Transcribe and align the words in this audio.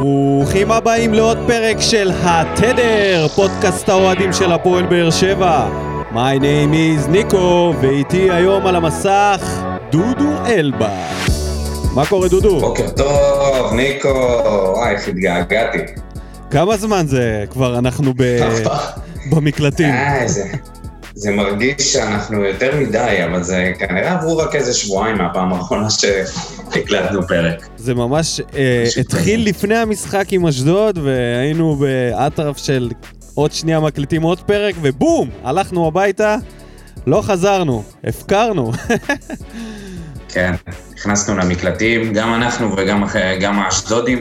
ברוכים 0.00 0.72
הבאים 0.72 1.14
לעוד 1.14 1.38
פרק 1.46 1.76
של 1.80 2.10
התדר, 2.22 3.28
פודקאסט 3.28 3.88
האוהדים 3.88 4.32
של 4.32 4.52
הפועל 4.52 4.86
באר 4.86 5.10
שבע. 5.10 5.68
My 6.12 6.38
name 6.40 6.72
is 6.72 7.08
ניקו, 7.10 7.74
ואיתי 7.80 8.30
היום 8.30 8.66
על 8.66 8.76
המסך 8.76 9.62
דודו 9.90 10.30
אלבה. 10.46 10.88
מה 11.94 12.06
קורה 12.06 12.28
דודו? 12.28 12.60
בוקר 12.60 12.90
טוב, 12.90 13.72
ניקו, 13.74 14.08
וואי, 14.08 14.94
איך 14.94 15.08
התגעגעתי. 15.08 15.78
כמה 16.50 16.76
זמן 16.76 17.06
זה 17.06 17.44
כבר 17.50 17.78
אנחנו 17.78 18.12
ב... 18.16 18.22
במקלטים? 19.30 19.90
אה, 19.94 20.22
זה, 20.26 20.44
זה 21.18 21.30
מרגיש 21.30 21.92
שאנחנו 21.92 22.44
יותר 22.44 22.76
מדי, 22.80 23.24
אבל 23.24 23.42
זה 23.42 23.72
כנראה 23.78 24.12
עברו 24.12 24.36
רק 24.36 24.54
איזה 24.54 24.74
שבועיים 24.74 25.18
מהפעם 25.18 25.52
האחרונה 25.52 25.88
שהקלטנו 25.90 27.26
פרק. 27.26 27.66
זה 27.76 27.94
ממש 27.94 28.40
אה, 28.56 28.84
התחיל 29.00 29.48
לפני 29.48 29.76
המשחק 29.76 30.24
עם 30.30 30.46
אשדוד, 30.46 30.98
והיינו 30.98 31.76
באטרף 31.76 32.56
של 32.56 32.90
עוד 33.34 33.52
שנייה 33.52 33.80
מקליטים 33.80 34.22
עוד 34.22 34.40
פרק, 34.40 34.74
ובום! 34.82 35.30
הלכנו 35.44 35.86
הביתה, 35.86 36.36
לא 37.06 37.22
חזרנו, 37.22 37.82
הפקרנו. 38.04 38.72
כן, 40.32 40.52
נכנסנו 40.94 41.36
למקלטים, 41.36 42.12
גם 42.12 42.34
אנחנו 42.34 42.76
וגם 42.76 43.04
גם 43.40 43.58
האשדודים, 43.58 44.18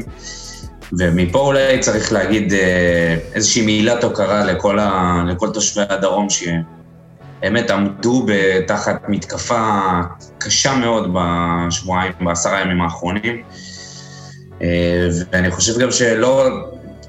ומפה 0.99 1.39
אולי 1.39 1.79
צריך 1.79 2.13
להגיד 2.13 2.53
אה, 2.53 3.15
איזושהי 3.33 3.65
מילת 3.65 4.03
הוקרה 4.03 4.45
לכל, 4.45 4.79
ה, 4.79 5.23
לכל 5.27 5.49
תושבי 5.53 5.83
הדרום, 5.89 6.29
שבאמת 7.45 7.71
עמדו 7.71 8.25
תחת 8.67 9.01
מתקפה 9.07 9.81
קשה 10.37 10.75
מאוד 10.75 11.13
בשבועיים, 11.13 12.11
בעשרה 12.21 12.61
ימים 12.61 12.81
האחרונים. 12.81 13.43
אה, 14.61 15.07
ואני 15.31 15.51
חושב 15.51 15.79
גם 15.79 15.91
שלא 15.91 16.49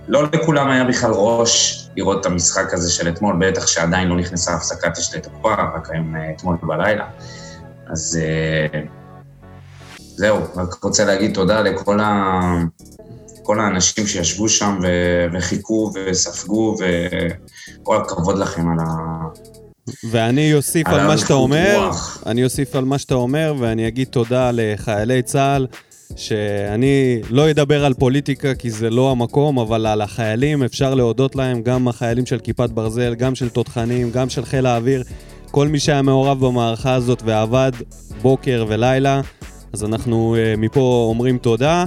לא 0.08 0.22
לכולם 0.32 0.70
היה 0.70 0.84
בכלל 0.84 1.10
ראש 1.14 1.82
לראות 1.96 2.20
את 2.20 2.27
המשחק 2.27 2.74
הזה 2.74 2.91
של 2.91 3.08
אתמול, 3.08 3.36
בטח 3.41 3.66
שעדיין 3.66 4.08
לא 4.08 4.16
נכנסה 4.16 4.55
הפסקת 4.55 4.98
אש 4.98 5.14
לתוקפה, 5.14 5.55
רק 5.55 5.91
היום 5.91 6.16
אה, 6.16 6.30
אתמול 6.30 6.56
בלילה. 6.62 7.06
אז 7.86 8.18
אה, 8.22 8.80
זהו, 9.96 10.39
רק 10.56 10.84
רוצה 10.84 11.05
להגיד 11.05 11.34
תודה 11.34 11.61
לכל 11.61 12.00
ה... 12.00 12.41
כל 13.42 13.61
האנשים 13.61 14.06
שישבו 14.06 14.48
שם 14.48 14.78
ו- 14.83 15.27
וחיכו 15.33 15.92
וספגו, 15.94 16.77
וכל 17.80 17.96
הכבוד 17.96 18.39
לכם 18.39 18.68
על 18.68 18.78
ה... 18.80 18.86
ואני 20.11 20.55
אוסיף 20.55 20.87
על 20.87 21.06
מה 21.06 21.19
שאתה 21.19 21.34
אומר, 21.34 21.84
רוח. 21.87 22.23
אני 22.27 22.45
אוסיף 22.45 22.77
על 22.77 22.84
מה 22.84 22.98
שאתה 22.98 23.15
אומר, 23.15 23.55
ואני 23.59 23.89
אגיד 23.89 24.09
תודה 24.09 24.51
לחיילי 24.53 25.23
צה"ל, 25.23 25.67
שאני 26.17 27.20
לא 27.31 27.51
אדבר 27.51 27.84
על 27.84 27.95
פוליטיקה 27.95 28.55
כי 28.55 28.70
זה 28.70 28.91
לא 28.91 29.11
המקום, 29.11 29.59
אבל 29.59 29.87
על 29.87 30.01
החיילים 30.01 30.62
אפשר 30.62 30.95
להודות 30.95 31.37
להם, 31.37 31.62
גם 31.62 31.89
החיילים 31.89 32.27
של 32.27 32.39
כיפת 32.39 32.70
ברזל, 32.70 33.14
גם 33.14 33.34
של 33.34 33.48
תותחנים, 33.48 34.11
גם 34.11 34.29
של 34.29 34.45
חיל 34.45 34.67
האוויר, 34.67 35.03
כל 35.51 35.69
מי 35.69 35.79
שהיה 35.79 36.03
מעורב 36.03 36.47
במערכה 36.47 36.95
הזאת 36.95 37.23
ועבד 37.25 37.73
בוקר 38.23 38.64
ולילה, 38.69 39.20
אז 39.73 39.84
אנחנו 39.84 40.37
אה, 40.39 40.55
מפה 40.57 41.07
אומרים 41.09 41.39
תודה, 41.39 41.84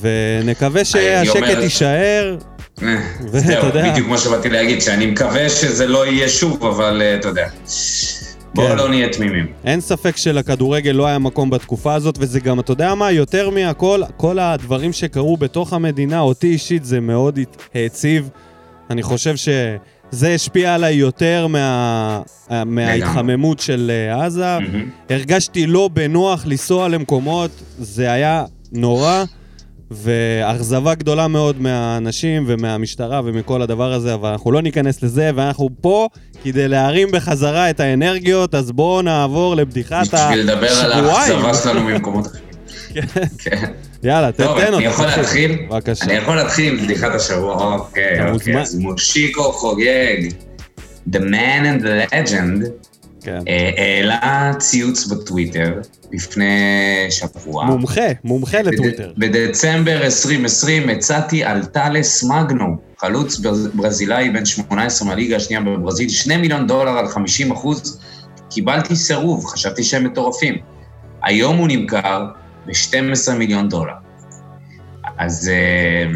ונקווה 0.00 0.84
שהשקט 0.84 1.58
יישאר. 1.62 2.36
אה, 2.84 2.96
זהו. 3.26 3.62
בדיוק 3.72 4.06
כמו 4.06 4.18
שבאתי 4.18 4.48
להגיד, 4.48 4.82
שאני 4.82 5.06
מקווה 5.06 5.48
שזה 5.48 5.86
לא 5.86 6.06
יהיה 6.06 6.28
שוב, 6.28 6.64
אבל 6.64 7.02
אה, 7.02 7.14
אתה 7.14 7.28
יודע. 7.28 7.48
בואו 8.54 8.68
כן. 8.68 8.76
לא 8.76 8.88
נהיה 8.88 9.08
תמימים. 9.08 9.46
אין 9.64 9.80
ספק 9.80 10.16
שלכדורגל 10.16 10.90
לא 10.90 11.06
היה 11.06 11.18
מקום 11.18 11.50
בתקופה 11.50 11.94
הזאת, 11.94 12.14
וזה 12.18 12.40
גם, 12.40 12.60
אתה 12.60 12.72
יודע 12.72 12.94
מה, 12.94 13.10
יותר 13.10 13.50
מהכל, 13.50 14.02
כל 14.16 14.38
הדברים 14.38 14.92
שקרו 14.92 15.36
בתוך 15.36 15.72
המדינה, 15.72 16.20
אותי 16.20 16.46
אישית 16.46 16.84
זה 16.84 17.00
מאוד 17.00 17.38
העציב. 17.74 18.28
אני 18.90 19.02
חושב 19.02 19.36
שזה 19.36 20.34
השפיע 20.34 20.74
עליי 20.74 20.94
יותר 20.94 21.46
מה... 21.46 22.22
מההתחממות 22.66 23.60
של 23.60 23.90
אה, 23.94 24.24
עזה. 24.24 24.58
מהמם. 24.58 24.90
הרגשתי 25.10 25.66
לא 25.66 25.90
בנוח 25.92 26.46
לנסוע 26.46 26.88
למקומות, 26.88 27.50
זה 27.78 28.12
היה 28.12 28.44
נורא, 28.72 29.24
ואכזבה 29.94 30.94
גדולה 30.94 31.28
מאוד 31.28 31.60
מהאנשים 31.60 32.44
ומהמשטרה 32.46 33.20
ומכל 33.24 33.62
הדבר 33.62 33.92
הזה, 33.92 34.14
אבל 34.14 34.28
אנחנו 34.28 34.52
לא 34.52 34.62
ניכנס 34.62 35.02
לזה, 35.02 35.30
ואנחנו 35.34 35.70
פה 35.80 36.08
כדי 36.44 36.68
להרים 36.68 37.10
בחזרה 37.10 37.70
את 37.70 37.80
האנרגיות, 37.80 38.54
אז 38.54 38.72
בואו 38.72 39.02
נעבור 39.02 39.56
לבדיחת 39.56 40.14
בשביל 40.14 40.38
לדבר 40.38 40.70
על 40.70 40.92
השבועיים. 40.92 41.32
האכזבה 41.32 41.54
שלנו 41.54 41.80
ממקומות 41.84 42.26
אחרים. 42.26 42.42
כן. 43.44 43.72
יאללה, 44.02 44.32
תן 44.32 44.44
טוב, 44.44 44.60
תן 44.60 44.74
אני. 44.74 44.84
יכול. 44.84 45.06
להתחיל? 45.06 45.66
בבקשה. 45.70 46.04
אני 46.04 46.14
יכול 46.14 46.36
להתחיל 46.36 46.72
עם 46.72 46.84
בדיחת 46.84 47.14
השבוע, 47.14 47.74
אוקיי, 47.74 48.30
אוקיי. 48.30 48.60
אז 48.60 48.74
מושיקו 48.78 49.52
חוגג, 49.52 50.28
The 51.10 51.18
Man 51.18 51.64
and 51.64 51.82
the 51.82 52.12
Legend, 52.12 52.66
כן. 53.22 53.38
אה, 53.48 53.70
העלה 53.76 54.52
ציוץ 54.58 55.06
בטוויטר 55.06 55.80
לפני 56.12 56.50
שבוע. 57.10 57.64
מומחה, 57.64 58.00
מומחה 58.24 58.58
בד- 58.62 58.66
לטוויטר. 58.66 59.12
בדצמבר 59.18 60.04
2020 60.04 60.88
הצעתי 60.88 61.44
על 61.44 61.64
טלס 61.64 62.24
מגנו, 62.24 62.66
חלוץ 62.98 63.38
ברז- 63.38 63.68
ברזילאי 63.74 64.30
בן 64.30 64.44
18 64.44 65.08
מהליגה 65.08 65.36
השנייה 65.36 65.62
בברזיל, 65.62 66.08
2 66.08 66.40
מיליון 66.40 66.66
דולר 66.66 66.90
על 66.98 67.08
50 67.08 67.52
אחוז. 67.52 68.00
קיבלתי 68.50 68.96
סירוב, 68.96 69.44
חשבתי 69.46 69.82
שהם 69.84 70.04
מטורפים. 70.04 70.54
היום 71.22 71.56
הוא 71.56 71.68
נמכר 71.68 72.26
ב-12 72.66 73.32
מיליון 73.38 73.68
דולר. 73.68 73.92
אז 75.18 75.48
אה, 75.52 76.12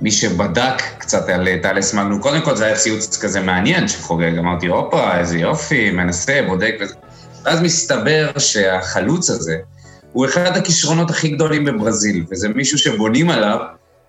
מי 0.00 0.10
שבדק 0.10 0.82
קצת 0.98 1.28
על 1.28 1.48
אה, 1.48 1.58
טלס 1.62 1.94
מגנו, 1.94 2.20
קודם 2.20 2.40
כל 2.42 2.56
זה 2.56 2.64
היה 2.66 2.76
ציוץ 2.76 3.18
כזה 3.22 3.40
מעניין 3.40 3.88
שחוגג, 3.88 4.38
אמרתי, 4.38 4.66
הופה, 4.66 5.18
איזה 5.18 5.38
יופי, 5.38 5.90
מנסה, 5.90 6.40
בודק 6.48 6.74
וזה. 6.80 6.94
ואז 7.44 7.60
מסתבר 7.60 8.30
שהחלוץ 8.38 9.30
הזה, 9.30 9.56
הוא 10.12 10.26
אחד 10.26 10.56
הכישרונות 10.56 11.10
הכי 11.10 11.28
גדולים 11.28 11.64
בברזיל, 11.64 12.24
וזה 12.30 12.48
מישהו 12.48 12.78
שבונים 12.78 13.30
עליו. 13.30 13.58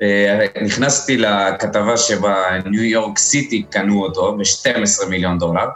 אה, 0.02 0.46
נכנסתי 0.62 1.18
לכתבה 1.18 1.97
שבה 1.97 2.35
ניו 2.66 2.84
יורק 2.84 3.18
סיטי 3.19 3.63
קנו 3.69 4.03
אותו 4.03 4.38
ב-12 4.38 5.06
מיליון 5.09 5.40
דולר, 5.40 5.68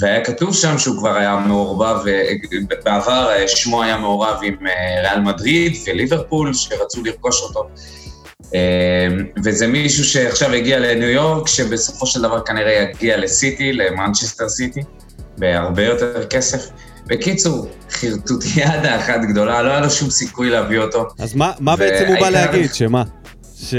והיה 0.00 0.24
כתוב 0.24 0.54
שם 0.54 0.78
שהוא 0.78 0.98
כבר 0.98 1.16
היה 1.16 1.36
מעורבב, 1.36 2.06
אה, 2.08 2.32
בעבר 2.84 3.30
אה, 3.30 3.48
שמו 3.48 3.82
היה 3.82 3.98
מעורב 3.98 4.36
עם 4.42 4.66
אה, 4.66 5.00
ריאל 5.02 5.20
מדריד 5.20 5.76
וליברפול, 5.86 6.54
שרצו 6.54 7.04
לרכוש 7.04 7.42
אותו. 7.42 7.68
אה, 8.54 8.60
וזה 9.44 9.66
מישהו 9.66 10.04
שעכשיו 10.04 10.52
הגיע 10.52 10.78
לניו 10.78 11.08
יורק, 11.08 11.48
שבסופו 11.48 12.06
של 12.06 12.22
דבר 12.22 12.40
כנראה 12.40 12.72
יגיע 12.72 13.16
לסיטי, 13.16 13.72
למנצ'סטר 13.72 14.48
סיטי, 14.48 14.80
בהרבה 15.38 15.84
יותר 15.84 16.26
כסף. 16.26 16.68
בקיצור, 17.06 17.68
חרטוטיאדה 17.90 18.96
אחת 18.96 19.20
גדולה, 19.30 19.62
לא 19.62 19.70
היה 19.70 19.80
לו 19.80 19.90
שום 19.90 20.10
סיכוי 20.10 20.50
להביא 20.50 20.78
אותו. 20.78 21.06
אז 21.18 21.34
מה 21.34 21.52
מה 21.60 21.76
בעצם 21.76 22.06
הוא 22.06 22.20
בא 22.20 22.30
להגיד? 22.30 22.74
שמה? 22.74 23.02
ש- 23.60 23.74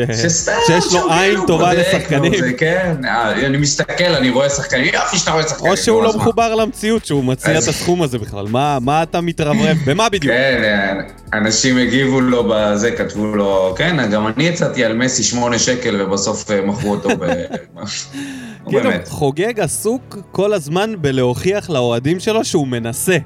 שיש 0.67 0.93
לו 0.93 1.11
עין 1.11 1.31
כאילו 1.31 1.47
טובה 1.47 1.73
לשחקנים? 1.73 2.33
זה 2.39 2.53
כן, 2.53 2.95
אה, 3.05 3.45
אני 3.45 3.57
מסתכל, 3.57 4.03
אני 4.03 4.29
רואה 4.29 4.49
שחקנים, 4.49 4.93
יופי 4.93 5.17
שאתה 5.17 5.31
רואה 5.31 5.43
שחקנים. 5.43 5.71
או 5.71 5.77
שהוא 5.77 6.03
לא? 6.03 6.13
מחובר 6.17 6.55
למציאות, 6.55 7.05
שהוא 7.05 7.23
מציע 7.23 7.59
את 7.59 7.67
הסכום 7.67 8.01
הזה 8.01 8.17
בכלל. 8.17 8.47
מה 8.47 8.77
מה 8.81 9.03
אתה 9.03 9.21
מתרברב? 9.21 9.77
במה 9.87 10.09
בדיוק? 10.09 10.33
כן, 10.33 10.97
אנשים 11.33 11.77
הגיבו 11.77 12.21
לו 12.21 12.43
בזה, 12.49 12.91
כתבו 12.91 13.35
לו, 13.35 13.73
כן, 13.77 14.09
גם 14.11 14.27
אני 14.27 14.43
יצאתי 14.43 14.85
על 14.85 14.93
מסי 14.93 15.23
שמונה 15.23 15.59
שקל 15.59 16.01
ובסוף 16.01 16.51
אה, 16.51 16.61
מכרו 16.61 16.91
אותו 16.91 17.09
ב... 17.19 17.25
כאילו. 18.69 18.89
חוגג 19.07 19.59
עסוק 19.59 20.17
כל 20.31 20.53
הזמן 20.53 20.93
בלהוכיח 21.01 21.69
לאוהדים 21.69 22.19
שלו 22.19 22.45
שהוא 22.45 22.67
מנסה. 22.67 23.17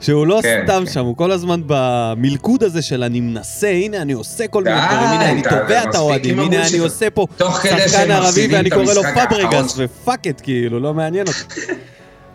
שהוא 0.00 0.26
לא 0.26 0.40
כן, 0.42 0.62
סתם 0.64 0.82
כן. 0.86 0.92
שם, 0.92 1.04
הוא 1.04 1.16
כל 1.16 1.30
הזמן 1.32 1.60
במלכוד 1.66 2.62
הזה 2.62 2.82
של 2.82 3.02
אני 3.02 3.20
מנסה, 3.20 3.68
הנה 3.68 3.96
אני 3.96 4.12
עושה 4.12 4.46
כל 4.46 4.64
מיני 4.64 4.76
דברים, 4.76 5.08
הנה 5.08 5.30
אני 5.30 5.42
תובע 5.42 5.82
את 5.82 5.94
האוהדים, 5.94 6.40
הנה 6.40 6.66
אני. 6.68 6.78
עושה 6.78 7.10
פה 7.10 7.26
שחקן 7.38 8.10
ערבי 8.10 8.48
ואני 8.52 8.70
קורא 8.70 8.94
לו 8.94 9.02
פאברגס 9.14 9.74
ו 9.76 9.86
fuck 9.86 10.26
it 10.26 10.40
כאילו, 10.40 10.80
לא 10.80 10.94
מעניין 10.94 11.26
אותי. 11.26 11.60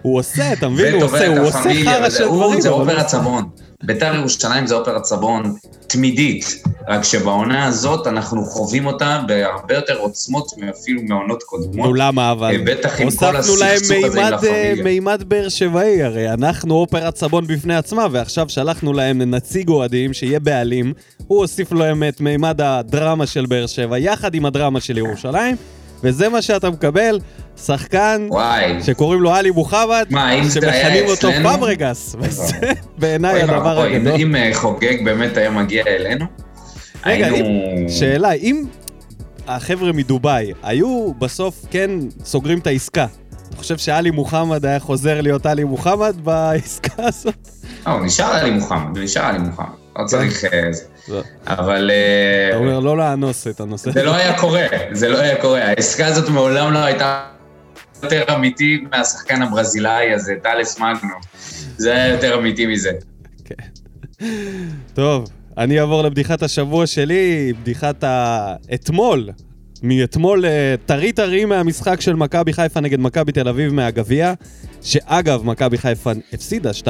הוא 0.02 0.20
עושה, 0.20 0.54
אתה 0.54 0.70
מבין? 0.70 0.94
הוא 0.94 1.04
עושה, 1.04 1.28
הוא 1.28 1.48
עושה 1.48 1.70
חרא 1.86 2.10
של 2.10 2.26
דברים. 2.26 2.62
זה 2.62 2.70
עושה. 2.70 3.04
סבון. 3.04 3.50
ביתר 3.84 4.16
ירושלים 4.16 4.68
זה 4.68 4.76
אופרת 4.76 5.02
סבון 5.02 5.56
תמידית, 5.88 6.64
רק 6.88 7.04
שבעונה 7.04 7.66
הזאת 7.66 8.08
אנחנו 8.08 8.46
חווים 8.46 8.86
אותה 8.86 9.22
בהרבה 9.28 9.74
יותר 9.76 9.98
עוצמות 9.98 10.52
מאפילו 10.58 11.02
מעונות 11.04 11.44
קודמות. 11.44 11.88
נו 11.88 11.94
למה 11.94 12.32
אבל? 12.32 12.52
אה, 12.52 12.58
בטח 12.66 13.02
עם 13.02 13.12
כל 13.12 13.26
להם 13.26 13.36
הסכסוך 13.36 13.56
הזה 13.56 14.06
עם 14.06 14.32
לה 14.32 14.38
פמיליה. 14.38 14.56
אה, 14.56 14.84
מימד 14.84 15.24
באר 15.28 15.50
שבעי, 15.50 16.04
הרי 16.04 16.34
אנחנו 16.34 16.76
אופרת 16.76 17.16
סבון 17.16 17.48
בפני 17.48 17.76
עצמה, 17.76 18.08
ועכשיו 18.12 18.50
שלחנו 18.50 18.94
להם 18.94 19.22
נציג 19.22 19.70
אוהדים 19.70 20.14
שיהיה 20.14 20.40
בעלים, 20.40 20.94
הוא 21.28 21.40
הוסיף 21.40 21.72
להם 21.72 22.04
את 22.04 22.22
מימד 22.22 22.62
הדרמה 22.62 23.28
של 23.28 23.46
באר 23.46 23.68
שבע, 23.68 23.98
יחד 23.98 24.36
עם 24.36 24.46
הדרמה 24.46 24.82
של 24.82 24.98
ירושלים, 24.98 25.56
וזה 26.04 26.30
מה 26.30 26.42
שאתה 26.42 26.70
מקבל, 26.70 27.20
שחקן 27.66 28.28
וואי. 28.30 28.84
שקוראים 28.84 29.22
לו 29.22 29.32
עלי 29.34 29.52
מוחמד, 29.52 30.06
שמכנים 30.54 31.06
אותו 31.08 31.30
אצלנו? 31.30 31.50
פאברגס, 31.50 32.16
וזה 32.20 32.54
בעיניי 32.98 33.42
הדבר 33.42 33.82
הגדול. 33.82 34.14
אם 34.22 34.36
אה, 34.36 34.50
חוגג 34.54 35.06
באמת 35.06 35.38
היה 35.38 35.50
מגיע 35.50 35.84
אלינו, 35.88 36.26
רגע, 37.06 37.26
היינו... 37.28 37.48
אם- 37.50 37.90
שאלה, 37.90 38.32
אם 38.32 38.64
החבר'ה 39.48 39.92
מדובאי 39.92 40.54
היו 40.64 41.14
בסוף 41.20 41.66
כן 41.72 41.92
סוגרים 42.26 42.60
את 42.60 42.68
העסקה, 42.68 43.06
אתה 43.50 43.58
חושב 43.58 43.78
שאלי 43.78 44.12
מוחמד 44.12 44.66
היה 44.66 44.80
חוזר 44.80 45.22
להיות 45.22 45.46
עלי 45.46 45.64
מוחמד 45.64 46.16
בעסקה 46.24 46.94
הזאת? 47.06 47.50
לא, 47.88 47.92
הוא 47.92 48.06
נשאר 48.06 48.26
עלי 48.26 48.52
מוחמד, 48.52 48.98
הוא 48.98 49.04
נשאר 49.04 49.24
עלי 49.26 49.40
מוחמד. 49.40 49.66
לא 50.00 50.06
צריך... 50.06 50.44
אבל... 51.48 51.92
אה, 51.94 52.50
אתה 52.50 52.58
אומר 52.58 52.80
לא 52.80 52.98
לאנוס 52.98 53.48
את 53.48 53.60
הנושא. 53.60 53.92
זה 53.92 54.04
לא 54.04 54.16
היה 54.16 54.38
קורה, 54.38 54.66
זה 54.92 55.10
לא 55.10 55.18
היה 55.18 55.42
קורה. 55.42 55.64
העסקה 55.64 56.06
הזאת 56.06 56.30
מעולם 56.30 56.74
לא 56.74 56.80
הייתה 56.80 57.24
יותר 58.04 58.36
אמיתי 58.36 58.84
מהשחקן 58.92 59.42
הברזילאי 59.42 60.14
הזה, 60.14 60.34
טלס 60.44 60.80
מגנו. 60.80 61.16
זה 61.78 61.92
היה 61.92 62.08
יותר 62.08 62.40
אמיתי 62.40 62.66
מזה. 62.66 62.92
טוב, 64.94 65.30
אני 65.58 65.80
אעבור 65.80 66.04
לבדיחת 66.04 66.44
השבוע 66.44 66.88
שלי, 66.88 67.54
בדיחת 67.62 68.04
האתמול. 68.04 69.30
מאתמול 69.84 70.46
אה, 70.46 70.76
טרי 70.86 71.12
טרי 71.12 71.46
מהמשחק 71.46 72.02
של 72.02 72.16
מכבי 72.16 72.54
חיפה 72.54 72.80
נגד 72.80 73.00
מכבי 73.00 73.32
תל 73.32 73.48
אביב 73.48 73.74
מהגביע, 73.74 74.34
שאגב, 74.82 75.46
מכבי 75.46 75.78
חיפה 75.78 76.12
הפסידה 76.34 76.72
2-0, 76.72 76.86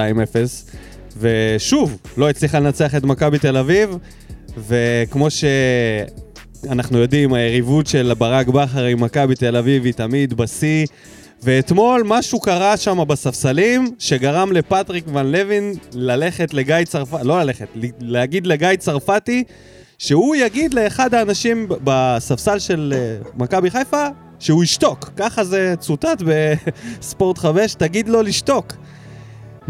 ושוב, 1.17 1.97
לא 2.17 2.29
הצליחה 2.29 2.59
לנצח 2.59 2.95
את 2.95 3.03
מכבי 3.03 3.39
תל 3.39 3.57
אביב, 3.57 3.97
וכמו 4.57 5.27
שאנחנו 5.31 6.97
יודעים, 6.97 7.33
היריבות 7.33 7.87
של 7.87 8.13
ברק 8.17 8.47
בכר 8.47 8.83
עם 8.83 9.03
מכבי 9.03 9.35
תל 9.35 9.55
אביב 9.55 9.85
היא 9.85 9.93
תמיד 9.93 10.33
בשיא. 10.33 10.85
ואתמול 11.43 12.03
משהו 12.05 12.39
קרה 12.39 12.77
שם 12.77 12.99
בספסלים, 13.07 13.87
שגרם 13.99 14.51
לפטריק 14.51 15.05
ון 15.13 15.31
לוין 15.31 15.73
ללכת 15.93 16.53
לגיא 16.53 16.75
צרפתי, 16.85 17.27
לא 17.27 17.41
ללכת, 17.41 17.67
להגיד 17.99 18.47
לגיא 18.47 18.75
צרפתי, 18.75 19.43
שהוא 19.97 20.35
יגיד 20.35 20.73
לאחד 20.73 21.13
האנשים 21.13 21.67
בספסל 21.83 22.59
של 22.59 22.93
אה, 22.95 23.17
מכבי 23.35 23.71
חיפה, 23.71 24.07
שהוא 24.39 24.63
ישתוק. 24.63 25.09
ככה 25.15 25.43
זה 25.43 25.73
צוטט 25.79 26.21
בספורט 26.99 27.37
5, 27.37 27.75
תגיד 27.75 28.09
לו 28.09 28.21
לשתוק. 28.21 28.73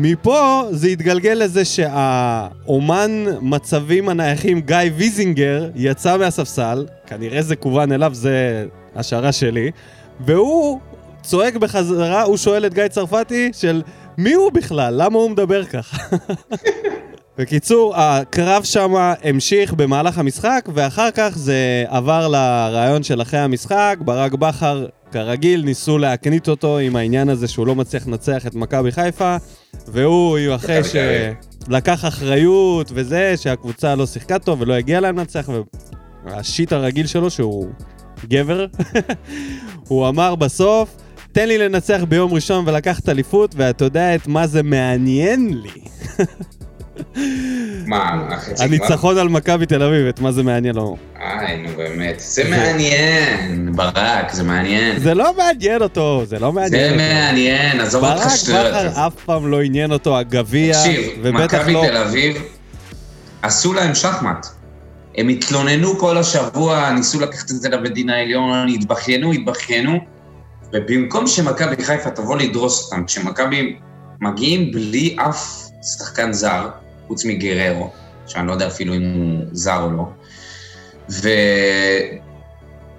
מפה 0.01 0.63
זה 0.72 0.88
התגלגל 0.88 1.34
לזה 1.34 1.66
שהאומן 1.66 3.25
מצבים 3.42 4.10
הנייחים 4.10 4.62
גיא 4.62 4.78
ויזינגר 4.96 5.69
יצא 5.75 6.18
מהספסל, 6.18 6.86
כנראה 7.07 7.42
זה 7.42 7.56
כוון 7.56 7.92
אליו, 7.92 8.13
זה 8.13 8.66
השערה 8.96 9.31
שלי, 9.31 9.72
והוא 10.19 10.80
צועק 11.22 11.56
בחזרה, 11.56 12.24
הוא 12.24 12.38
שואל 12.38 12.66
את 12.66 12.74
גיא 12.74 12.88
צרפתי 12.88 13.50
של 13.54 13.81
מי 14.18 14.34
הוא 14.34 14.51
בכלל? 14.51 14.94
למה 14.98 15.18
הוא 15.18 15.30
מדבר 15.30 15.63
ככה? 15.63 15.98
בקיצור, 17.38 17.94
הקרב 17.96 18.63
שם 18.63 18.94
המשיך 18.96 19.74
במהלך 19.74 20.18
המשחק, 20.18 20.69
ואחר 20.74 21.12
כך 21.12 21.31
זה 21.36 21.84
עבר 21.88 22.28
לרעיון 22.28 23.04
של 23.04 23.22
אחרי 23.22 23.40
המשחק. 23.40 23.96
ברק 24.00 24.34
בכר, 24.34 24.86
כרגיל, 25.11 25.61
ניסו 25.63 25.97
להקנית 25.97 26.50
אותו 26.50 26.77
עם 26.77 26.95
העניין 26.95 27.29
הזה 27.29 27.47
שהוא 27.47 27.67
לא 27.67 27.75
מצליח 27.75 28.07
לנצח 28.07 28.47
את 28.47 28.56
מכבי 28.56 28.91
חיפה, 28.91 29.38
והוא, 29.88 30.38
אחרי 30.56 30.79
אביב. 30.79 30.91
שלקח 31.67 32.06
אחריות 32.06 32.91
וזה, 32.94 33.38
שהקבוצה 33.38 33.95
לא 33.95 34.06
שיחקה 34.06 34.39
טוב 34.39 34.61
ולא 34.61 34.73
הגיעה 34.73 35.01
להם 35.01 35.17
לנצח, 35.17 35.50
והשיט 36.25 36.73
הרגיל 36.73 37.07
שלו, 37.07 37.29
שהוא 37.29 37.67
גבר, 38.25 38.65
הוא 39.88 40.07
אמר 40.07 40.35
בסוף, 40.35 40.95
תן 41.31 41.47
לי 41.47 41.57
לנצח 41.57 42.01
ביום 42.09 42.33
ראשון 42.33 42.67
ולקחת 42.67 43.09
אליפות, 43.09 43.55
ואתה 43.57 43.85
יודע 43.85 44.15
את 44.15 44.27
מה 44.27 44.47
זה 44.47 44.63
מעניין 44.63 45.62
לי. 45.62 45.81
מה, 47.86 48.28
החצי 48.31 48.56
כבר? 48.56 48.63
הניצחון 48.63 49.18
על 49.18 49.30
מכבי 49.30 49.66
תל 49.66 49.84
אביב, 49.84 50.07
את 50.07 50.19
מה 50.19 50.31
זה 50.31 50.44
מעניין 50.44 50.75
לו. 50.75 50.98
איי, 51.22 51.57
נו 51.57 51.69
באמת. 51.78 52.19
זה 52.19 52.50
מעניין, 52.50 53.75
ברק, 53.75 54.34
זה 54.34 54.44
מעניין. 54.44 55.00
זה 55.00 55.13
לא 55.13 55.34
מעניין 55.38 55.81
אותו, 55.81 56.24
זה 56.25 56.40
לא 56.40 56.54
מעניין 56.54 56.90
זה. 56.90 56.98
מעניין, 56.98 57.80
עזוב 57.80 58.04
אותך 58.04 58.24
ברק 58.24 58.36
שטויות. 58.36 58.66
בכר 58.68 59.07
אף 59.07 59.13
פעם 59.25 59.48
לא 59.48 59.62
עניין 59.62 59.92
אותו 59.92 60.18
הגביע, 60.18 60.74
תקשיב, 60.74 61.01
ובטח 61.22 61.56
מכבי 61.56 61.74
לא... 61.74 61.84
תל 61.88 61.98
אביב 61.98 62.44
עשו 63.42 63.74
להם 63.74 63.96
שחמט. 63.96 64.48
הם 65.18 65.28
התלוננו 65.30 65.98
כל 65.98 66.18
השבוע, 66.18 66.90
ניסו 66.92 67.19
לקחת 67.19 67.51
את 67.51 67.62
זה 67.62 67.69
לבית 67.69 67.94
דין 67.94 68.10
העליון, 68.10 68.68
התבכיינו, 68.68 69.31
התבכיינו, 69.31 70.00
ובמקום 70.74 71.28
שמכבי 71.28 71.84
חיפה 71.84 72.10
תבוא 72.10 72.38
לדרוס 72.38 72.86
אותם, 72.86 73.06
כשמכבי 73.06 73.75
מגיעים 74.22 74.72
בלי 74.72 75.16
אף 75.19 75.69
שחקן 75.98 76.34
זר, 76.34 76.69
חוץ 77.09 77.25
מגררו, 77.25 77.89
שאני 78.27 78.47
לא 78.47 78.51
יודע 78.51 78.67
אפילו 78.67 78.94
אם 78.95 79.01
הוא 79.01 79.45
זר 79.51 79.81
או 79.81 79.91
לא, 79.91 80.03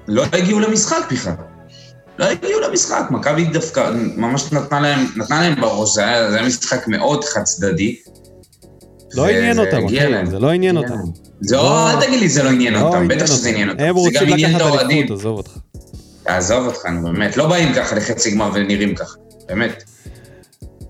ולא 0.08 0.24
הגיעו 0.32 0.60
למשחק 0.60 0.96
בכלל. 1.12 1.32
לא 2.18 2.24
הגיעו 2.24 2.60
למשחק, 2.60 3.06
מכבי 3.10 3.44
דווקא 3.44 3.90
ממש 4.16 4.52
נתנה 4.52 4.80
להם, 4.80 5.06
נתנה 5.16 5.40
להם 5.40 5.60
בראש, 5.60 5.94
זה 5.94 6.06
היה, 6.06 6.30
זה 6.30 6.36
היה 6.38 6.46
משחק 6.46 6.88
מאוד 6.88 7.24
חד 7.24 7.42
צדדי. 7.42 7.96
לא 9.14 9.28
עניין 9.28 9.58
אותם, 9.58 9.86
אחי, 9.86 9.96
זה 10.26 10.38
לא 10.38 10.50
עניין 10.50 10.76
אותם. 10.76 10.94
זה 11.40 11.56
לא- 11.56 11.62
לא, 11.62 11.90
אל 11.90 12.06
תגיד 12.06 12.20
לי 12.20 12.28
זה 12.28 12.42
לא 12.42 12.48
עניין 12.50 12.74
לא 12.74 12.80
אותם, 12.80 13.08
בטח 13.08 13.26
שזה. 13.26 13.48
עניין 13.48 13.68
אותם. 13.70 13.80
הם 13.80 13.86
זה 13.94 14.00
רוצים 14.00 14.34
את 14.34 14.38
לקחת 14.40 14.60
האוהדים. 14.60 14.98
אליפות, 14.98 15.18
עזוב 15.18 15.36
אותך. 15.36 15.50
תעזוב 16.22 16.66
אותך, 16.66 16.86
נו 16.86 17.02
באמת, 17.02 17.36
לא 17.36 17.48
באים 17.48 17.74
ככה 17.74 17.96
לחצי 17.96 18.30
גמר 18.30 18.50
ונראים 18.54 18.94
ככה, 18.94 19.16
באמת. 19.48 19.82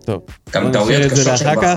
טוב. 0.04 0.22
גם 0.52 0.72
טעויות 0.72 1.02
את 1.06 1.12
קשות 1.12 1.36
של 1.38 1.54
בכר. 1.56 1.74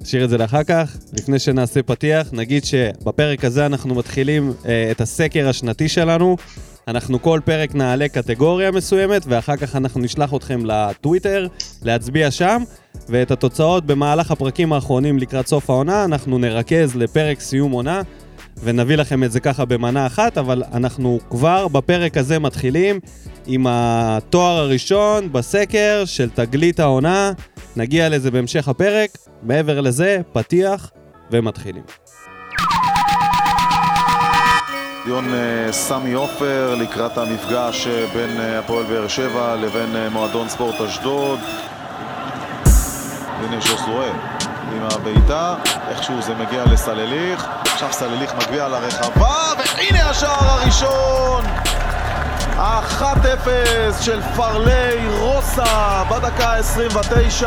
נשאיר 0.00 0.24
את 0.24 0.30
זה 0.30 0.38
לאחר 0.38 0.62
כך. 0.64 0.96
לפני 1.12 1.38
שנעשה 1.38 1.82
פתיח, 1.82 2.26
נגיד 2.32 2.64
שבפרק 2.64 3.44
הזה 3.44 3.66
אנחנו 3.66 3.94
מתחילים 3.94 4.52
אה, 4.66 4.90
את 4.90 5.00
הסקר 5.00 5.48
השנתי 5.48 5.88
שלנו. 5.88 6.36
אנחנו 6.88 7.22
כל 7.22 7.40
פרק 7.44 7.74
נעלה 7.74 8.08
קטגוריה 8.08 8.70
מסוימת, 8.70 9.22
ואחר 9.26 9.56
כך 9.56 9.76
אנחנו 9.76 10.00
נשלח 10.00 10.34
אתכם 10.34 10.66
לטוויטר 10.66 11.46
להצביע 11.82 12.30
שם, 12.30 12.62
ואת 13.08 13.30
התוצאות 13.30 13.86
במהלך 13.86 14.30
הפרקים 14.30 14.72
האחרונים 14.72 15.18
לקראת 15.18 15.46
סוף 15.46 15.70
העונה, 15.70 16.04
אנחנו 16.04 16.38
נרכז 16.38 16.96
לפרק 16.96 17.40
סיום 17.40 17.72
עונה, 17.72 18.02
ונביא 18.62 18.96
לכם 18.96 19.24
את 19.24 19.32
זה 19.32 19.40
ככה 19.40 19.64
במנה 19.64 20.06
אחת, 20.06 20.38
אבל 20.38 20.62
אנחנו 20.72 21.18
כבר 21.30 21.68
בפרק 21.68 22.16
הזה 22.16 22.38
מתחילים 22.38 23.00
עם 23.46 23.66
התואר 23.68 24.56
הראשון 24.56 25.32
בסקר 25.32 26.02
של 26.04 26.30
תגלית 26.30 26.80
העונה. 26.80 27.32
נגיע 27.76 28.08
לזה 28.08 28.30
בהמשך 28.30 28.68
הפרק. 28.68 29.10
מעבר 29.42 29.80
לזה, 29.80 30.20
פתיח 30.32 30.90
ומתחילים. 31.30 31.82
דיון 35.04 35.34
אה, 35.34 35.72
סמי 35.72 36.12
עופר 36.12 36.74
לקראת 36.74 37.18
המפגש 37.18 37.86
אה, 37.86 38.06
בין 38.14 38.40
אה, 38.40 38.58
הפועל 38.58 38.84
באר 38.84 39.08
שבע 39.08 39.56
לבין 39.56 39.96
מועדון 40.12 40.48
ספורט 40.48 40.80
אשדוד. 40.80 41.38
הנה 43.38 43.60
ז'וסואה 43.60 44.10
עם 44.72 44.82
הבעיטה, 44.82 45.54
איכשהו 45.88 46.22
זה 46.22 46.34
מגיע 46.34 46.64
לסלליך, 46.64 47.48
עכשיו 47.64 47.88
סלליך 47.92 48.34
מגביה 48.34 48.68
לרחבה, 48.68 49.52
והנה 49.58 50.10
השער 50.10 50.44
הראשון! 50.44 51.69
ה-1-0 52.60 53.48
של 54.00 54.20
פרלי 54.36 55.08
רוסה 55.18 56.02
בדקה 56.10 56.48
ה-29 56.48 57.44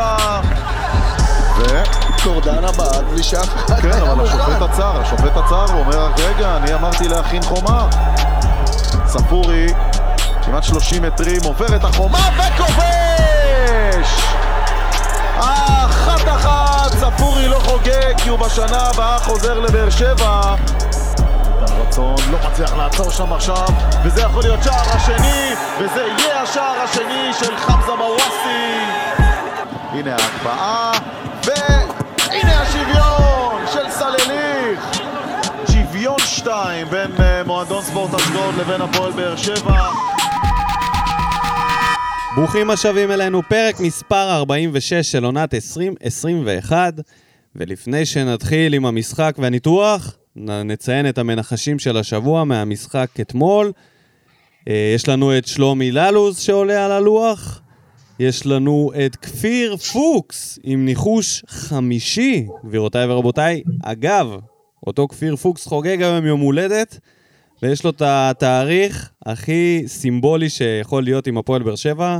ו... 1.57 1.83
קורדנה 2.23 2.71
בעט 2.71 3.03
בלי 3.11 3.23
שאף 3.23 3.55
אחד 3.55 3.79
כן, 3.81 3.91
אבל. 3.91 4.25
השופט 4.25 4.61
עצר, 4.61 5.01
השופט 5.01 5.37
עצר, 5.37 5.65
הוא 5.73 5.79
אומר, 5.79 6.09
רגע, 6.17 6.57
אני 6.57 6.73
אמרתי 6.73 7.07
להכין 7.07 7.41
חומה. 7.41 7.87
ספורי, 9.07 9.67
כמעט 10.45 10.63
30 10.63 11.01
מטרים, 11.03 11.41
עובר 11.43 11.75
את 11.75 11.83
החומה 11.83 12.29
וכובש! 12.37 14.23
האחת 15.37 16.27
אחת, 16.27 16.91
ספורי 16.91 17.47
לא 17.47 17.59
חוגג, 17.59 18.17
כי 18.17 18.29
הוא 18.29 18.39
בשנה 18.39 18.81
הבאה 18.81 19.19
חוזר 19.19 19.59
לבאר 19.59 19.89
שבע. 19.89 20.55
איתן 21.63 21.81
רצון 21.87 22.15
לא 22.31 22.37
מצליח 22.49 22.73
לעצור 22.73 23.09
שם 23.09 23.33
עכשיו, 23.33 23.67
וזה 24.05 24.21
יכול 24.21 24.43
להיות 24.43 24.63
שער 24.63 24.95
השני, 24.95 25.53
וזה 25.79 26.01
יהיה 26.01 26.41
השער 26.41 26.79
השני 26.83 27.33
של 27.39 27.57
חמזה 27.57 27.91
מוואסי. 27.97 28.79
הנה 29.91 30.15
ההקפאה, 30.15 30.91
והנה 31.45 32.61
השוויון 32.61 33.65
של 33.73 33.89
סלליך. 33.89 35.01
שוויון 35.71 36.19
שתיים 36.19 36.87
בין 36.89 37.11
אה, 37.19 37.43
מועדון 37.43 37.81
ספורט 37.81 38.13
אשדוד 38.13 38.55
לבין 38.55 38.81
הפועל 38.81 39.11
באר 39.11 39.35
שבע. 39.35 39.89
ברוכים 42.35 42.69
השבים 42.69 43.11
אלינו, 43.11 43.41
פרק 43.49 43.79
מספר 43.79 44.35
46 44.35 44.93
של 44.93 45.25
עונת 45.25 45.53
2021, 45.53 46.93
ולפני 47.55 48.05
שנתחיל 48.05 48.73
עם 48.73 48.85
המשחק 48.85 49.35
והניתוח, 49.37 50.15
נציין 50.35 51.09
את 51.09 51.17
המנחשים 51.17 51.79
של 51.79 51.97
השבוע 51.97 52.43
מהמשחק 52.43 53.07
אתמול. 53.21 53.71
אה, 54.67 54.91
יש 54.95 55.09
לנו 55.09 55.37
את 55.37 55.47
שלומי 55.47 55.91
ללוז 55.91 56.39
שעולה 56.39 56.85
על 56.85 56.91
הלוח, 56.91 57.61
יש 58.19 58.45
לנו 58.45 58.91
את 59.05 59.15
כפיר 59.15 59.77
פוקס 59.77 60.59
עם 60.63 60.85
ניחוש 60.85 61.43
חמישי, 61.47 62.47
גבירותיי 62.65 63.05
ורבותיי. 63.05 63.63
אגב, 63.83 64.27
אותו 64.87 65.07
כפיר 65.07 65.35
פוקס 65.35 65.67
חוגג 65.67 66.01
היום 66.01 66.25
יום 66.25 66.39
הולדת, 66.39 66.99
ויש 67.61 67.83
לו 67.83 67.89
את 67.89 68.01
התאריך 68.05 69.09
הכי 69.25 69.83
סימבולי 69.87 70.49
שיכול 70.49 71.03
להיות 71.03 71.27
עם 71.27 71.37
הפועל 71.37 71.63
באר 71.63 71.75
שבע, 71.75 72.19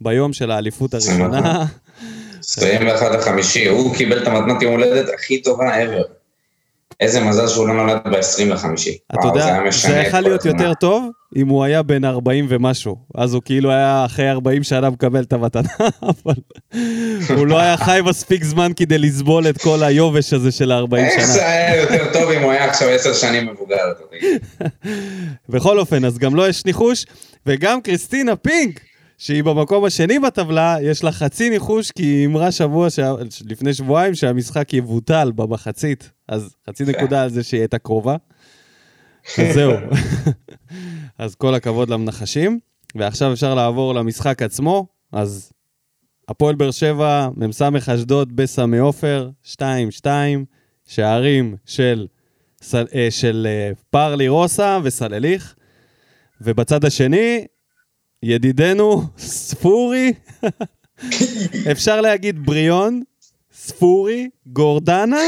ביום 0.00 0.32
של 0.32 0.50
האליפות 0.50 0.94
הראשונה. 0.94 1.66
21 2.40 3.10
לחמישי, 3.14 3.68
הוא 3.68 3.96
קיבל 3.96 4.22
את 4.22 4.26
המתנת 4.26 4.62
יום 4.62 4.72
הולדת 4.72 5.14
הכי 5.14 5.42
טובה 5.42 5.84
ever. 5.84 6.23
איזה 7.00 7.20
מזל 7.20 7.48
שהוא 7.48 7.68
לא 7.68 7.74
נולד 7.74 8.00
ב-20 8.04 8.44
לחמישי. 8.46 8.98
אתה 9.14 9.26
יודע, 9.26 9.70
זה 9.70 9.96
יכול 9.96 10.20
להיות 10.20 10.44
יותר 10.44 10.74
טוב 10.74 11.10
אם 11.36 11.48
הוא 11.48 11.64
היה 11.64 11.82
בן 11.82 12.04
40 12.04 12.46
ומשהו. 12.48 12.96
אז 13.14 13.34
הוא 13.34 13.42
כאילו 13.44 13.70
היה 13.70 14.04
אחרי 14.04 14.30
40 14.30 14.62
שנה 14.62 14.90
מקבל 14.90 15.22
את 15.22 15.32
המתנה, 15.32 15.68
אבל 16.02 16.34
הוא 17.36 17.46
לא 17.46 17.60
היה 17.60 17.76
חי 17.76 18.00
מספיק 18.04 18.44
זמן 18.44 18.72
כדי 18.76 18.98
לסבול 18.98 19.48
את 19.48 19.62
כל 19.62 19.82
היובש 19.82 20.32
הזה 20.32 20.52
של 20.52 20.72
ה-40 20.72 20.88
שנה. 20.90 21.06
איך 21.06 21.24
זה 21.24 21.48
היה 21.48 21.80
יותר 21.80 22.12
טוב 22.12 22.30
אם 22.30 22.42
הוא 22.42 22.52
היה 22.52 22.70
עכשיו 22.70 22.88
10 22.88 23.12
שנים 23.12 23.46
מבוגר. 23.46 23.92
בכל 25.48 25.78
אופן, 25.78 26.04
אז 26.04 26.18
גם 26.18 26.34
לו 26.34 26.46
יש 26.46 26.64
ניחוש, 26.64 27.04
וגם 27.46 27.80
קריסטינה 27.80 28.36
פינק. 28.36 28.80
שהיא 29.18 29.44
במקום 29.44 29.84
השני 29.84 30.18
בטבלה, 30.18 30.76
יש 30.82 31.04
לה 31.04 31.12
חצי 31.12 31.50
ניחוש, 31.50 31.90
כי 31.90 32.02
היא 32.02 32.26
אמרה 32.26 32.52
שבוע, 32.52 32.90
ש... 32.90 32.98
לפני 33.46 33.74
שבועיים, 33.74 34.14
שהמשחק 34.14 34.72
יבוטל 34.72 35.32
במחצית. 35.34 36.10
אז 36.28 36.56
חצי 36.68 36.84
נקודה 36.84 37.22
על 37.22 37.30
זה 37.30 37.42
שהיא 37.42 37.60
הייתה 37.60 37.78
קרובה. 37.78 38.16
אז 39.38 39.54
זהו. 39.54 39.72
אז 41.18 41.34
כל 41.34 41.54
הכבוד 41.54 41.88
למנחשים. 41.88 42.58
ועכשיו 42.94 43.32
אפשר 43.32 43.54
לעבור 43.54 43.94
למשחק 43.94 44.42
עצמו. 44.42 44.86
אז 45.12 45.52
הפועל 46.28 46.54
באר 46.54 46.70
שבע, 46.70 47.28
מ"ס 47.36 47.62
אשדוד 47.88 48.36
בסמי 48.36 48.78
עופר, 48.78 49.30
2-2, 49.44 49.60
שערים 50.86 51.56
של, 51.66 52.06
אה, 52.74 53.10
של 53.10 53.46
אה, 53.50 53.70
פרלי 53.90 54.28
רוסה 54.28 54.78
וסלליך. 54.82 55.54
ובצד 56.40 56.84
השני, 56.84 57.46
ידידנו 58.22 59.02
ספורי, 59.18 60.12
אפשר 61.72 62.00
להגיד 62.00 62.46
בריון, 62.46 63.02
ספורי, 63.66 64.28
גורדנה 64.46 65.22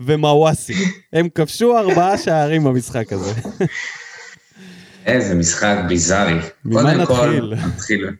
ומוואסי. 0.00 0.74
הם 1.12 1.28
כבשו 1.34 1.78
ארבעה 1.78 2.18
שערים 2.18 2.64
במשחק 2.64 3.12
הזה. 3.12 3.32
איזה 5.06 5.34
משחק 5.34 5.76
ביזארי. 5.88 6.38
ממה 6.64 6.94
נתחיל? 6.94 7.54
נתחיל? 7.66 8.10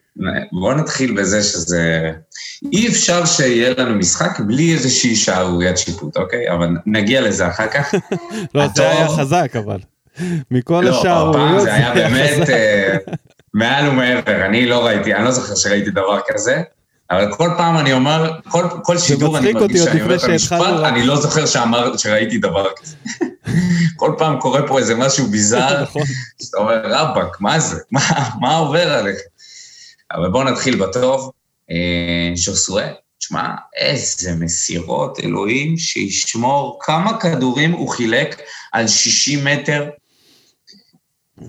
בואו 0.52 0.74
נתחיל 0.74 1.14
בזה 1.14 1.42
שזה... 1.42 2.12
אי 2.72 2.88
אפשר 2.88 3.24
שיהיה 3.26 3.74
לנו 3.78 3.94
משחק 3.94 4.40
בלי 4.46 4.74
איזושהי 4.74 5.16
שערוריית 5.16 5.78
שיפוט, 5.78 6.16
אוקיי? 6.16 6.50
אבל 6.50 6.68
נגיע 6.86 7.20
לזה 7.20 7.48
אחר 7.48 7.66
כך. 7.66 7.94
לא, 8.54 8.68
זה 8.74 8.90
היה 8.90 9.08
חזק 9.08 9.52
אבל. 9.56 9.78
מכל 10.50 10.82
לא, 10.84 11.00
השערוריות 11.00 11.62
זה 11.62 11.74
היה 11.74 11.94
באמת... 11.94 12.48
מעל 13.54 13.88
ומעבר, 13.88 14.46
אני 14.46 14.66
לא 14.66 14.86
ראיתי, 14.86 15.14
אני 15.14 15.24
לא 15.24 15.30
זוכר 15.30 15.54
שראיתי 15.54 15.90
דבר 15.90 16.20
כזה, 16.28 16.62
אבל 17.10 17.34
כל 17.34 17.50
פעם 17.56 17.78
אני 17.78 17.92
אומר, 17.92 18.32
כל, 18.48 18.64
כל 18.82 18.98
שידור 18.98 19.38
אני 19.38 19.52
מרגיש 19.52 19.80
שאני 19.80 20.02
אומר 20.02 20.16
את 20.16 20.24
המשפט, 20.24 20.84
אני 20.84 21.06
לא 21.06 21.20
זוכר 21.20 21.46
שאמר, 21.46 21.96
שראיתי 21.96 22.38
דבר 22.38 22.68
כזה. 22.76 22.96
כל 23.96 24.14
פעם 24.18 24.40
קורה 24.40 24.68
פה 24.68 24.78
איזה 24.78 24.94
משהו 24.94 25.26
ביזאר, 25.26 25.82
נכון. 25.82 26.02
שאתה 26.42 26.58
אומר, 26.58 26.82
רבאק, 26.84 27.40
מה 27.40 27.60
זה? 27.60 27.76
מה, 27.92 28.30
מה 28.40 28.56
עובר 28.56 28.92
עליך? 28.92 29.18
אבל 30.12 30.28
בואו 30.30 30.44
נתחיל 30.44 30.76
בטוב. 30.76 31.30
אה, 31.70 32.36
שוסואה, 32.36 32.92
תשמע, 33.18 33.48
איזה 33.76 34.34
מסירות, 34.34 35.20
אלוהים, 35.20 35.78
שישמור 35.78 36.78
כמה 36.82 37.20
כדורים 37.20 37.72
הוא 37.72 37.88
חילק 37.88 38.40
על 38.72 38.88
60 38.88 39.44
מטר 39.44 39.90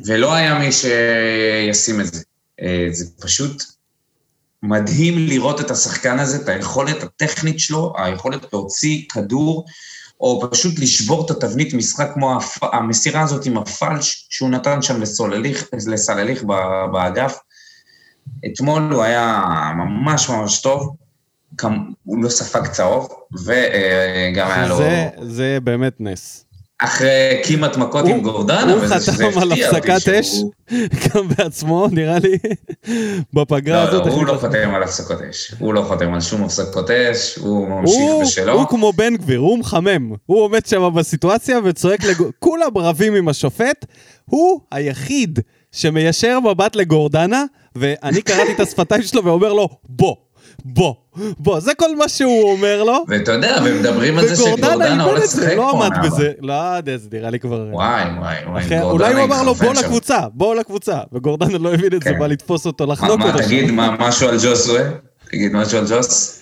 ולא 0.06 0.34
היה 0.34 0.60
מי 0.60 0.72
שישים 0.72 2.01
את 2.01 2.13
זה. 2.13 2.24
אה, 2.62 2.88
זה 2.91 3.06
פשוט 3.22 3.63
מדהים 4.63 5.18
לראות 5.18 5.62
את 5.62 5.72
השחקן 5.72 6.20
הזה, 6.20 6.38
את 6.44 6.50
היכולת 6.50 7.03
הטכנית 7.03 7.60
שלו, 7.60 7.94
היכולת 7.98 8.53
להוציא 8.53 9.01
כדור, 9.10 9.65
או 10.22 10.50
פשוט 10.51 10.80
לשבור 10.80 11.25
את 11.25 11.32
התבנית 11.32 11.74
משחק 11.74 12.10
כמו 12.13 12.38
הפ... 12.38 12.63
המסירה 12.63 13.22
הזאת 13.22 13.46
עם 13.46 13.58
הפלש 13.58 14.27
שהוא 14.30 14.50
נתן 14.50 14.82
שם 14.82 15.01
לסולליך, 15.01 15.70
לסלליך 15.88 16.44
באגף. 16.94 17.38
אתמול 18.46 18.94
הוא 18.94 19.03
היה 19.03 19.44
ממש 19.75 20.30
ממש 20.30 20.62
טוב, 20.62 20.96
הוא 22.03 22.24
לא 22.24 22.30
ספג 22.30 22.68
צהוב, 22.68 23.10
וגם 23.46 24.51
היה 24.51 24.68
לו... 24.68 24.77
זה, 24.77 25.10
זה 25.22 25.58
באמת 25.63 25.94
נס. 26.00 26.46
אחרי 26.83 27.41
כמעט 27.43 27.77
מכות 27.77 28.05
עם 28.05 28.21
גורדנה. 28.21 28.73
הוא 28.73 28.81
חתם 28.88 29.38
על 29.41 29.51
הפסקת 29.51 30.09
אש, 30.09 30.35
גם 31.03 31.27
בעצמו, 31.27 31.88
נראה 31.91 32.17
לי, 32.19 32.38
בפגרה 33.33 33.83
לא, 33.83 33.89
הזאת. 33.89 34.05
לא, 34.05 34.11
הוא 34.11 34.25
לא 34.25 34.38
חותם 34.41 34.75
על 34.75 34.83
הפסקות 34.83 35.21
אש. 35.29 35.53
הוא 35.59 35.73
לא 35.73 35.81
חותם 35.81 36.13
על 36.13 36.21
שום 36.21 36.43
הפסקות 36.43 36.91
אש, 36.91 37.35
הוא 37.35 37.67
ממשיך 37.67 38.01
בשלו. 38.21 38.53
הוא 38.53 38.67
כמו 38.67 38.93
בן 38.93 39.15
גביר, 39.17 39.39
הוא 39.39 39.59
מחמם. 39.59 40.11
הוא 40.25 40.41
עומד 40.41 40.65
שם 40.65 40.89
בסיטואציה 40.95 41.59
וצועק, 41.63 42.00
כולם 42.39 42.77
רבים 42.77 43.15
עם 43.15 43.27
השופט, 43.27 43.85
הוא 44.25 44.61
היחיד 44.71 45.39
שמיישר 45.71 46.39
מבט 46.39 46.75
לגורדנה, 46.75 47.45
ואני 47.75 48.21
קראתי 48.21 48.51
את 48.51 48.59
השפתיים 48.59 49.03
שלו 49.03 49.25
ואומר 49.25 49.53
לו, 49.53 49.69
בוא. 49.89 50.15
בוא, 50.65 50.93
בוא, 51.39 51.60
זה 51.60 51.72
כל 51.74 51.96
מה 51.96 52.10
שהוא 52.10 52.51
אומר 52.51 52.84
לו. 52.84 53.05
ואתה 53.08 53.31
יודע, 53.31 53.58
ומדברים 53.65 54.17
על 54.17 54.27
זה 54.27 54.36
שגורדנה 54.36 55.03
הולך 55.03 55.24
לשחק 55.24 55.48
פה. 55.48 55.55
לא 55.55 55.72
עמד 55.72 55.91
בזה, 56.03 56.31
לא 56.41 56.53
יודע, 56.53 56.98
זה 56.98 57.10
נראה 57.13 57.29
לי 57.29 57.39
כבר... 57.39 57.67
וואי, 57.72 58.03
וואי, 58.20 58.36
וואי, 58.46 58.81
אולי 58.81 59.13
הוא 59.13 59.24
אמר 59.24 59.43
לו, 59.43 59.55
בוא 59.55 59.74
לקבוצה, 59.74 60.20
בוא 60.34 60.55
לקבוצה, 60.55 61.00
וגורדנה 61.13 61.58
לא 61.58 61.74
הבין 61.74 61.93
את 61.93 62.03
זה, 62.03 62.10
כן. 62.10 62.20
בא 62.20 62.27
לתפוס 62.27 62.65
אותו, 62.65 62.86
לחנוק 62.86 63.22
אותו. 63.22 63.34
מה, 63.34 63.43
תגיד 63.43 63.72
משהו 64.00 64.29
על 64.29 64.38
ג'וסווה? 64.43 64.81
תגיד 65.31 65.53
משהו 65.53 65.77
על 65.77 65.86
ג'וס? 65.89 66.41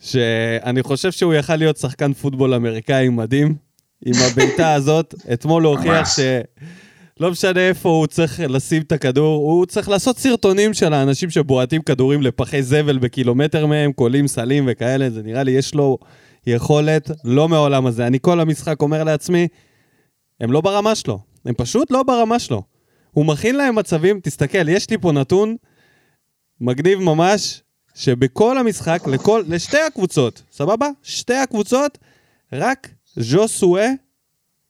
שאני 0.00 0.82
חושב 0.82 1.12
שהוא 1.12 1.34
יכל 1.34 1.56
להיות 1.56 1.76
שחקן 1.76 2.12
פוטבול 2.12 2.54
אמריקאי 2.54 3.08
מדהים, 3.08 3.54
עם 4.06 4.14
הבעיטה 4.26 4.72
הזאת, 4.78 5.14
אתמול 5.32 5.64
הוא 5.64 5.76
הוכיח 5.76 6.16
ש... 6.16 6.20
לא 7.20 7.30
משנה 7.30 7.68
איפה 7.68 7.88
הוא 7.88 8.06
צריך 8.06 8.40
לשים 8.48 8.82
את 8.82 8.92
הכדור, 8.92 9.36
הוא 9.36 9.66
צריך 9.66 9.88
לעשות 9.88 10.18
סרטונים 10.18 10.74
של 10.74 10.92
האנשים 10.92 11.30
שבועטים 11.30 11.82
כדורים 11.82 12.22
לפחי 12.22 12.62
זבל 12.62 12.98
בקילומטר 12.98 13.66
מהם, 13.66 13.92
קולים 13.92 14.26
סלים 14.26 14.64
וכאלה, 14.68 15.10
זה 15.10 15.22
נראה 15.22 15.42
לי 15.42 15.50
יש 15.50 15.74
לו 15.74 15.98
יכולת 16.46 17.10
לא 17.24 17.48
מעולם 17.48 17.86
הזה. 17.86 18.06
אני 18.06 18.18
כל 18.20 18.40
המשחק 18.40 18.82
אומר 18.82 19.04
לעצמי, 19.04 19.48
הם 20.40 20.52
לא 20.52 20.60
ברמה 20.60 20.94
שלו, 20.94 21.18
הם 21.44 21.54
פשוט 21.54 21.90
לא 21.90 22.02
ברמה 22.02 22.38
שלו. 22.38 22.62
הוא 23.10 23.26
מכין 23.26 23.56
להם 23.56 23.74
מצבים, 23.74 24.20
תסתכל, 24.20 24.68
יש 24.68 24.90
לי 24.90 24.98
פה 24.98 25.12
נתון 25.12 25.56
מגניב 26.60 26.98
ממש, 26.98 27.62
שבכל 27.94 28.58
המשחק, 28.58 29.02
לכל, 29.06 29.42
לשתי 29.48 29.80
הקבוצות, 29.80 30.42
סבבה? 30.52 30.88
שתי 31.02 31.34
הקבוצות, 31.34 31.98
רק 32.52 32.90
ז'וסואה 33.16 33.90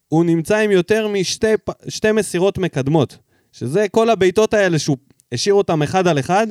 הוא 0.07 0.25
נמצא 0.25 0.57
עם 0.57 0.71
יותר 0.71 1.07
משתי 1.07 2.11
מסירות 2.13 2.57
מקדמות, 2.57 3.17
שזה 3.51 3.85
כל 3.91 4.09
הבעיטות 4.09 4.53
האלה 4.53 4.79
שהוא 4.79 4.97
השאיר 5.31 5.55
אותם 5.55 5.81
אחד 5.81 6.07
על 6.07 6.19
אחד, 6.19 6.47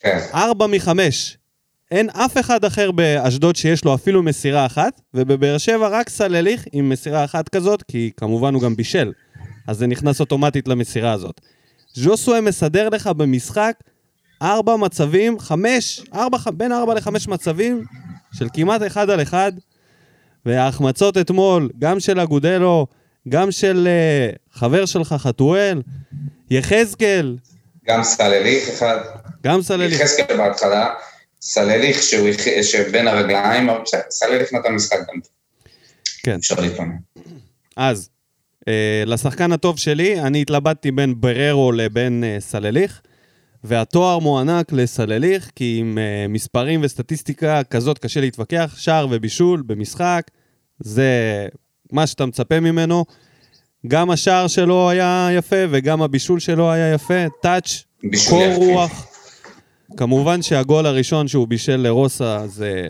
כן. 0.00 0.18
ארבע 0.34 0.66
מחמש. 0.66 1.36
אין 1.90 2.10
אף 2.10 2.38
אחד 2.38 2.64
אחר 2.64 2.90
באשדוד 2.90 3.56
שיש 3.56 3.84
לו 3.84 3.94
אפילו 3.94 4.22
מסירה 4.22 4.66
אחת, 4.66 5.00
ובבאר 5.14 5.58
שבע 5.58 5.88
רק 5.88 6.08
סלליך 6.08 6.64
עם 6.72 6.88
מסירה 6.88 7.24
אחת 7.24 7.48
כזאת, 7.48 7.82
כי 7.82 8.10
כמובן 8.16 8.54
הוא 8.54 8.62
גם 8.62 8.76
בישל, 8.76 9.12
אז 9.66 9.78
זה 9.78 9.86
נכנס 9.86 10.20
אוטומטית 10.20 10.68
למסירה 10.68 11.12
הזאת. 11.12 11.40
ז'וסווה 11.94 12.40
מסדר 12.40 12.88
לך 12.88 13.06
במשחק 13.06 13.74
ארבע 14.42 14.76
מצבים, 14.76 15.38
חמש, 15.38 16.02
ארבע, 16.14 16.38
בין 16.54 16.72
ארבע 16.72 16.94
לחמש 16.94 17.28
מצבים 17.28 17.84
של 18.32 18.46
כמעט 18.52 18.82
אחד 18.86 19.10
על 19.10 19.22
אחד, 19.22 19.52
וההחמצות 20.46 21.18
אתמול, 21.18 21.68
גם 21.78 22.00
של 22.00 22.20
אגודלו, 22.20 22.86
גם 23.28 23.50
של 23.50 23.88
uh, 23.88 24.58
חבר 24.58 24.86
שלך, 24.86 25.14
חתואל, 25.18 25.82
יחזקאל. 26.50 27.36
גם 27.86 28.02
סלליך 28.02 28.68
אחד. 28.68 28.98
גם 29.44 29.62
סלליך. 29.62 30.00
יחזקאל 30.00 30.36
בהתחלה, 30.36 30.94
סלליך 31.40 32.02
שהוא 32.02 32.28
שבין 32.62 33.08
הרגליים, 33.08 33.68
אבל 33.70 33.80
בסדר, 33.82 34.00
סלליך 34.10 34.52
נתן 34.52 34.72
משחק 34.72 34.98
גם. 34.98 35.20
כן. 36.22 36.34
אפשר 36.34 36.60
להתלונן. 36.60 36.96
אז, 37.76 38.08
uh, 38.60 38.64
לשחקן 39.06 39.52
הטוב 39.52 39.78
שלי, 39.78 40.20
אני 40.20 40.42
התלבטתי 40.42 40.90
בין 40.90 41.14
בררו 41.20 41.72
לבין 41.72 42.24
uh, 42.24 42.40
סלליך. 42.40 43.00
והתואר 43.64 44.18
מוענק 44.18 44.72
לסלליך, 44.72 45.50
כי 45.56 45.76
עם 45.80 45.98
uh, 45.98 46.28
מספרים 46.28 46.80
וסטטיסטיקה 46.82 47.62
כזאת 47.62 47.98
קשה 47.98 48.20
להתווכח, 48.20 48.74
שער 48.78 49.06
ובישול 49.10 49.62
במשחק, 49.66 50.22
זה 50.78 51.46
מה 51.92 52.06
שאתה 52.06 52.26
מצפה 52.26 52.60
ממנו. 52.60 53.04
גם 53.88 54.10
השער 54.10 54.46
שלו 54.46 54.90
היה 54.90 55.28
יפה 55.32 55.56
וגם 55.70 56.02
הבישול 56.02 56.40
שלו 56.40 56.72
היה 56.72 56.94
יפה, 56.94 57.28
טאץ', 57.42 57.84
קור 58.28 58.54
רוח. 58.54 59.06
כמובן 59.96 60.42
שהגול 60.42 60.86
הראשון 60.86 61.28
שהוא 61.28 61.48
בישל 61.48 61.76
לרוסה 61.76 62.46
זה 62.46 62.86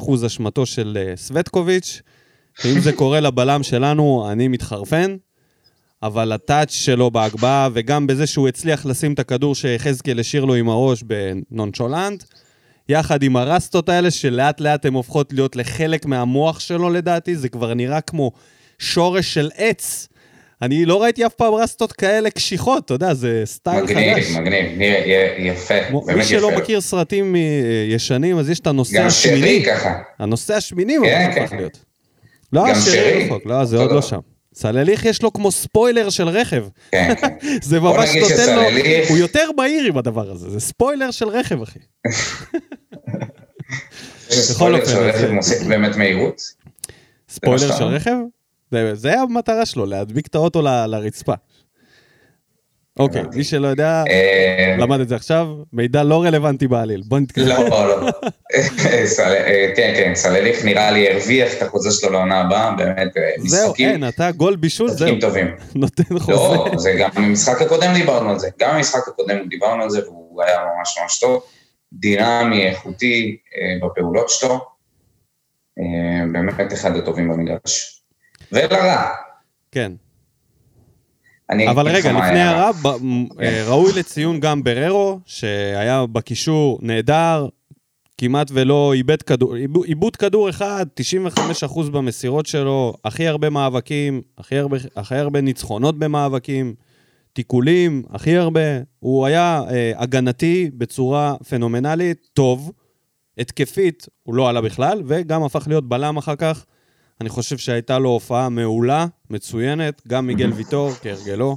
99% 0.00 0.26
אשמתו 0.26 0.66
של 0.66 0.98
uh, 1.14 1.16
סווטקוביץ', 1.16 2.02
ואם 2.64 2.80
זה 2.80 2.92
קורה 2.92 3.20
לבלם 3.20 3.62
שלנו, 3.62 4.28
אני 4.32 4.48
מתחרפן, 4.48 5.16
אבל 6.02 6.32
הטאץ' 6.32 6.70
שלו 6.70 7.10
בהגבהה, 7.10 7.68
וגם 7.72 8.06
בזה 8.06 8.26
שהוא 8.26 8.48
הצליח 8.48 8.86
לשים 8.86 9.12
את 9.12 9.18
הכדור 9.18 9.54
שיחזקאל 9.54 10.20
השאיר 10.20 10.44
לו 10.44 10.54
עם 10.54 10.68
הראש 10.68 11.02
בנונשולנט, 11.02 12.24
יחד 12.88 13.22
עם 13.22 13.36
הרסטות 13.36 13.88
האלה, 13.88 14.10
שלאט 14.10 14.60
לאט 14.60 14.84
הן 14.86 14.94
הופכות 14.94 15.32
להיות 15.32 15.56
לחלק 15.56 16.06
מהמוח 16.06 16.60
שלו 16.60 16.90
לדעתי, 16.90 17.36
זה 17.36 17.48
כבר 17.48 17.74
נראה 17.74 18.00
כמו 18.00 18.32
שורש 18.78 19.34
של 19.34 19.50
עץ. 19.56 20.08
אני 20.62 20.84
לא 20.84 21.02
ראיתי 21.02 21.26
אף 21.26 21.34
פעם 21.34 21.54
רסטות 21.54 21.92
כאלה 21.92 22.30
קשיחות, 22.30 22.84
אתה 22.84 22.94
יודע, 22.94 23.14
זה 23.14 23.42
סטייל 23.44 23.84
מגניב, 23.84 24.14
חדש. 24.14 24.30
מגניב, 24.30 24.66
נראה 24.78 25.34
יפה, 25.38 25.74
באמת 26.06 26.16
מי 26.16 26.24
שלא 26.24 26.52
יפה. 26.52 26.60
מכיר 26.60 26.80
סרטים 26.80 27.36
אה, 27.36 27.40
ישנים, 27.88 28.38
אז 28.38 28.50
יש 28.50 28.60
את 28.60 28.66
הנושא 28.66 28.98
גם 28.98 29.06
השמיני. 29.06 29.40
שרי 29.40 29.64
ככה. 29.66 29.94
הנושא 30.18 30.54
השמיני 30.54 30.96
כן, 31.02 31.46
כן. 31.50 31.56
לא, 32.52 32.62
גם 32.62 32.70
השרי 32.70 32.92
שרי. 32.92 33.24
רחוק, 33.24 33.46
לא, 33.46 33.64
זה 33.64 33.78
עוד 33.78 33.92
לא. 33.92 34.02
שם. 34.02 34.18
סלליך 34.60 35.04
יש 35.04 35.22
לו 35.22 35.32
כמו 35.32 35.50
ספוילר 35.52 36.10
של 36.10 36.28
רכב. 36.28 36.64
כן. 36.90 37.14
זה 37.62 37.80
ממש 37.80 38.08
נותן 38.16 38.56
לו, 38.56 38.62
שסלליך- 38.62 39.08
הוא 39.08 39.18
יותר 39.18 39.50
מהיר 39.56 39.84
עם 39.84 39.98
הדבר 39.98 40.30
הזה, 40.30 40.50
זה 40.50 40.60
ספוילר 40.60 41.10
של 41.10 41.28
רכב, 41.28 41.62
אחי. 41.62 41.78
אופן, 44.80 44.86
שהרכב 44.86 45.24
אז- 45.24 45.30
מוסיף 45.30 45.62
באמת 45.62 45.96
מהירות. 45.96 46.40
ספוילר 47.28 47.58
של? 47.78 47.84
רכב? 47.84 48.16
זה- 48.92 49.20
המטרה 49.20 49.66
שלו, 49.66 49.86
להדביק 49.86 50.26
את 50.26 50.34
האוטו 50.34 50.62
לרצפה. 50.62 51.34
אוקיי. 53.00 53.22
מי 53.34 53.44
שלא 53.44 53.68
יודע, 53.68 54.04
אה, 54.10 54.76
למד 54.78 55.00
את 55.00 55.08
זה 55.08 55.16
עכשיו, 55.16 55.46
מידע 55.72 56.02
לא 56.02 56.22
רלוונטי 56.24 56.68
בעליל. 56.68 57.02
בוא 57.06 57.18
נתקדם. 57.18 57.46
לא, 57.46 58.00
לא. 58.00 58.10
סל- 59.06 59.22
אה, 59.46 59.72
כן, 59.76 59.92
כן, 59.96 60.12
סלליך 60.14 60.64
נראה 60.64 60.90
לי 60.90 61.10
הרוויח 61.10 61.54
את 61.56 61.62
החוזה 61.62 61.90
שלו 61.90 62.10
לעונה 62.12 62.40
הבאה, 62.40 62.72
באמת, 62.76 63.16
אה, 63.16 63.22
זהו, 63.38 63.66
משחקים 63.68 63.88
אין, 63.90 64.08
אתה 64.08 64.30
גול 64.30 64.56
בישול, 64.56 64.88
זהו. 64.88 64.96
משחקים 64.96 65.20
טובים. 65.20 65.46
נותן 65.74 66.02
לא, 66.10 66.18
חוזה. 66.20 66.76
זה 66.78 66.92
גם 66.98 67.10
במשחק 67.16 67.62
הקודם 67.62 67.94
דיברנו 67.94 68.30
על 68.30 68.38
זה. 68.38 68.48
גם 68.58 68.74
במשחק 68.76 69.08
הקודם 69.08 69.48
דיברנו 69.48 69.82
על 69.82 69.90
זה, 69.90 70.00
והוא 70.08 70.42
היה 70.42 70.58
ממש 70.76 70.98
ממש 71.02 71.18
טוב. 71.18 71.42
דינמי, 71.92 72.66
איכותי 72.66 73.36
אה, 73.56 73.86
בפעולות 73.88 74.28
שלו. 74.30 74.60
אה, 75.78 75.84
באמת 76.32 76.72
אחד 76.72 76.96
הטובים 76.96 77.28
במגרש. 77.28 78.02
ולרע. 78.52 79.08
כן. 79.72 79.92
אבל 81.70 81.88
רגע, 81.88 82.12
לפני. 82.12 82.40
הרע, 82.42 82.70
מ- 83.02 83.26
אה, 83.40 83.64
ראוי 83.68 83.92
לציון 83.96 84.40
גם 84.40 84.62
בררו, 84.64 85.18
שהיה 85.26 86.06
בקישור 86.12 86.78
נהדר, 86.82 87.46
כמעט 88.18 88.50
ולא 88.54 88.92
איבד 88.92 89.22
כדור, 89.22 89.56
איבו- 89.56 89.84
איבוד 89.84 90.16
כדור 90.16 90.50
אחד, 90.50 90.86
95% 90.94 91.88
במסירות 91.90 92.46
שלו, 92.46 92.94
הכי 93.04 93.26
הרבה 93.28 93.50
מאבקים, 93.50 94.22
הכי 94.38 94.56
הרבה, 94.58 94.76
הכי 94.96 95.14
הרבה 95.16 95.40
ניצחונות 95.40 95.98
במאבקים, 95.98 96.74
תיקולים, 97.32 98.02
הכי 98.10 98.36
הרבה. 98.36 98.60
הוא 98.98 99.26
היה 99.26 99.62
אה, 99.70 99.92
הגנתי 99.96 100.70
בצורה 100.74 101.34
פנומנלית, 101.48 102.28
טוב, 102.34 102.72
התקפית, 103.38 104.06
הוא 104.22 104.34
לא 104.34 104.48
עלה 104.48 104.60
בכלל, 104.60 105.02
וגם 105.06 105.42
הפך 105.42 105.64
להיות 105.68 105.88
בלם 105.88 106.16
אחר 106.16 106.36
כך. 106.36 106.64
אני 107.20 107.28
חושב 107.28 107.58
שהייתה 107.58 107.98
לו 107.98 108.08
הופעה 108.08 108.48
מעולה, 108.48 109.06
מצוינת, 109.30 110.02
גם 110.08 110.26
מיגל 110.26 110.52
ויטור, 110.52 110.92
כהרגלו. 111.02 111.56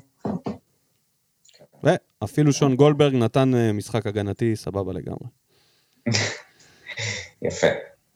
ואפילו 1.83 2.53
שון 2.53 2.75
גולדברג 2.75 3.15
נתן 3.15 3.55
אה, 3.55 3.71
משחק 3.73 4.07
הגנתי 4.07 4.55
סבבה 4.55 4.93
לגמרי. 4.93 5.27
יפה. 7.47 7.67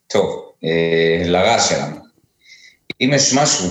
טוב, 0.07 0.51
אה, 0.63 1.23
לרע 1.25 1.59
שלנו. 1.59 1.95
אם 3.01 3.11
יש 3.13 3.33
משהו 3.33 3.69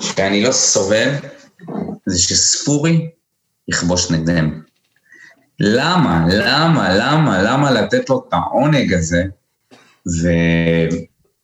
שאני 0.00 0.42
לא 0.42 0.52
סובל, 0.52 1.10
זה 2.06 2.18
שספורי 2.18 3.10
יכבוש 3.68 4.10
נגדנו. 4.10 4.50
למה? 5.60 6.26
למה? 6.28 6.94
למה? 6.94 7.42
למה 7.42 7.70
לתת 7.70 8.10
לו 8.10 8.24
את 8.28 8.32
העונג 8.32 8.92
הזה? 8.92 9.24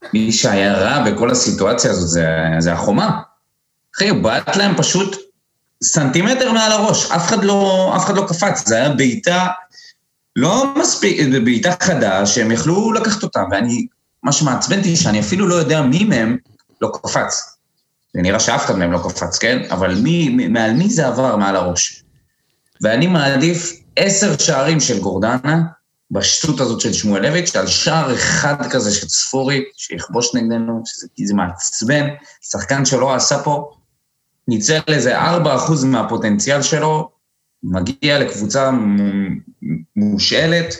ומי 0.04 0.32
שהיה 0.32 0.74
רע 0.74 1.10
בכל 1.10 1.30
הסיטואציה 1.30 1.90
הזאת 1.90 2.08
זה, 2.08 2.28
זה 2.58 2.72
החומה. 2.72 3.20
אחי, 3.96 4.08
הוא 4.08 4.22
בעט 4.22 4.56
להם 4.56 4.76
פשוט 4.76 5.16
סנטימטר 5.84 6.52
מעל 6.52 6.72
הראש, 6.72 7.10
אף 7.10 7.28
אחד 7.28 7.44
לא, 7.44 7.92
אף 7.96 8.04
אחד 8.04 8.16
לא 8.16 8.26
קפץ, 8.28 8.68
זה 8.68 8.76
היה 8.76 8.88
בעיטה 8.88 9.46
לא 10.36 10.74
מספיק, 10.76 11.20
בעיטה 11.44 11.74
חדה 11.82 12.26
שהם 12.26 12.50
יכלו 12.50 12.92
לקחת 12.92 13.22
אותה, 13.22 13.44
ואני, 13.50 13.86
מה 14.22 14.32
שמעצבן 14.32 14.78
אותי 14.78 14.96
שאני 14.96 15.20
אפילו 15.20 15.48
לא 15.48 15.54
יודע 15.54 15.82
מי 15.82 16.04
מהם 16.04 16.36
לא 16.80 16.92
קפץ. 16.94 17.56
זה 18.14 18.22
נראה 18.22 18.40
שאף 18.40 18.64
אחד 18.64 18.78
מהם 18.78 18.92
לא 18.92 18.98
קפץ, 18.98 19.38
כן? 19.38 19.62
אבל 19.70 19.94
מי, 19.94 20.28
מי, 20.28 20.48
מעל 20.48 20.72
מי 20.72 20.90
זה 20.90 21.06
עבר 21.06 21.36
מעל 21.36 21.56
הראש? 21.56 22.04
ואני 22.82 23.06
מעדיף 23.06 23.72
עשר 23.96 24.36
שערים 24.38 24.80
של 24.80 25.00
גורדנה, 25.00 25.62
בשטות 26.10 26.60
הזאת 26.60 26.80
של 26.80 26.92
שמואלביץ', 26.92 27.56
על 27.56 27.66
שער 27.66 28.14
אחד 28.14 28.70
כזה 28.70 28.94
של 28.94 29.06
צפורי, 29.06 29.64
שיכבוש 29.76 30.34
נגדנו, 30.34 30.82
שזה 30.86 31.34
מעצבן, 31.34 32.06
שחקן 32.40 32.84
שלא 32.84 33.14
עשה 33.14 33.42
פה, 33.42 33.70
ניצל 34.48 34.80
איזה 34.88 35.20
4% 35.20 35.22
מהפוטנציאל 35.86 36.62
שלו, 36.62 37.10
מגיע 37.62 38.18
לקבוצה 38.18 38.70
מושאלת. 39.96 40.74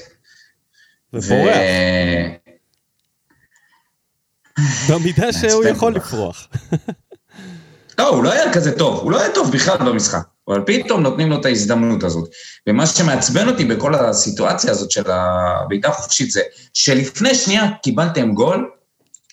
ופורח, 1.15 1.57
במידה 4.91 5.33
שהוא 5.33 5.65
יכול. 5.65 5.95
לפרוח. 5.95 6.49
לא, 7.99 8.09
הוא 8.09 8.25
לא 8.25 8.33
היה 8.33 8.55
כזה 8.55 8.79
טוב, 8.79 9.01
הוא 9.01 9.13
לא 9.13 9.21
היה 9.21 9.35
טוב 9.35 9.53
בכלל 9.53 9.77
במשחק, 9.79 10.23
אבל 10.51 10.63
פתאום 10.67 11.03
נותנים 11.03 11.31
לו 11.31 11.41
את 11.41 11.45
ההזדמנות 11.45 12.03
הזאת. 12.03 12.31
ומה 12.67 12.87
שמעצבן 12.87 13.49
אותי 13.49 13.65
בכל 13.65 13.95
הסיטואציה 13.95 14.71
הזאת 14.71 14.91
של 14.91 15.11
הבעיטה 15.11 15.89
החופשית 15.89 16.31
זה 16.31 16.41
שלפני 16.75 17.35
שנייה 17.35 17.71
קיבלתם 17.83 18.33
גול, 18.33 18.71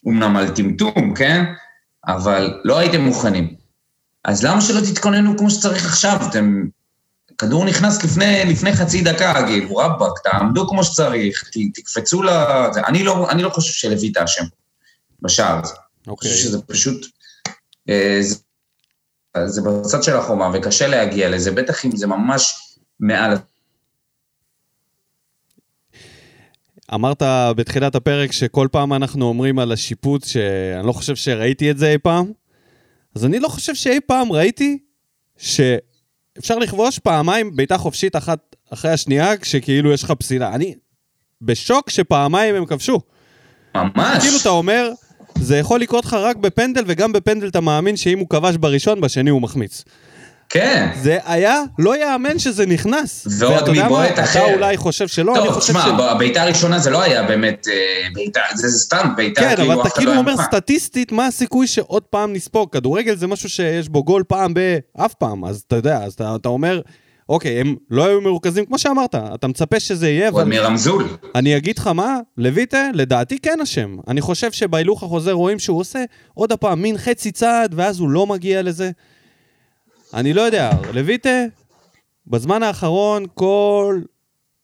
אמנם 0.08 0.38
על 0.38 0.50
טמטום, 0.50 1.14
כן? 1.16 1.44
אבל 2.08 2.60
לא 2.64 2.78
הייתם 2.78 3.02
מוכנים. 3.02 3.56
אז 4.24 4.44
למה 4.44 4.62
שלא 4.62 4.80
תתכוננו 4.92 5.38
כמו 5.38 5.50
שצריך 5.50 5.86
עכשיו? 5.86 6.18
אתם... 6.30 6.64
כדור 7.38 7.66
נכנס 7.66 8.04
לפני, 8.04 8.44
לפני 8.46 8.74
חצי 8.74 9.02
דקה, 9.02 9.48
כאילו, 9.48 9.76
רבאק, 9.76 10.20
תעמדו 10.24 10.68
כמו 10.68 10.84
שצריך, 10.84 11.44
ת, 11.44 11.58
תקפצו 11.74 12.24
ל... 12.24 12.30
אני, 12.88 13.04
לא, 13.04 13.30
אני 13.30 13.44
לא 13.44 13.50
חושב 13.50 13.74
שלויטה 13.74 14.24
אשם 14.24 14.44
בשער 15.22 15.60
הזה. 15.64 15.74
אני 15.74 16.12
אוקיי. 16.12 16.32
חושב 16.32 16.44
שזה 16.44 16.62
פשוט... 16.62 17.06
אה, 17.90 18.18
זה, 18.22 18.36
זה 19.46 19.62
בצד 19.62 20.04
של 20.04 20.16
החומה, 20.16 20.52
וקשה 20.54 20.88
להגיע 20.88 21.30
לזה, 21.30 21.52
בטח 21.52 21.86
אם 21.86 21.96
זה 21.96 22.08
ממש 22.08 22.56
מעל... 23.00 23.38
אמרת 26.94 27.22
בתחילת 27.56 27.96
הפרק 27.96 28.32
שכל 28.32 28.68
פעם 28.72 28.94
אנחנו 28.94 29.26
אומרים 29.26 29.60
על 29.60 29.72
השיפוט 29.72 30.24
שאני 30.24 30.88
לא 30.88 30.92
חושב 30.92 31.16
שראיתי 31.16 31.72
את 31.72 31.78
זה 31.78 31.92
אי 31.92 31.98
פעם, 31.98 32.32
אז 33.16 33.26
אני 33.26 33.40
לא 33.40 33.48
חושב 33.48 33.76
שאי 33.76 34.00
פעם 34.08 34.32
ראיתי 34.32 34.78
שאפשר 35.38 36.58
לכבוש 36.60 37.00
פעמיים 37.00 37.56
בעיטה 37.56 37.78
חופשית 37.78 38.16
אחת 38.16 38.56
אחרי 38.74 38.92
השנייה 38.92 39.38
כשכאילו 39.38 39.94
יש 39.94 40.04
לך 40.04 40.12
פסילה. 40.12 40.56
אני 40.56 40.76
בשוק 41.42 41.90
שפעמיים 41.90 42.56
הם 42.56 42.66
כבשו. 42.66 43.00
ממש. 43.76 44.24
כאילו 44.24 44.38
אתה 44.42 44.50
אומר, 44.50 44.92
זה 45.42 45.58
יכול 45.58 45.80
לקרות 45.80 46.06
לך 46.06 46.14
רק 46.14 46.36
בפנדל, 46.36 46.84
וגם 46.88 47.14
בפנדל 47.14 47.48
אתה 47.48 47.62
מאמין 47.62 47.98
שאם 47.98 48.20
הוא 48.20 48.30
כבש 48.30 48.56
בראשון, 48.58 49.02
בשני 49.02 49.30
הוא 49.30 49.42
מחמיץ. 49.42 49.84
כן. 50.50 50.90
זה 51.02 51.18
היה, 51.26 51.62
לא 51.80 51.98
יאמן 51.98 52.40
שזה 52.40 52.66
נכנס. 52.66 53.28
ועוד? 53.40 53.70
מבועט 53.70 54.14
אתה 54.14 54.24
אחר. 54.24 54.54
אולי 54.54 54.78
חושב 54.78 55.08
שלא, 55.08 55.36
אני 55.36 55.46
טוב, 55.46 55.54
חושב 55.54 55.74
תשמע, 55.74 55.86
ש... 55.86 56.02
הבעיטה 56.12 56.42
הראשונה 56.42 56.80
זה 56.80 56.90
לא 56.90 57.02
היה 57.02 57.24
באמת 57.24 57.68
אה, 57.68 58.08
בעיטה, 58.14 58.42
זה 58.56 58.80
סתם 58.80 59.08
בעיטה, 59.18 59.42
כן, 59.42 59.56
כאילו 59.56 59.74
אבל 59.74 59.82
אתה 59.82 59.90
כאילו 59.90 60.14
לא 60.14 60.20
אומר. 60.20 60.38
סטטיסטית, 60.38 61.12
מה 61.12 61.26
הסיכוי 61.26 61.68
שעוד 61.68 62.04
פעם 62.04 62.34
נספוג? 62.34 62.70
כדורגל 62.72 63.16
זה 63.16 63.28
משהו 63.28 63.50
שיש 63.50 63.90
בו 63.90 64.04
גול 64.04 64.24
פעם 64.28 64.54
באף 64.54 65.14
פעם, 65.14 65.46
אז 65.46 65.64
אתה 65.68 65.76
יודע, 65.76 65.98
אז 66.04 66.14
אתה, 66.14 66.36
אתה 66.36 66.50
אומר, 66.50 66.82
אוקיי, 67.30 67.62
הם 67.62 67.76
לא 67.90 68.06
היו 68.06 68.22
מרוכזים, 68.22 68.66
כמו 68.66 68.80
שאמרת, 68.80 69.16
אתה 69.16 69.48
מצפה 69.48 69.80
שזה 69.80 70.10
יהיה, 70.10 70.30
עוד 70.30 70.42
אבל 70.42 70.50
מרמזול. 70.50 71.08
אני 71.36 71.58
אגיד 71.58 71.78
לך 71.78 71.88
מה, 71.88 72.20
לויטה, 72.38 72.90
לדעתי 72.94 73.40
כן 73.40 73.62
אשם. 73.64 73.98
אני 74.08 74.22
חושב 74.22 74.52
שבהילוך 74.52 75.04
החוזר 75.04 75.32
רואים 75.32 75.60
שהוא 75.60 75.80
עושה 75.80 76.04
עוד 76.34 76.52
הפעם 76.52 76.82
מין 76.82 76.98
חצי 76.98 77.32
צעד, 77.32 77.74
ואז 77.78 78.00
הוא 78.00 78.10
לא 78.10 78.28
מגיע 78.28 78.62
לזה. 78.62 78.92
אני 80.14 80.34
לא 80.34 80.42
יודע, 80.42 80.72
לויטה, 80.94 81.44
בזמן 82.28 82.64
האחרון, 82.64 83.26
כל 83.34 84.02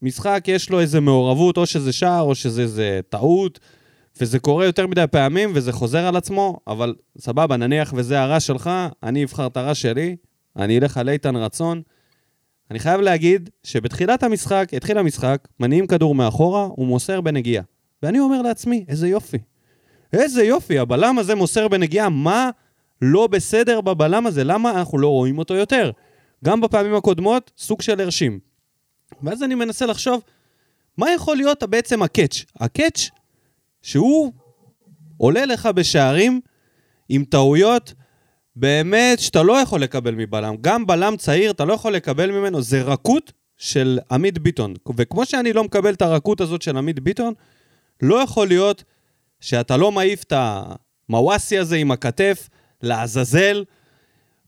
משחק 0.02 0.44
יש 0.48 0.70
לו 0.70 0.80
איזה 0.80 1.00
מעורבות, 1.00 1.58
או 1.58 1.66
שזה 1.66 1.94
שער, 1.94 2.22
או 2.22 2.36
שזה 2.36 2.62
איזה 2.62 3.00
טעות, 3.10 3.60
וזה 4.22 4.40
קורה 4.40 4.66
יותר 4.66 4.88
מדי 4.88 5.06
פעמים, 5.12 5.52
וזה 5.54 5.72
חוזר 5.72 6.06
על 6.06 6.16
עצמו, 6.16 6.60
אבל 6.68 6.96
סבבה, 7.18 7.58
נניח 7.58 7.94
וזה 7.96 8.22
הרע 8.22 8.40
שלך, 8.40 8.70
אני 9.04 9.24
אבחר 9.24 9.48
את 9.48 9.58
הרע 9.58 9.76
שלי, 9.76 10.16
אני 10.58 10.80
אלך 10.80 10.98
על 10.98 11.10
איתן 11.10 11.36
רצון. 11.36 11.82
אני 12.72 12.80
חייב 12.80 13.02
להגיד 13.02 13.50
שבתחילת 13.64 14.24
המשחק, 14.24 14.70
התחיל 14.74 14.98
המשחק, 14.98 15.48
מניעים 15.60 15.88
כדור 15.88 16.16
מאחורה, 16.16 16.64
הוא 16.64 16.88
מוסר 16.88 17.22
בנגיעה. 17.22 17.64
ואני 18.04 18.20
אומר 18.20 18.42
לעצמי, 18.42 18.86
איזה 18.88 19.08
יופי. 19.08 19.38
איזה 20.14 20.44
יופי, 20.44 20.80
הבלם 20.80 21.20
הזה 21.20 21.36
מוסר 21.36 21.68
בנגיעה, 21.68 22.10
מה 22.10 22.50
לא 23.02 23.28
בסדר 23.28 23.82
בבלם 23.82 24.28
הזה? 24.28 24.44
למה 24.44 24.72
אנחנו 24.72 24.98
לא 24.98 25.08
רואים 25.08 25.38
אותו 25.38 25.56
יותר? 25.56 25.92
גם 26.46 26.62
בפעמים 26.62 26.96
הקודמות, 26.96 27.52
סוג 27.58 27.82
של 27.82 28.02
הרשים. 28.02 28.40
ואז 29.24 29.44
אני 29.44 29.56
מנסה 29.56 29.86
לחשוב, 29.86 30.22
מה 30.98 31.12
יכול 31.12 31.38
להיות 31.38 31.64
בעצם 31.64 32.04
הקאץ'? 32.04 32.46
הקאץ' 32.60 33.10
שהוא 33.82 34.32
עולה 35.18 35.46
לך 35.46 35.66
בשערים 35.66 36.42
עם 37.10 37.24
טעויות 37.24 37.94
באמת 38.56 39.20
שאתה 39.20 39.44
לא 39.44 39.54
יכול 39.54 39.82
לקבל 39.82 40.16
מבלם. 40.16 40.56
גם 40.62 40.88
בלם 40.88 41.18
צעיר, 41.18 41.52
אתה 41.52 41.66
לא 41.66 41.74
יכול 41.74 41.94
לקבל 41.94 42.32
ממנו, 42.32 42.62
זה 42.62 42.82
רכות 42.82 43.32
של 43.58 44.00
עמית 44.12 44.40
ביטון. 44.40 44.74
וכמו 44.98 45.26
שאני 45.26 45.54
לא 45.54 45.64
מקבל 45.64 45.94
את 45.94 46.02
הרכות 46.02 46.42
הזאת 46.42 46.62
של 46.62 46.78
עמית 46.78 47.00
ביטון, 47.00 47.34
לא 48.02 48.16
יכול 48.16 48.48
להיות 48.48 48.84
שאתה 49.40 49.78
לא 49.78 49.92
מעיף 49.92 50.24
את 50.24 50.34
המוואסי 50.36 51.58
הזה 51.58 51.76
עם 51.76 51.92
הכתף 51.92 52.50
לעזאזל, 52.82 53.64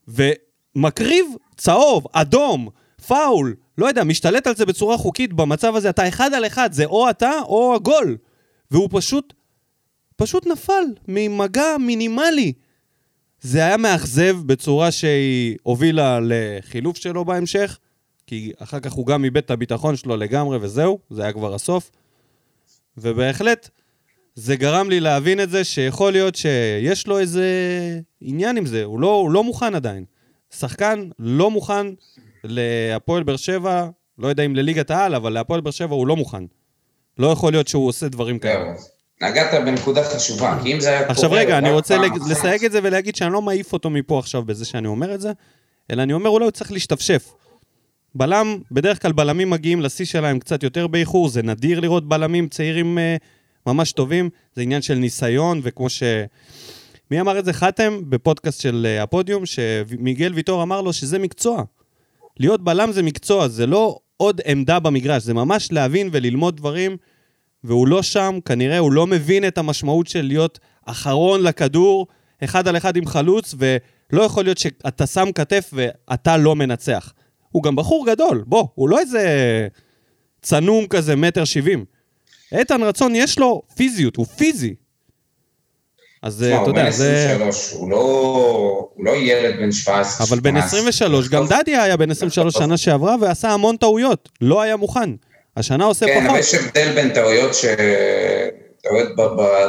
ומקריב 0.07 1.25
צהוב, 1.57 2.05
אדום, 2.11 2.69
פאול, 3.07 3.55
לא 3.77 3.85
יודע, 3.85 4.03
משתלט 4.03 4.47
על 4.47 4.55
זה 4.55 4.65
בצורה 4.65 4.97
חוקית 4.97 5.33
במצב 5.33 5.75
הזה, 5.75 5.89
אתה 5.89 6.07
אחד 6.07 6.33
על 6.33 6.45
אחד, 6.45 6.71
זה 6.71 6.85
או 6.85 7.09
אתה 7.09 7.31
או 7.45 7.75
הגול. 7.75 8.17
והוא 8.71 8.89
פשוט, 8.91 9.33
פשוט 10.15 10.47
נפל 10.47 10.83
ממגע 11.07 11.77
מינימלי. 11.79 12.53
זה 13.45 13.65
היה 13.65 13.77
מאכזב 13.77 14.37
בצורה 14.45 14.91
שהיא 14.91 15.57
הובילה 15.63 16.19
לחילוף 16.23 16.97
שלו 16.97 17.25
בהמשך, 17.25 17.77
כי 18.27 18.51
אחר 18.57 18.79
כך 18.79 18.93
הוא 18.93 19.07
גם 19.07 19.23
איבד 19.23 19.37
את 19.37 19.51
הביטחון 19.51 19.95
שלו 19.95 20.17
לגמרי 20.17 20.57
וזהו, 20.61 20.99
זה 21.09 21.23
היה 21.23 21.33
כבר 21.33 21.53
הסוף. 21.53 21.91
ובהחלט, 22.97 23.69
זה 24.35 24.55
גרם 24.55 24.89
לי 24.89 24.99
להבין 24.99 25.41
את 25.41 25.49
זה 25.49 25.63
שיכול 25.63 26.11
להיות 26.11 26.35
שיש 26.35 27.07
לו 27.07 27.19
איזה 27.19 27.49
עניין 28.21 28.57
עם 28.57 28.65
זה, 28.65 28.83
הוא 28.83 28.99
לא, 28.99 29.15
הוא 29.15 29.31
לא 29.31 29.43
מוכן 29.43 29.75
עדיין. 29.75 30.05
שחקן 30.53 31.09
לא 31.19 31.51
מוכן 31.51 31.87
להפועל 32.43 33.23
באר 33.23 33.37
שבע, 33.37 33.89
לא 34.17 34.27
יודע 34.27 34.43
אם 34.43 34.55
לליגת 34.55 34.91
העל, 34.91 35.15
אבל 35.15 35.33
להפועל 35.33 35.61
באר 35.61 35.71
שבע 35.71 35.95
הוא 35.95 36.07
לא 36.07 36.15
מוכן. 36.15 36.43
לא 37.17 37.27
יכול 37.27 37.51
להיות 37.53 37.67
שהוא 37.67 37.87
עושה 37.87 38.07
דברים 38.07 38.39
כאלה. 38.39 38.73
נגעת 39.21 39.65
בנקודה 39.65 40.03
חשובה, 40.03 40.59
כי 40.63 40.73
אם 40.73 40.79
זה 40.79 40.89
היה 40.89 40.99
קורה... 40.99 41.11
עכשיו 41.11 41.31
רגע, 41.31 41.57
אני 41.57 41.71
רוצה 41.71 41.97
לסייג 42.29 42.65
את 42.65 42.71
זה 42.71 42.79
ולהגיד 42.83 43.15
שאני 43.15 43.33
לא 43.33 43.41
מעיף 43.41 43.73
אותו 43.73 43.89
מפה 43.89 44.19
עכשיו 44.19 44.43
בזה 44.43 44.65
שאני 44.65 44.87
אומר 44.87 45.15
את 45.15 45.21
זה, 45.21 45.31
אלא 45.91 46.03
אני 46.03 46.13
אומר 46.13 46.29
אולי 46.29 46.45
הוא 46.45 46.51
צריך 46.51 46.71
להשתפשף. 46.71 47.33
בלם, 48.15 48.57
בדרך 48.71 49.01
כלל 49.01 49.11
בלמים 49.11 49.49
מגיעים 49.49 49.81
לשיא 49.81 50.05
שלהם 50.05 50.39
קצת 50.39 50.63
יותר 50.63 50.87
באיחור, 50.87 51.29
זה 51.29 51.43
נדיר 51.43 51.79
לראות 51.79 52.07
בלמים 52.07 52.47
צעירים 52.47 52.97
uh, 52.97 53.23
ממש 53.67 53.91
טובים, 53.91 54.29
זה 54.53 54.61
עניין 54.61 54.81
של 54.81 54.95
ניסיון, 54.95 55.59
וכמו 55.63 55.89
ש... 55.89 56.03
מי 57.11 57.21
אמר 57.21 57.39
את 57.39 57.45
זה? 57.45 57.53
חתם 57.53 57.99
בפודקאסט 58.09 58.61
של 58.61 58.87
uh, 58.99 59.03
הפודיום, 59.03 59.45
שמיגל 59.45 60.33
ויטור 60.33 60.63
אמר 60.63 60.81
לו 60.81 60.93
שזה 60.93 61.19
מקצוע. 61.19 61.63
להיות 62.39 62.63
בלם 62.63 62.91
זה 62.91 63.03
מקצוע, 63.03 63.47
זה 63.47 63.67
לא 63.67 63.99
עוד 64.17 64.41
עמדה 64.45 64.79
במגרש, 64.79 65.23
זה 65.23 65.33
ממש 65.33 65.71
להבין 65.71 66.09
וללמוד 66.11 66.57
דברים, 66.57 66.97
והוא 67.65 67.87
לא 67.87 68.01
שם, 68.01 68.39
כנראה 68.45 68.77
הוא 68.77 68.91
לא 68.91 69.07
מבין 69.07 69.47
את 69.47 69.57
המשמעות 69.57 70.07
של 70.07 70.21
להיות 70.21 70.59
אחרון 70.85 71.43
לכדור, 71.43 72.07
אחד 72.43 72.67
על 72.67 72.77
אחד 72.77 72.97
עם 72.97 73.05
חלוץ, 73.05 73.55
ולא 73.57 74.23
יכול 74.23 74.43
להיות 74.43 74.57
שאתה 74.57 75.07
שם 75.07 75.31
כתף 75.35 75.73
ואתה 75.73 76.37
לא 76.37 76.55
מנצח. 76.55 77.13
הוא 77.51 77.63
גם 77.63 77.75
בחור 77.75 78.05
גדול, 78.07 78.43
בוא, 78.47 78.67
הוא 78.75 78.89
לא 78.89 78.99
איזה 78.99 79.67
צנום 80.41 80.87
כזה, 80.87 81.15
מטר 81.15 81.45
שבעים. 81.45 81.85
איתן 82.51 82.83
רצון 82.83 83.15
יש 83.15 83.39
לו 83.39 83.61
פיזיות, 83.75 84.15
הוא 84.15 84.25
פיזי. 84.25 84.75
אז 86.21 86.43
אתה 86.43 86.69
יודע, 86.69 86.91
זה... 86.91 87.35
הוא 87.35 87.49
23, 87.49 87.71
הוא 87.71 87.91
לא, 87.91 87.97
הוא 88.95 89.05
לא 89.05 89.11
ילד 89.11 89.55
בן 89.59 89.71
17. 89.71 90.27
אבל 90.27 90.39
בן 90.39 90.57
23, 90.57 91.29
גם 91.29 91.45
דדיה 91.47 91.83
היה 91.83 91.97
בן 91.97 92.11
23 92.11 92.53
שנה 92.57 92.77
שעברה 92.77 93.15
ועשה 93.21 93.51
המון 93.51 93.77
טעויות, 93.77 94.29
לא 94.41 94.61
היה 94.61 94.75
מוכן. 94.75 95.09
השנה 95.57 95.85
עושה 95.85 96.05
כן, 96.05 96.11
פחות. 96.11 96.23
כן, 96.23 96.29
אבל 96.29 96.39
יש 96.39 96.53
הבדל 96.53 96.95
בין 96.95 97.13
טעויות 97.13 97.53
ש... 97.55 97.65
טעויות 98.83 99.15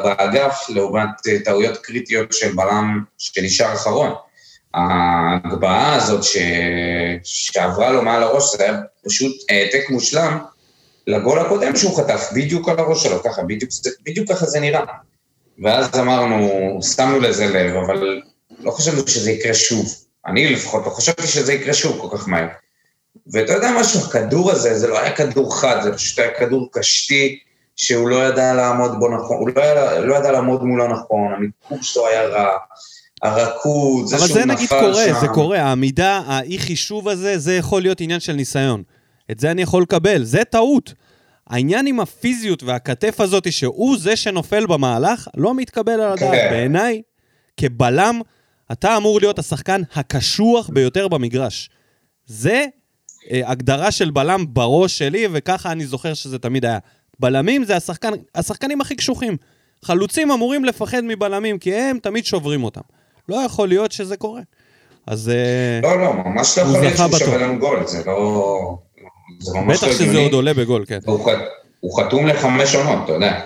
באגף 0.04 0.58
לעומת 0.68 1.08
טעויות 1.44 1.76
קריטיות 1.76 2.32
של 2.32 2.52
בלם 2.52 3.04
שנשאר 3.18 3.72
אחרון. 3.72 4.14
ההגבהה 4.74 5.94
הזאת 5.94 6.24
ש... 6.24 6.36
שעברה 7.24 7.90
לו 7.90 8.02
מעל 8.02 8.22
הראש, 8.22 8.56
זה 8.56 8.64
היה 8.64 8.78
פשוט 9.04 9.32
העתק 9.50 9.90
מושלם 9.90 10.38
לגול 11.06 11.38
הקודם 11.38 11.76
שהוא 11.76 11.96
חטף, 11.96 12.28
בדיוק 12.34 12.68
על 12.68 12.78
הראש 12.78 13.02
שלו, 13.02 13.22
ככה, 13.22 13.42
בדיוק, 13.42 13.70
בדיוק 14.02 14.28
ככה 14.28 14.46
זה 14.46 14.60
נראה. 14.60 14.84
ואז 15.64 15.98
אמרנו, 15.98 16.78
שמנו 16.96 17.20
לזה 17.20 17.46
לב, 17.46 17.76
אבל 17.76 18.22
לא 18.60 18.70
חשבנו 18.70 19.08
שזה 19.08 19.30
יקרה 19.30 19.54
שוב. 19.54 19.94
אני 20.26 20.52
לפחות 20.52 20.86
לא 20.86 20.90
חשבתי 20.90 21.26
שזה 21.26 21.52
יקרה 21.52 21.74
שוב 21.74 21.98
כל 22.00 22.16
כך 22.16 22.28
מהר. 22.28 22.46
ואתה 23.32 23.52
יודע 23.52 23.70
משהו, 23.80 24.00
הכדור 24.00 24.50
הזה, 24.50 24.78
זה 24.78 24.86
לא 24.86 25.00
היה 25.00 25.12
כדור 25.16 25.60
חד, 25.60 25.80
זה 25.82 25.92
פשוט 25.92 26.18
היה 26.18 26.30
כדור 26.38 26.68
קשתי, 26.72 27.38
שהוא 27.76 28.08
לא 28.08 28.16
ידע 28.28 28.54
לעמוד 28.54 28.98
בו 28.98 29.08
נכון, 29.08 29.36
הוא 29.36 29.48
לא 29.56 29.62
ידע, 29.62 30.00
לא 30.00 30.14
ידע 30.14 30.32
לעמוד 30.32 30.62
מולו 30.62 30.88
נכון, 30.88 31.32
המיקום 31.36 31.78
שלו 31.82 32.06
היה 32.06 32.22
רע, 32.28 32.50
הרכות, 33.22 34.08
זה 34.08 34.18
שהוא 34.18 34.28
נפל 34.28 34.34
שם. 34.34 34.40
אבל 34.40 34.46
זה 34.46 34.54
נגיד 34.54 34.68
קורה, 34.68 35.04
שם. 35.06 35.20
זה 35.20 35.28
קורה, 35.28 35.62
העמידה, 35.62 36.22
האי 36.26 36.58
חישוב 36.58 37.08
הזה, 37.08 37.38
זה 37.38 37.56
יכול 37.56 37.82
להיות 37.82 38.00
עניין 38.00 38.20
של 38.20 38.32
ניסיון. 38.32 38.82
את 39.30 39.40
זה 39.40 39.50
אני 39.50 39.62
יכול 39.62 39.82
לקבל, 39.82 40.24
זה 40.24 40.44
טעות. 40.44 40.94
העניין 41.46 41.86
עם 41.86 42.00
הפיזיות 42.00 42.62
והכתף 42.62 43.20
הזאת, 43.20 43.52
שהוא 43.52 43.98
זה 43.98 44.16
שנופל 44.16 44.66
במהלך, 44.66 45.28
לא 45.36 45.54
מתקבל 45.54 45.92
על 45.92 46.12
הדעת. 46.12 46.32
כן. 46.32 46.48
בעיניי, 46.50 47.02
כבלם, 47.56 48.20
אתה 48.72 48.96
אמור 48.96 49.20
להיות 49.20 49.38
השחקן 49.38 49.82
הקשוח 49.94 50.70
ביותר 50.72 51.08
במגרש. 51.08 51.70
זה 52.26 52.64
הגדרה 53.30 53.90
של 53.90 54.10
בלם 54.10 54.44
בראש 54.48 54.98
שלי, 54.98 55.28
וככה 55.32 55.72
אני 55.72 55.86
זוכר 55.86 56.14
שזה 56.14 56.38
תמיד 56.38 56.64
היה. 56.64 56.78
בלמים 57.20 57.64
זה 57.64 57.76
השחקן, 57.76 58.10
השחקנים 58.34 58.80
הכי 58.80 58.96
קשוחים. 58.96 59.36
חלוצים 59.84 60.30
אמורים 60.30 60.64
לפחד 60.64 61.00
מבלמים, 61.04 61.58
כי 61.58 61.74
הם 61.74 61.98
תמיד 62.02 62.24
שוברים 62.24 62.64
אותם. 62.64 62.80
לא 63.28 63.36
יכול 63.36 63.68
להיות 63.68 63.92
שזה 63.92 64.16
קורה. 64.16 64.40
אז 65.06 65.28
אה, 65.28 65.80
לא, 65.82 66.00
לא, 66.00 66.12
ממש 66.12 66.58
לא 66.58 66.62
יכול 66.62 66.80
להיות 66.80 66.96
שהוא 66.96 67.18
שווה 67.18 67.38
לנו 67.38 67.58
גול, 67.58 67.86
זה 67.86 68.02
לא... 68.06 68.78
זה 69.40 69.58
ממש 69.58 69.78
בטח 69.78 69.86
לא 69.86 69.92
שזה 69.92 70.18
עוד 70.18 70.32
עולה 70.32 70.54
בגול, 70.54 70.84
כן. 70.86 70.98
הוא, 71.06 71.30
הוא 71.80 72.02
חתום 72.02 72.26
לחמש 72.26 72.74
עונות, 72.74 73.04
אתה 73.04 73.12
יודע. 73.12 73.40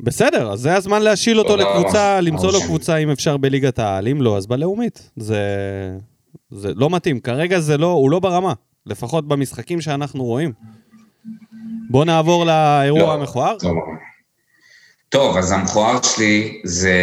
בסדר, 0.00 0.52
אז 0.52 0.60
זה 0.60 0.74
הזמן 0.74 1.02
להשיל 1.02 1.38
אותו 1.38 1.56
לקבוצה, 1.56 2.20
למצוא 2.20 2.52
לו 2.52 2.60
קבוצה 2.60 2.96
אם 2.96 3.10
אפשר 3.10 3.36
בליגת 3.36 3.78
העל, 3.78 4.08
אם 4.08 4.22
לא, 4.22 4.36
אז 4.36 4.46
בלאומית. 4.46 5.10
זה, 5.16 5.40
זה 6.50 6.72
לא 6.74 6.90
מתאים, 6.90 7.20
כרגע 7.20 7.60
זה 7.60 7.78
לא, 7.78 7.86
הוא 7.86 8.10
לא 8.10 8.20
ברמה, 8.20 8.52
לפחות 8.86 9.28
במשחקים 9.28 9.80
שאנחנו 9.80 10.24
רואים. 10.24 10.52
בוא 11.90 12.04
נעבור 12.04 12.46
לאירוע 12.46 13.00
לא, 13.00 13.12
המכוער. 13.12 13.56
לא. 13.62 13.70
טוב, 15.08 15.36
אז 15.36 15.52
המכוער 15.52 16.02
שלי 16.02 16.60
זה 16.64 16.98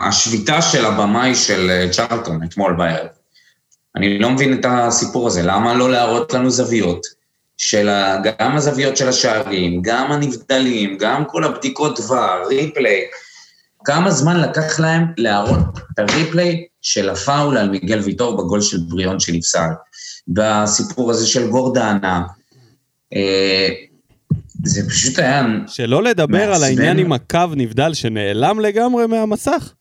השביתה 0.00 0.62
של 0.62 0.84
הבמאי 0.84 1.34
של 1.34 1.88
צ'רלטון 1.92 2.42
אתמול 2.42 2.72
בערב. 2.72 3.08
אני 3.96 4.18
לא 4.18 4.30
מבין 4.30 4.52
את 4.52 4.66
הסיפור 4.68 5.26
הזה, 5.26 5.42
למה 5.42 5.74
לא 5.74 5.90
להראות 5.90 6.32
לנו 6.32 6.50
זוויות 6.50 7.06
של 7.56 7.88
גם 8.22 8.56
הזוויות 8.56 8.96
של 8.96 9.08
השערים, 9.08 9.82
גם 9.82 10.12
הנבדלים, 10.12 10.98
גם 10.98 11.24
כל 11.24 11.44
הבדיקות 11.44 12.00
דבר, 12.00 12.42
ריפליי. 12.48 13.00
כמה 13.84 14.10
זמן 14.10 14.40
לקח 14.40 14.80
להם 14.80 15.04
להראות 15.16 15.78
את 15.92 15.98
הריפליי 15.98 16.64
של 16.82 17.10
הפאול 17.10 17.56
על 17.56 17.70
מיגל 17.70 17.98
ויטור 17.98 18.36
בגול 18.36 18.60
של 18.60 18.78
בריאון 18.88 19.20
שנפסל, 19.20 19.68
בסיפור 20.28 21.10
הזה 21.10 21.26
של 21.26 21.50
גורדנה. 21.50 22.22
אה, 23.14 23.68
זה 24.64 24.88
פשוט 24.88 25.18
היה... 25.18 25.42
שלא 25.66 26.02
לדבר 26.02 26.38
מעצבן. 26.38 26.54
על 26.54 26.64
העניין 26.64 26.98
עם 26.98 27.12
הקו 27.12 27.46
נבדל 27.56 27.94
שנעלם 27.94 28.60
לגמרי 28.60 29.06
מהמסך. 29.06 29.72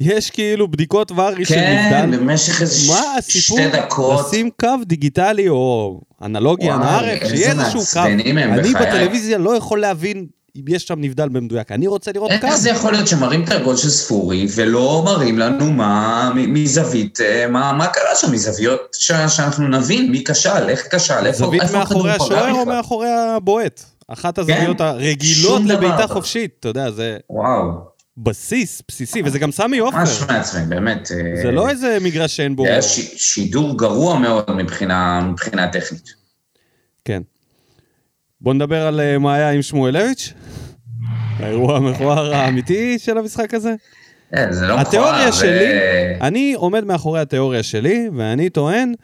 יש 0.00 0.30
כאילו 0.30 0.68
בדיקות 0.68 1.12
ור 1.12 1.30
של 1.44 1.54
נבדל. 1.54 1.90
כן, 1.90 2.10
במשך 2.10 2.62
איזה. 2.62 2.92
הסיפור? 3.18 3.58
שתי 3.58 3.70
דקות. 3.70 4.26
לשים 4.26 4.50
קו 4.60 4.76
דיגיטלי 4.86 5.48
או 5.48 6.00
אנלוגי 6.22 6.70
אנערף, 6.70 7.28
שיהיה 7.28 7.50
איזשהו 7.50 7.80
קו. 7.92 8.06
אני 8.06 8.74
בטלוויזיה 8.74 9.38
לא 9.38 9.56
יכול 9.56 9.80
להבין 9.80 10.26
אם 10.56 10.62
יש 10.68 10.84
שם 10.84 11.00
נבדל 11.00 11.28
במדויק. 11.28 11.72
אני 11.72 11.86
רוצה 11.86 12.12
לראות 12.12 12.30
קו. 12.40 12.46
איך 12.46 12.56
זה 12.56 12.70
יכול 12.70 12.92
להיות 12.92 13.08
שמראים 13.08 13.44
את 13.44 13.48
הגול 13.48 13.76
של 13.76 13.90
ספורי 13.90 14.46
ולא 14.54 15.02
מראים 15.04 15.38
לנו 15.38 15.70
מה, 15.72 16.32
מזווית, 16.34 17.20
אה, 17.20 17.46
מה, 17.48 17.72
מה 17.72 17.86
קרה 17.86 18.16
שם, 18.16 18.32
מזוויות 18.32 18.80
ש, 18.92 19.12
שאנחנו 19.12 19.68
נבין 19.68 20.10
מי 20.10 20.24
כשל, 20.24 20.68
איך 20.68 20.94
כשל, 20.94 21.26
איפה 21.26 21.38
זווית 21.38 21.62
מאחורי 21.72 22.10
השוער 22.10 22.52
או 22.52 22.66
מאחורי 22.66 23.10
הבועט? 23.10 23.80
אחת 24.08 24.38
הזוויות 24.38 24.78
כן? 24.78 24.84
הרגילות 24.84 25.62
לבעיטה 25.64 26.06
חופשית, 26.06 26.56
אתה 26.60 26.68
יודע, 26.68 26.90
זה... 26.90 27.16
וואו. 27.30 27.90
בסיס, 28.16 28.82
בסיסי, 28.88 29.22
וזה 29.24 29.38
גם 29.38 29.52
סמי 29.52 29.78
עופר. 29.78 29.98
ממש 29.98 30.22
מעצבן, 30.28 30.68
באמת. 30.68 31.06
זה 31.06 31.42
אה, 31.44 31.50
לא 31.50 31.68
איזה 31.68 31.98
מגרש 32.00 32.36
שאין 32.36 32.56
בו... 32.56 32.62
זה 32.62 32.68
היה 32.68 32.82
ש... 32.82 33.00
שידור 33.16 33.78
גרוע 33.78 34.18
מאוד 34.18 34.50
מבחינה, 34.50 35.20
מבחינה 35.20 35.72
טכנית. 35.72 36.08
כן. 37.04 37.22
בוא 38.40 38.54
נדבר 38.54 38.86
על 38.86 39.00
uh, 39.00 39.18
מה 39.18 39.34
היה 39.34 39.50
עם 39.50 39.62
שמואלביץ'. 39.62 40.32
האירוע 41.38 41.76
המכוער 41.76 42.34
האמיתי 42.34 42.98
של 42.98 43.18
המשחק 43.18 43.54
הזה? 43.54 43.74
אה, 44.36 44.52
זה 44.52 44.66
לא 44.66 44.78
מכוער, 44.78 44.86
התיאוריה 44.86 45.32
שלי, 45.32 45.68
אני 46.20 46.54
עומד 46.56 46.84
מאחורי 46.84 47.20
התיאוריה 47.20 47.62
שלי, 47.62 48.08
ואני 48.16 48.50
טוען 48.50 48.94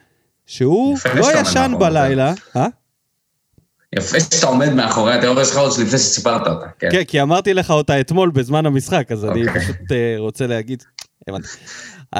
שהוא 0.46 0.98
לא 1.14 1.40
ישן 1.40 1.72
בלילה. 1.78 2.32
אה? 2.56 2.66
יפה 3.96 4.20
שאתה 4.20 4.46
עומד 4.46 4.72
מאחורי 4.72 5.14
התיאוריה 5.14 5.44
שלך 5.44 5.56
עוד 5.56 5.72
לפני 5.80 5.98
שסיפרת 5.98 6.46
אותה, 6.46 6.66
כן. 6.78 6.88
כן, 6.92 7.04
כי 7.04 7.22
אמרתי 7.22 7.54
לך 7.54 7.70
אותה 7.70 8.00
אתמול 8.00 8.30
בזמן 8.30 8.66
המשחק, 8.66 9.12
אז 9.12 9.24
אני 9.24 9.48
אוקיי. 9.48 9.60
פשוט 9.60 9.92
אה, 9.92 10.14
רוצה 10.18 10.46
להגיד... 10.46 10.82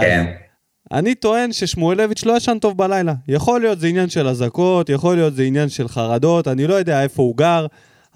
כן. 0.00 0.32
אני 0.92 1.14
טוען 1.14 1.52
ששמואלביץ' 1.52 2.24
לא 2.24 2.36
ישן 2.36 2.58
טוב 2.58 2.78
בלילה. 2.78 3.14
יכול 3.28 3.60
להיות 3.60 3.80
זה 3.80 3.86
עניין 3.86 4.08
של 4.08 4.28
אזעקות, 4.28 4.88
יכול 4.88 5.16
להיות 5.16 5.34
זה 5.34 5.42
עניין 5.42 5.68
של 5.68 5.88
חרדות, 5.88 6.48
אני 6.48 6.66
לא 6.66 6.74
יודע 6.74 7.02
איפה 7.02 7.22
הוא 7.22 7.36
גר, 7.36 7.66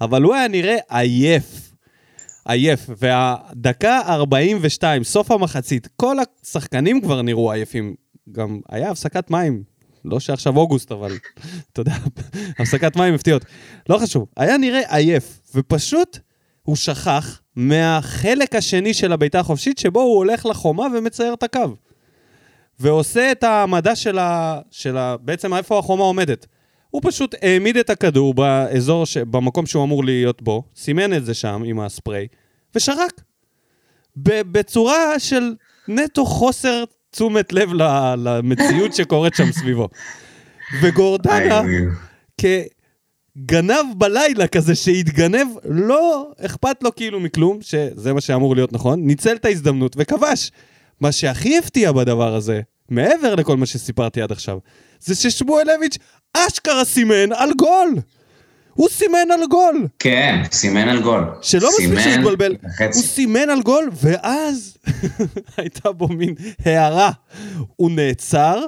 אבל 0.01 0.21
הוא 0.21 0.35
היה 0.35 0.47
נראה 0.47 0.77
עייף. 0.89 1.71
עייף. 2.45 2.89
והדקה 2.97 4.01
42, 4.05 5.03
סוף 5.03 5.31
המחצית, 5.31 5.87
כל 5.95 6.15
השחקנים 6.43 7.01
כבר 7.01 7.21
נראו 7.21 7.51
עייפים. 7.51 7.95
גם 8.31 8.59
היה 8.69 8.91
הפסקת 8.91 9.31
מים. 9.31 9.63
לא 10.05 10.19
שעכשיו 10.19 10.57
אוגוסט, 10.57 10.91
אבל 10.91 11.13
אתה 11.71 11.81
יודע, 11.81 11.93
הפסקת 12.59 12.95
מים 12.95 13.13
הפתיעות. 13.13 13.45
לא 13.89 13.97
חשוב. 13.97 14.25
היה 14.37 14.57
נראה 14.57 14.95
עייף, 14.95 15.39
ופשוט 15.55 16.19
הוא 16.63 16.75
שכח 16.75 17.41
מהחלק 17.55 18.55
השני 18.55 18.93
של 18.93 19.11
הבעיטה 19.11 19.39
החופשית, 19.39 19.77
שבו 19.77 20.01
הוא 20.01 20.17
הולך 20.17 20.45
לחומה 20.45 20.87
ומצייר 20.97 21.33
את 21.33 21.43
הקו. 21.43 21.75
ועושה 22.81 23.31
את 23.31 23.43
העמדה 23.43 23.95
של 23.95 24.19
ה... 24.19 24.59
של 24.71 24.97
ה... 24.97 25.17
בעצם 25.17 25.53
איפה 25.53 25.79
החומה 25.79 26.03
עומדת. 26.03 26.45
הוא 26.89 27.01
פשוט 27.05 27.35
העמיד 27.41 27.77
את 27.77 27.89
הכדור 27.89 28.33
באזור, 28.33 29.05
ש... 29.05 29.17
במקום 29.17 29.65
שהוא 29.65 29.83
אמור 29.83 30.03
להיות 30.03 30.41
בו, 30.41 30.63
סימן 30.75 31.13
את 31.13 31.25
זה 31.25 31.33
שם 31.33 31.63
עם 31.65 31.79
הספרי, 31.79 32.27
ושרק. 32.75 33.21
ב... 34.17 34.41
בצורה 34.51 35.19
של 35.19 35.53
נטו 35.87 36.25
חוסר 36.25 36.83
תשומת 37.11 37.53
לב 37.53 37.73
ל... 37.73 37.81
למציאות 38.17 38.93
שקורית 38.93 39.35
שם 39.35 39.51
סביבו. 39.51 39.89
וגורדנה, 40.81 41.61
כגנב 42.37 43.85
בלילה 43.97 44.47
כזה 44.47 44.75
שהתגנב, 44.75 45.47
לא 45.65 46.31
אכפת 46.45 46.83
לו 46.83 46.95
כאילו 46.95 47.19
מכלום, 47.19 47.59
שזה 47.61 48.13
מה 48.13 48.21
שאמור 48.21 48.55
להיות 48.55 48.73
נכון, 48.73 48.99
ניצל 49.07 49.35
את 49.35 49.45
ההזדמנות 49.45 49.95
וכבש. 49.99 50.51
מה 51.01 51.11
שהכי 51.11 51.57
הפתיע 51.57 51.91
בדבר 51.91 52.35
הזה, 52.35 52.61
מעבר 52.89 53.35
לכל 53.35 53.57
מה 53.57 53.65
שסיפרתי 53.65 54.21
עד 54.21 54.31
עכשיו, 54.31 54.57
זה 54.99 55.15
ששמואלביץ' 55.15 55.97
אשכרה 56.33 56.85
סימן 56.85 57.31
על 57.35 57.51
גול! 57.57 57.95
הוא 58.73 58.89
סימן 58.89 59.31
על 59.33 59.47
גול! 59.49 59.87
כן, 59.99 60.41
סימן 60.51 60.89
על 60.89 61.01
גול. 61.01 61.23
שלא 61.41 61.69
מספיק 61.69 61.99
שהוא 61.99 62.13
התבלבל. 62.13 62.55
הוא 62.93 63.03
סימן 63.03 63.49
על 63.49 63.61
גול, 63.61 63.89
ואז 63.93 64.77
הייתה 65.57 65.91
בו 65.91 66.07
מין 66.07 66.35
הערה. 66.65 67.11
הוא 67.75 67.91
נעצר, 67.91 68.65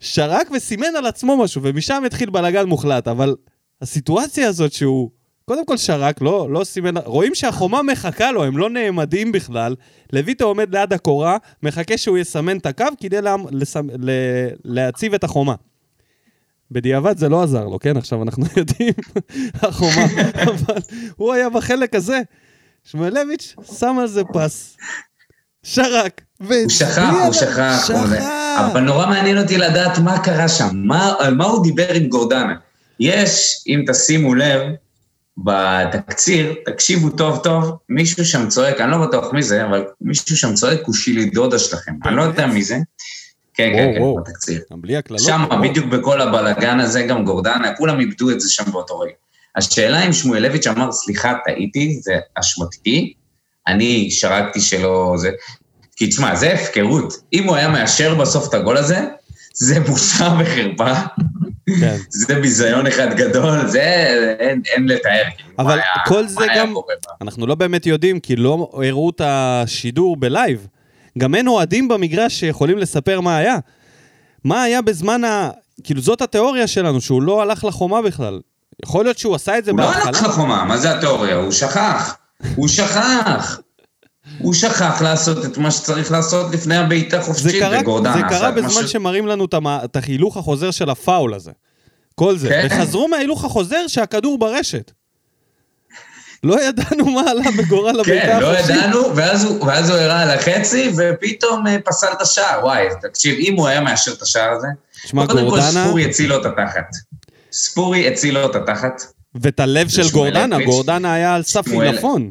שרק 0.00 0.50
וסימן 0.50 0.96
על 0.96 1.06
עצמו 1.06 1.36
משהו, 1.36 1.62
ומשם 1.64 2.02
התחיל 2.06 2.30
בלאגן 2.30 2.64
מוחלט, 2.64 3.08
אבל 3.08 3.36
הסיטואציה 3.82 4.48
הזאת 4.48 4.72
שהוא, 4.72 5.10
קודם 5.48 5.66
כל 5.66 5.76
שרק, 5.76 6.20
לא, 6.20 6.48
לא 6.50 6.64
סימן, 6.64 6.96
רואים 6.96 7.34
שהחומה 7.34 7.82
מחכה 7.82 8.32
לו, 8.32 8.44
הם 8.44 8.58
לא 8.58 8.70
נעמדים 8.70 9.32
בכלל. 9.32 9.74
לויטו 10.12 10.44
עומד 10.44 10.74
ליד 10.74 10.92
הקורה, 10.92 11.36
מחכה 11.62 11.98
שהוא 11.98 12.18
יסמן 12.18 12.56
את 12.56 12.66
הקו 12.66 12.84
כדי 13.00 13.22
לה, 13.22 13.36
לסמ, 13.50 13.86
ל, 13.98 14.10
להציב 14.64 15.14
את 15.14 15.24
החומה. 15.24 15.54
בדיעבד 16.70 17.18
זה 17.18 17.28
לא 17.28 17.42
עזר 17.42 17.64
לו, 17.64 17.78
כן? 17.78 17.96
עכשיו 17.96 18.22
אנחנו 18.22 18.44
יודעים, 18.56 18.92
החומה, 19.54 20.06
אבל 20.42 20.80
הוא 21.16 21.32
היה 21.32 21.48
בחלק 21.48 21.94
הזה. 21.94 22.20
שמואלביץ' 22.84 23.54
שם 23.78 23.96
על 24.00 24.06
זה 24.06 24.22
פס, 24.32 24.76
שרק, 25.62 26.20
הוא 26.38 26.68
שכח, 26.68 27.12
הוא. 27.24 27.32
שכח. 27.32 27.90
אבל 28.58 28.80
נורא 28.80 29.06
מעניין 29.06 29.38
אותי 29.38 29.58
לדעת 29.58 29.98
מה 29.98 30.18
קרה 30.18 30.48
שם, 30.48 30.68
מה, 30.74 31.14
על 31.18 31.34
מה 31.34 31.44
הוא 31.44 31.62
דיבר 31.62 31.94
עם 31.94 32.08
גורדנה. 32.08 32.54
יש, 33.00 33.64
אם 33.66 33.84
תשימו 33.86 34.34
לב, 34.34 34.62
בתקציר, 35.44 36.54
תקשיבו 36.66 37.10
טוב 37.10 37.40
טוב, 37.42 37.76
מישהו 37.88 38.24
שם 38.24 38.48
צועק, 38.48 38.80
אני 38.80 38.90
לא 38.90 39.06
בטוח 39.06 39.32
מי 39.32 39.42
זה, 39.42 39.64
אבל 39.64 39.84
מישהו 40.00 40.36
שם 40.36 40.54
צועק, 40.54 40.80
הוא 40.86 40.94
שילי 40.94 41.24
דודה 41.24 41.58
שלכם. 41.58 41.92
אני 42.06 42.16
לא 42.16 42.22
יודע 42.22 42.46
מי 42.46 42.62
זה. 42.62 42.76
כן, 43.54 43.70
כן, 43.74 43.92
כן. 43.94 44.02
בתקציר. 44.20 44.60
גם 44.72 44.82
בלי 44.82 44.96
הקללות. 44.96 45.22
שם. 45.22 45.44
בדיוק 45.62 45.86
בכל 45.86 46.20
הבלגן 46.20 46.80
הזה, 46.80 47.02
גם 47.02 47.24
גורדנה, 47.24 47.74
כולם 47.76 48.00
איבדו 48.00 48.30
את 48.30 48.40
זה 48.40 48.50
שם 48.50 48.72
באותו 48.72 48.98
רגע. 48.98 49.12
השאלה 49.56 50.06
אם 50.06 50.12
שמואלביץ' 50.12 50.66
אמר, 50.66 50.92
סליחה, 50.92 51.34
טעיתי, 51.44 52.00
זה 52.02 52.14
אשמתי, 52.34 53.12
אני 53.66 54.10
שרקתי 54.10 54.60
שלא 54.60 55.14
זה... 55.16 55.30
כי 55.96 56.06
תשמע, 56.06 56.36
זה 56.36 56.52
הפקרות. 56.52 57.14
אם 57.32 57.44
הוא 57.44 57.56
היה 57.56 57.68
מאשר 57.68 58.14
בסוף 58.14 58.48
את 58.48 58.54
הגול 58.54 58.76
הזה, 58.76 59.00
זה 59.60 59.80
בושה 59.80 60.28
וחרפה, 60.40 60.94
כן. 61.80 61.96
זה 62.10 62.34
ביזיון 62.34 62.86
אחד 62.86 63.14
גדול, 63.14 63.66
זה 63.66 63.80
אין, 64.38 64.62
אין 64.66 64.88
לתאר. 64.88 65.22
כאילו, 65.36 65.50
אבל 65.58 65.72
היה- 65.78 65.84
כל 66.06 66.28
זה 66.28 66.46
גם-. 66.56 66.74
אנחנו 67.20 67.46
לא 67.46 67.54
באמת 67.54 67.86
יודעים, 67.86 68.20
כי 68.20 68.36
לא 68.36 68.70
הראו 68.72 69.10
את 69.10 69.20
השידור 69.24 70.16
בלייב. 70.16 70.66
גם 71.18 71.34
אין 71.34 71.48
אוהדים 71.48 71.88
במגרש 71.88 72.40
שיכולים 72.40 72.78
לספר 72.78 73.20
מה 73.20 73.36
היה. 73.36 73.56
מה 74.44 74.62
היה 74.62 74.82
בזמן 74.82 75.24
ה... 75.24 75.50
כאילו, 75.84 76.00
זאת 76.00 76.22
התיאוריה 76.22 76.66
שלנו, 76.66 77.00
שהוא 77.00 77.22
לא 77.22 77.42
הלך 77.42 77.64
לחומה 77.64 78.02
בכלל. 78.02 78.40
יכול 78.84 79.04
להיות 79.04 79.18
שהוא 79.18 79.34
עשה 79.34 79.58
את 79.58 79.64
זה 79.64 79.70
הוא 79.70 79.80
לא 79.80 79.86
בהתחלה. 79.86 80.04
הלך 80.08 80.22
לחומה, 80.22 80.64
מה 80.64 80.76
זה 80.78 80.96
התיאוריה? 80.96 81.36
הוא 81.36 81.52
שכח. 81.52 82.16
הוא 82.54 82.68
שכח. 82.68 83.58
הוא 84.38 84.54
שכח 84.54 85.02
לעשות 85.02 85.44
את 85.44 85.58
מה 85.58 85.70
שצריך 85.70 86.12
לעשות 86.12 86.54
לפני 86.54 86.76
הבעיטה 86.76 87.22
חופשית, 87.22 87.62
קרה, 87.62 87.80
וגורדנה 87.80 88.12
זה 88.12 88.22
קרה 88.28 88.50
בזמן 88.50 88.86
ש- 88.86 88.92
שמראים 88.92 89.26
לנו 89.26 89.46
את, 89.84 89.96
החילוך 89.96 90.36
החוזר 90.36 90.70
של 90.70 90.90
הפאול 90.90 91.34
הזה. 91.34 91.50
כל 92.14 92.38
זה. 92.38 92.48
כן. 92.48 92.66
וחזרו 92.70 93.08
מההילוך 93.08 93.44
החוזר 93.44 93.86
שהכדור 93.86 94.38
ברשת. 94.38 94.90
לא 96.42 96.62
ידענו 96.64 97.10
מה 97.10 97.30
עלה 97.30 97.50
בגורל 97.58 98.00
הבעיטה 98.00 98.26
כן, 98.26 98.40
לא 98.40 98.52
החופשית. 98.52 98.76
ידענו, 98.76 99.16
ואז 99.16 99.44
הוא, 99.44 99.64
ואז 99.66 99.90
הוא 99.90 99.98
הראה 99.98 100.22
על 100.22 100.30
החצי, 100.30 100.92
ופתאום 100.96 101.66
אה, 101.66 101.76
פסל 101.84 102.06
את 102.12 102.22
השער. 102.22 102.64
וואי, 102.64 102.86
תקשיב, 103.02 103.38
אם 103.38 103.56
הוא 103.56 103.68
היה 103.68 103.80
מאשר 103.80 104.12
את 104.12 104.22
השער 104.22 104.52
הזה, 104.52 104.66
שמע, 105.06 105.26
קודם 105.26 105.38
כל 105.38 105.44
גורדנה, 105.44 105.84
ספורי 105.84 106.04
הציל 106.04 106.28
לו 106.28 106.40
את 106.40 106.46
התחת. 106.46 106.86
ספורי 107.52 108.08
הציל 108.08 108.34
לו 108.34 108.50
את 108.50 108.56
התחת. 108.56 109.02
ואת 109.34 109.60
הלב 109.60 109.88
של 109.88 110.10
גורדנה. 110.10 110.64
גורדנה 110.64 111.14
היה 111.14 111.34
על 111.34 111.42
סף 111.42 111.68
עילפון. 111.68 112.30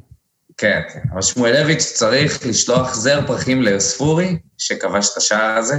כן, 0.57 0.81
כן. 0.93 0.99
אבל 1.13 1.21
שמואלביץ' 1.21 1.83
צריך 1.83 2.45
לשלוח 2.45 2.93
זר 2.95 3.27
פרחים 3.27 3.61
לספורי, 3.61 4.37
שכבש 4.57 5.09
את 5.11 5.17
השער 5.17 5.57
הזה, 5.57 5.75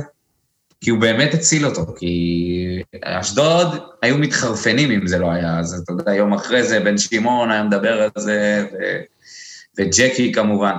כי 0.81 0.91
הוא 0.91 1.01
באמת 1.01 1.35
הציל 1.35 1.67
אותו, 1.67 1.95
כי 1.99 2.83
אשדוד 3.05 3.79
היו 4.03 4.19
מתחרפנים 4.19 4.91
אם 4.91 5.07
זה 5.07 5.19
לא 5.19 5.31
היה, 5.31 5.59
אז 5.59 5.83
אתה 5.85 5.93
יודע, 5.93 6.15
יום 6.15 6.35
אחרי 6.35 6.63
זה 6.63 6.81
בן 6.81 6.99
שמעון 6.99 7.51
היה 7.51 7.63
מדבר 7.63 8.03
על 8.03 8.11
זה, 8.17 8.67
ו... 8.73 8.77
וג'קי 9.79 10.33
כמובן. 10.33 10.75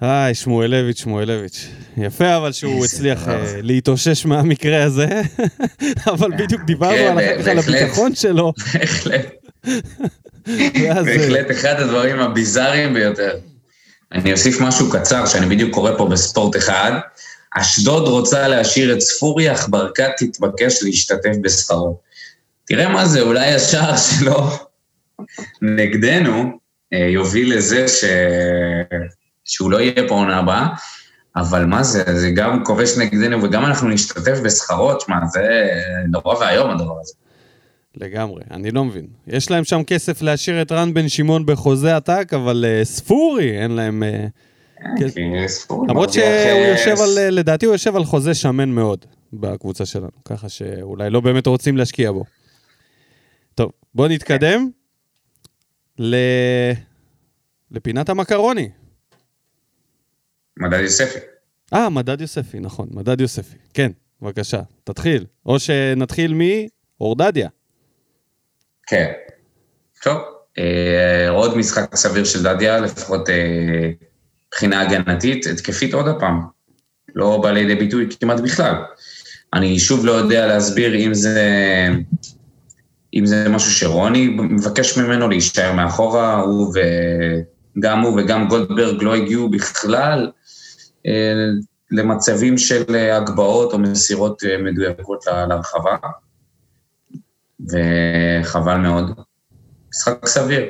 היי, 0.00 0.34
שמואלביץ', 0.34 0.98
שמואלביץ'. 0.98 1.68
יפה 1.96 2.36
אבל 2.36 2.52
שהוא 2.52 2.84
הצליח. 2.84 3.28
אה, 3.28 3.58
להתאושש 3.62 4.26
מהמקרה 4.26 4.82
הזה, 4.82 5.22
אבל 6.12 6.30
בדיוק 6.38 6.62
דיברנו 6.62 6.96
כן, 6.96 7.50
על. 7.50 7.58
הביטחון 7.58 8.14
שלו, 8.14 8.52
בהחלט. 8.74 9.26
בהחלט 11.04 11.50
אחד 11.50 11.74
הדברים 11.80 12.20
הביזאריים 12.20 12.94
ביותר. 12.94 13.38
אני 14.12 14.32
אוסיף 14.32 14.60
משהו 14.60 14.90
קצר 14.90 15.26
שאני 15.26 15.46
בדיוק 15.46 15.74
קורא 15.74 15.90
פה 15.98 16.08
בספורט 16.08 16.56
אחד. 16.56 16.92
אשדוד 17.56 18.08
רוצה 18.08 18.48
להשאיר 18.48 18.92
את 18.92 19.00
ספורי, 19.00 19.52
אך 19.52 19.68
ברקת 19.68 20.10
תתבקש 20.16 20.82
להשתתף 20.82 21.32
בשכרו. 21.42 21.98
תראה 22.64 22.88
מה 22.88 23.06
זה, 23.06 23.20
אולי 23.20 23.54
השער 23.54 23.96
שלו 23.96 24.50
נגדנו 25.62 26.58
אה, 26.92 26.98
יוביל 26.98 27.56
לזה 27.56 27.88
ש... 27.88 28.04
שהוא 29.44 29.70
לא 29.70 29.80
יהיה 29.80 30.08
פה 30.08 30.14
עונה 30.14 30.38
הבאה, 30.38 30.66
אבל 31.36 31.64
מה 31.64 31.82
זה, 31.82 32.02
זה 32.18 32.30
גם 32.30 32.64
כובש 32.64 32.98
נגדנו 32.98 33.42
וגם 33.42 33.64
אנחנו 33.66 33.88
נשתתף 33.88 34.38
בשכרו, 34.44 34.94
תשמע, 34.94 35.16
זה 35.26 35.68
נורא 36.08 36.38
ואיום 36.38 36.70
הדבר 36.70 37.00
הזה. 37.00 37.14
לגמרי, 37.96 38.42
אני 38.50 38.70
לא 38.70 38.84
מבין. 38.84 39.06
יש 39.26 39.50
להם 39.50 39.64
שם 39.64 39.84
כסף 39.86 40.22
להשאיר 40.22 40.62
את 40.62 40.72
רן 40.72 40.94
בן 40.94 41.08
שמעון 41.08 41.46
בחוזה 41.46 41.96
עתק, 41.96 42.32
אבל 42.36 42.64
אה, 42.68 42.84
ספורי, 42.84 43.62
אין 43.62 43.70
להם... 43.70 44.02
ספורי 45.46 45.88
למרות 45.88 46.12
שהוא 46.12 46.24
יושב 46.70 46.94
על, 47.00 47.18
אה, 47.18 47.30
לדעתי 47.30 47.66
הוא 47.66 47.74
יושב 47.74 47.96
על 47.96 48.04
חוזה 48.04 48.34
שמן 48.34 48.68
מאוד 48.68 49.06
בקבוצה 49.32 49.86
שלנו, 49.86 50.08
ככה 50.24 50.48
שאולי 50.48 51.10
לא 51.10 51.20
באמת 51.20 51.46
רוצים 51.46 51.76
להשקיע 51.76 52.12
בו. 52.12 52.24
טוב, 53.54 53.70
בואו 53.94 54.08
נתקדם 54.08 54.68
ל... 55.98 56.16
לפינת 57.70 58.08
המקרוני. 58.08 58.68
מדד 60.56 60.80
יוספי. 60.80 61.18
אה, 61.74 61.90
מדד 61.90 62.20
יוספי, 62.20 62.60
נכון, 62.60 62.88
מדד 62.90 63.20
יוספי. 63.20 63.56
כן, 63.74 63.90
בבקשה, 64.22 64.62
תתחיל. 64.84 65.26
או 65.46 65.58
שנתחיל 65.58 66.34
מאורדדיה. 67.00 67.48
כן. 68.86 69.12
טוב, 70.02 70.18
אה, 70.58 71.28
עוד 71.28 71.56
משחק 71.56 71.96
סביר 71.96 72.24
של 72.24 72.42
דדיה, 72.42 72.80
לפחות 72.80 73.30
אה, 73.30 73.90
מבחינה 74.48 74.80
הגנתית, 74.80 75.46
התקפית 75.46 75.94
עוד 75.94 76.08
הפעם. 76.08 76.40
לא 77.14 77.40
בא 77.42 77.50
לידי 77.50 77.74
ביטוי 77.74 78.08
כמעט 78.20 78.40
בכלל. 78.40 78.74
אני 79.54 79.78
שוב 79.78 80.06
לא 80.06 80.12
יודע 80.12 80.46
להסביר 80.46 80.94
אם 80.94 81.14
זה, 81.14 81.40
אם 83.14 83.26
זה 83.26 83.48
משהו 83.48 83.70
שרוני 83.70 84.28
מבקש 84.28 84.98
ממנו 84.98 85.28
להישאר 85.28 85.72
מאחורה, 85.72 86.34
הוא 86.34 86.74
וגם 87.76 88.00
הוא 88.00 88.20
וגם 88.20 88.48
גולדברג 88.48 89.02
לא 89.02 89.14
הגיעו 89.14 89.50
בכלל 89.50 90.30
אה, 91.06 91.32
למצבים 91.90 92.58
של 92.58 92.94
הגבהות 92.94 93.72
או 93.72 93.78
מסירות 93.78 94.42
מדויקות 94.64 95.24
להרחבה, 95.48 95.96
וחבל 97.60 98.76
מאוד. 98.76 99.20
משחק 99.90 100.26
סביר. 100.26 100.62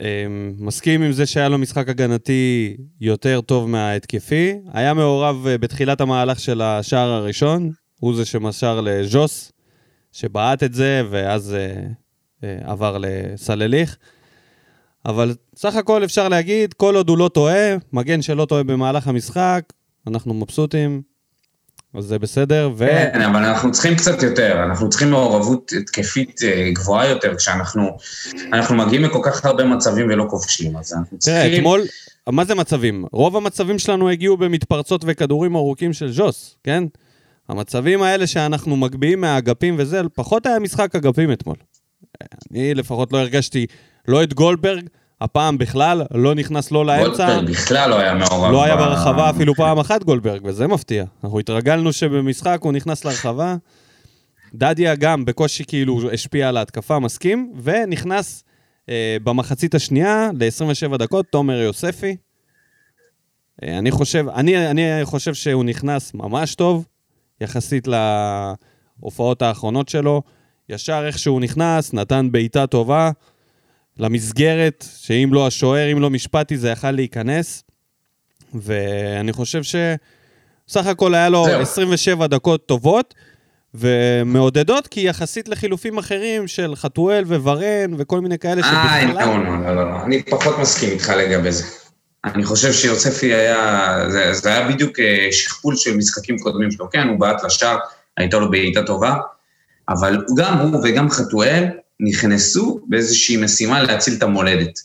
אמ, 0.00 0.54
מסכים 0.58 1.02
עם 1.02 1.12
זה 1.12 1.26
שהיה 1.26 1.48
לו 1.48 1.58
משחק 1.58 1.88
הגנתי 1.88 2.76
יותר 3.00 3.40
טוב 3.40 3.68
מההתקפי. 3.68 4.54
היה 4.72 4.94
מעורב 4.94 5.46
אה, 5.46 5.58
בתחילת 5.58 6.00
המהלך 6.00 6.40
של 6.40 6.62
השער 6.62 7.10
הראשון, 7.10 7.70
הוא 8.00 8.16
זה 8.16 8.24
שמסר 8.24 8.80
לז'וס, 8.80 9.52
שבעט 10.12 10.62
את 10.62 10.74
זה, 10.74 11.02
ואז 11.10 11.54
אה, 11.54 11.82
אה, 12.44 12.58
עבר 12.62 12.98
לסלליך. 13.00 13.96
אבל 15.06 15.34
סך 15.56 15.76
הכל 15.76 16.04
אפשר 16.04 16.28
להגיד, 16.28 16.74
כל 16.74 16.96
עוד 16.96 17.08
הוא 17.08 17.18
לא 17.18 17.30
טועה, 17.34 17.76
מגן 17.92 18.22
שלא 18.22 18.44
טועה 18.44 18.62
במהלך 18.62 19.08
המשחק, 19.08 19.62
אנחנו 20.06 20.34
מבסוטים. 20.34 21.02
אז 21.94 22.04
זה 22.04 22.18
בסדר, 22.18 22.70
ו... 22.76 22.86
כן, 22.86 23.20
אבל 23.20 23.44
אנחנו 23.44 23.72
צריכים 23.72 23.96
קצת 23.96 24.22
יותר, 24.22 24.64
אנחנו 24.64 24.88
צריכים 24.88 25.10
מעורבות 25.10 25.72
התקפית 25.80 26.40
אה, 26.44 26.70
גבוהה 26.72 27.08
יותר, 27.08 27.34
כשאנחנו 27.36 27.96
אנחנו 28.52 28.76
מגיעים 28.76 29.04
לכל 29.04 29.20
כך 29.22 29.44
הרבה 29.44 29.64
מצבים 29.64 30.06
ולא 30.10 30.24
כובשים, 30.28 30.76
אז 30.76 30.92
אנחנו 30.92 31.18
צריכים... 31.18 31.42
תראה, 31.42 31.58
אתמול, 31.58 31.82
מה 32.28 32.44
זה 32.44 32.54
מצבים? 32.54 33.04
רוב 33.12 33.36
המצבים 33.36 33.78
שלנו 33.78 34.10
הגיעו 34.10 34.36
במתפרצות 34.36 35.04
וכדורים 35.06 35.56
ארוכים 35.56 35.92
של 35.92 36.12
ז'וס, 36.12 36.56
כן? 36.64 36.84
המצבים 37.48 38.02
האלה 38.02 38.26
שאנחנו 38.26 38.76
מגביהים 38.76 39.20
מהאגפים 39.20 39.74
וזה, 39.78 40.00
פחות 40.14 40.46
היה 40.46 40.58
משחק 40.58 40.96
אגפים 40.96 41.32
אתמול. 41.32 41.56
אני 42.50 42.74
לפחות 42.74 43.12
לא 43.12 43.18
הרגשתי 43.18 43.66
לא 44.08 44.22
את 44.22 44.34
גולדברג, 44.34 44.88
הפעם 45.20 45.58
בכלל 45.58 46.02
לא 46.14 46.34
נכנס 46.34 46.70
לא 46.70 46.86
לאמצע. 46.86 47.26
גולדברג 47.26 47.50
בכלל 47.50 47.90
לא 47.90 47.98
היה 47.98 48.14
מעורב. 48.14 48.52
לא 48.52 48.64
היה 48.64 48.76
ברחבה 48.76 49.30
אפילו 49.30 49.54
פעם 49.54 49.78
אחת 49.78 50.04
גולדברג, 50.04 50.40
וזה 50.44 50.66
מפתיע. 50.66 51.04
אנחנו 51.24 51.38
התרגלנו 51.38 51.92
שבמשחק 51.92 52.58
הוא 52.60 52.72
נכנס 52.72 53.04
לרחבה. 53.04 53.56
דדיה 54.54 54.94
גם 54.94 55.24
בקושי 55.24 55.64
כאילו 55.64 56.10
השפיע 56.12 56.48
על 56.48 56.56
ההתקפה, 56.56 56.98
מסכים, 56.98 57.52
ונכנס 57.62 58.44
אה, 58.88 59.16
במחצית 59.24 59.74
השנייה 59.74 60.30
ל-27 60.34 60.96
דקות, 60.96 61.26
תומר 61.26 61.60
יוספי. 61.60 62.16
אה, 63.62 63.78
אני 63.78 63.90
חושב, 63.90 64.26
אני, 64.28 64.70
אני 64.70 64.82
חושב 65.04 65.34
שהוא 65.34 65.64
נכנס 65.64 66.14
ממש 66.14 66.54
טוב, 66.54 66.86
יחסית 67.40 67.88
להופעות 67.88 69.42
האחרונות 69.42 69.88
שלו. 69.88 70.22
ישר 70.68 71.06
איך 71.06 71.18
שהוא 71.18 71.40
נכנס, 71.40 71.92
נתן 71.92 72.28
בעיטה 72.32 72.66
טובה. 72.66 73.10
למסגרת, 73.98 74.84
שאם 74.98 75.28
לא 75.32 75.46
השוער, 75.46 75.92
אם 75.92 76.00
לא 76.00 76.10
משפטי, 76.10 76.56
זה 76.56 76.68
יכל 76.68 76.90
להיכנס. 76.90 77.62
ואני 78.54 79.32
חושב 79.32 79.62
שסך 79.62 80.86
הכל 80.86 81.14
היה 81.14 81.28
לו 81.28 81.44
זהו. 81.44 81.60
27 81.60 82.26
דקות 82.26 82.66
טובות 82.66 83.14
ומעודדות, 83.74 84.86
כי 84.86 85.00
יחסית 85.00 85.48
לחילופים 85.48 85.98
אחרים 85.98 86.48
של 86.48 86.76
חתואל 86.76 87.24
וורן 87.24 87.94
וכל 87.98 88.20
מיני 88.20 88.38
כאלה 88.38 88.62
שבכלל... 88.62 89.18
אה, 89.18 89.26
לא, 89.26 89.44
לא, 89.44 89.74
לא, 89.74 89.90
לא, 89.90 90.02
אני 90.02 90.22
פחות 90.22 90.58
מסכים 90.58 90.90
איתך 90.90 91.12
לגבי 91.18 91.52
זה. 91.52 91.64
אני 92.24 92.44
חושב 92.44 92.72
שיוספי 92.72 93.34
היה, 93.34 93.96
זה, 94.08 94.32
זה 94.32 94.48
היה 94.48 94.68
בדיוק 94.68 95.00
אה, 95.00 95.28
שכפול 95.30 95.76
של 95.76 95.96
משחקים 95.96 96.38
קודמים 96.38 96.70
שלו. 96.70 96.90
כן, 96.90 97.08
הוא 97.08 97.20
בעט 97.20 97.44
לשער, 97.44 97.78
הייתה 98.16 98.38
לו 98.38 98.50
בעיטה 98.50 98.82
טובה, 98.82 99.14
אבל 99.88 100.24
גם 100.36 100.58
הוא 100.58 100.80
וגם 100.84 101.10
חתואל, 101.10 101.64
נכנסו 102.00 102.80
באיזושהי 102.86 103.36
משימה 103.36 103.82
להציל 103.82 104.14
את 104.14 104.22
המולדת. 104.22 104.80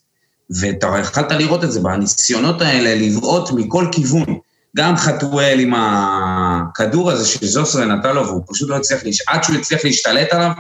ואתה 0.60 0.88
יכלת 1.02 1.32
לראות 1.32 1.64
את 1.64 1.72
זה 1.72 1.80
בניסיונות 1.80 2.62
האלה 2.62 2.96
לבעוט 2.96 3.52
מכל 3.52 3.88
כיוון. 3.92 4.40
גם 4.78 4.98
חתואל 4.98 5.60
עם 5.60 5.74
הכדור 5.78 7.12
הזה 7.12 7.28
שזוסרה 7.28 7.86
נתן 7.86 8.16
לו, 8.16 8.28
והוא 8.28 8.44
פשוט 8.48 8.70
לא 8.70 8.76
הצליח, 8.76 9.04
להש... 9.04 9.22
עד 9.28 9.44
שהוא 9.44 9.56
הצליח 9.56 9.86
להשתלט 9.86 10.34
עליו, 10.34 10.52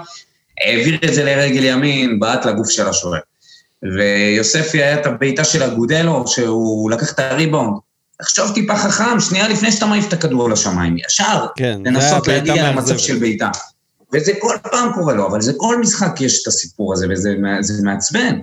העביר 0.61 0.99
את 1.05 1.13
זה 1.13 1.23
לרגל 1.23 1.63
ימין, 1.63 2.19
בעט 2.19 2.45
לגוף 2.45 2.69
של 2.69 2.87
השוער. 2.87 3.19
ויוספי 3.97 4.83
היה 4.83 4.99
את 4.99 5.05
הבעיטה 5.05 5.43
של 5.43 5.63
אגודלו, 5.63 6.27
שהוא 6.27 6.91
לקח 6.91 7.11
את 7.11 7.19
הריבאונד. 7.19 7.77
תחשוב 8.19 8.51
טיפה 8.53 8.77
חכם, 8.77 9.19
שנייה 9.19 9.47
לפני 9.47 9.71
שאתה 9.71 9.85
מעיף 9.85 10.07
את 10.07 10.13
הכדור 10.13 10.49
לשמיים, 10.49 10.97
ישר, 10.97 11.45
כן, 11.55 11.79
לנסות 11.85 12.27
להגיע 12.27 12.71
למצב 12.71 12.97
של 12.97 13.19
בעיטה. 13.19 13.49
וזה 14.13 14.31
כל 14.39 14.55
פעם 14.71 14.93
קורה 14.93 15.13
לו, 15.13 15.27
אבל 15.27 15.41
זה 15.41 15.53
כל 15.57 15.79
משחק 15.81 16.21
יש 16.21 16.41
את 16.41 16.47
הסיפור 16.47 16.93
הזה, 16.93 17.07
וזה 17.09 17.35
מעצבן. 17.83 18.39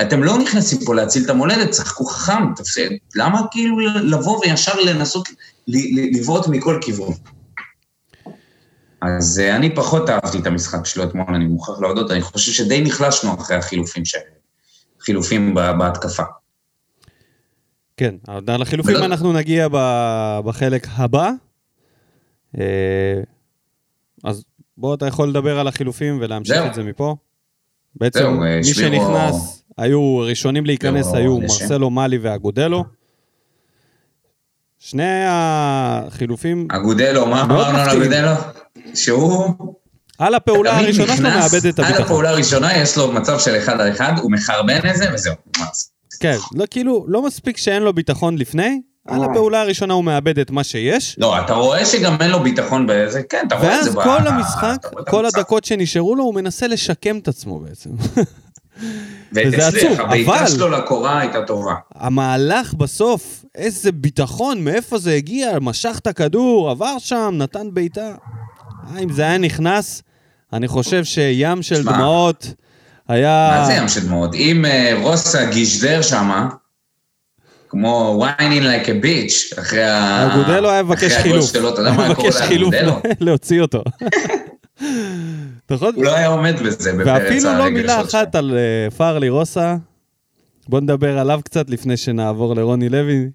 אתם 0.00 0.22
לא 0.22 0.38
נכנסים 0.38 0.78
פה 0.84 0.94
להציל 0.94 1.24
את 1.24 1.30
המולדת, 1.30 1.70
צחקו 1.70 2.04
חכם, 2.04 2.54
תפסיד. 2.56 2.92
למה 3.14 3.40
כאילו 3.50 3.80
לבוא 3.80 4.38
וישר 4.38 4.80
לנסות 4.80 5.28
לבעוט 5.68 6.48
מכל 6.48 6.78
כיוון? 6.80 7.12
אז 9.00 9.38
אה, 9.38 9.56
אני 9.56 9.74
פחות 9.74 10.10
אהבתי 10.10 10.38
את 10.38 10.46
המשחק 10.46 10.86
שלו 10.86 11.04
אתמול, 11.04 11.34
אני 11.34 11.46
מוכרח 11.46 11.80
להודות, 11.80 12.10
אני 12.10 12.22
חושב 12.22 12.52
שדי 12.52 12.82
נחלשנו 12.82 13.34
אחרי 13.34 13.56
החילופים 13.56 14.04
ש... 14.04 14.14
חילופים 15.00 15.54
בהתקפה. 15.54 16.22
כן, 17.96 18.14
לחילופים 18.58 18.96
ולא... 18.96 19.04
אנחנו 19.04 19.32
נגיע 19.32 19.68
בחלק 20.44 20.86
הבא. 20.90 21.30
אה, 22.58 23.20
אז 24.24 24.44
בוא, 24.78 24.94
אתה 24.94 25.06
יכול 25.06 25.28
לדבר 25.28 25.58
על 25.58 25.68
החילופים 25.68 26.18
ולהמשיך 26.20 26.56
זהו. 26.56 26.66
את 26.66 26.74
זה 26.74 26.82
מפה. 26.82 27.16
בעצם 27.96 28.18
זהו, 28.18 28.32
מי 28.32 28.64
שבירו... 28.64 29.06
שנכנס, 29.06 29.64
היו 29.78 30.18
ראשונים 30.18 30.66
להיכנס, 30.66 31.14
היו 31.14 31.38
מרסלו 31.38 31.90
מאלי 31.90 32.18
ואגודלו. 32.18 32.84
שני 34.78 35.24
החילופים... 35.28 36.68
אגודלו, 36.70 37.26
מה 37.26 37.42
אמרנו 37.42 37.78
על 37.78 37.90
אגודלו? 37.90 38.30
שהוא... 38.94 39.54
על 40.18 40.34
הפעולה 40.34 40.78
הראשונה 40.78 41.16
שלו 41.16 41.28
מאבד 41.28 41.66
את 41.66 41.78
הביטחון. 41.78 41.94
על 41.96 42.02
הפעולה 42.02 42.30
הראשונה 42.30 42.78
יש 42.78 42.96
לו 42.96 43.12
מצב 43.12 43.38
של 43.38 43.58
אחד 43.58 43.80
על 43.80 43.92
אחד, 43.92 44.12
הוא 44.22 44.32
מחרבן 44.32 44.80
את 44.90 44.96
זה 44.96 45.14
וזהו. 45.14 45.34
כן, 46.20 46.36
לא, 46.54 46.64
כאילו, 46.70 47.04
לא 47.08 47.26
מספיק 47.26 47.56
שאין 47.56 47.82
לו 47.82 47.92
ביטחון 47.92 48.38
לפני, 48.38 48.80
על. 49.08 49.24
הפעולה 49.24 49.60
הראשונה 49.60 49.94
הוא 49.94 50.04
מאבד 50.04 50.38
את 50.38 50.50
מה 50.50 50.64
שיש. 50.64 51.16
לא, 51.18 51.40
אתה 51.40 51.54
רואה 51.54 51.84
שגם 51.84 52.16
אין 52.20 52.30
לו 52.30 52.42
ביטחון 52.42 52.86
בזה, 52.88 53.22
כן, 53.22 53.44
אתה 53.46 53.54
רואה 53.54 53.78
את 53.78 53.84
זה. 53.84 53.98
ואז 53.98 54.04
כל 54.04 54.28
המשחק, 54.28 54.76
כל 55.08 55.26
הדקות 55.26 55.64
שנשארו 55.64 56.14
לו, 56.16 56.24
הוא 56.24 56.34
מנסה 56.34 56.66
לשקם 56.66 57.18
את 57.18 57.28
עצמו 57.28 57.60
בעצם. 57.60 57.90
וזה 59.32 59.66
עצוב, 59.66 59.92
אבל... 59.92 60.04
הבעיטה 60.04 60.46
שלו 60.46 60.68
לקורה 60.68 61.20
הייתה 61.20 61.42
טובה. 61.42 61.74
המהלך 61.94 62.74
בסוף, 62.74 63.44
איזה 63.54 63.92
ביטחון, 63.92 64.64
מאיפה 64.64 64.98
זה 64.98 65.12
הגיע, 65.12 65.58
משך 65.60 65.98
את 66.02 66.06
הכדור, 66.06 66.70
עבר 66.70 66.98
שם, 66.98 67.34
נתן 67.38 67.66
בעיטה. 67.72 68.14
אה, 68.94 68.98
אם 69.02 69.12
זה 69.12 69.22
היה 69.22 69.38
נכנס, 69.38 70.02
אני 70.52 70.68
חושב 70.68 71.04
שים 71.04 71.62
של 71.62 71.82
דמעות 71.82 72.54
היה... 73.08 73.56
מה 73.58 73.66
זה 73.66 73.72
ים 73.72 73.88
של 73.88 74.06
דמעות? 74.06 74.34
אם 74.34 74.64
אה, 74.64 74.92
רוסה 75.02 75.44
גישדר 75.44 76.02
שמה... 76.02 76.48
כמו 77.74 78.24
whining 78.24 78.62
like 78.62 78.86
a 78.86 79.04
bitch, 79.04 79.60
אחרי 79.60 79.84
ה... 79.84 80.26
אגודלו 80.34 80.70
היה 80.70 80.82
מבקש 80.82 81.12
חילוף. 81.12 81.52
שלו, 81.52 81.68
אתה 81.68 81.80
יודע 81.80 81.92
מה 81.92 82.14
קורה 82.14 82.30
לאגודלו? 82.50 83.00
להוציא 83.20 83.60
אותו. 83.60 83.82
הוא 85.70 86.04
לא 86.04 86.16
היה 86.16 86.28
עומד 86.28 86.54
בזה 86.64 86.92
ואפילו 87.06 87.54
לא 87.58 87.70
מילה 87.70 88.00
אחת 88.00 88.34
על 88.34 88.56
אה, 88.56 88.90
פארלי 88.90 89.28
רוסה. 89.28 89.76
בוא 90.68 90.80
נדבר 90.80 91.18
עליו 91.18 91.40
קצת 91.44 91.70
לפני 91.70 91.96
שנעבור 91.96 92.56
לרוני 92.56 92.88
לוי. 92.88 93.30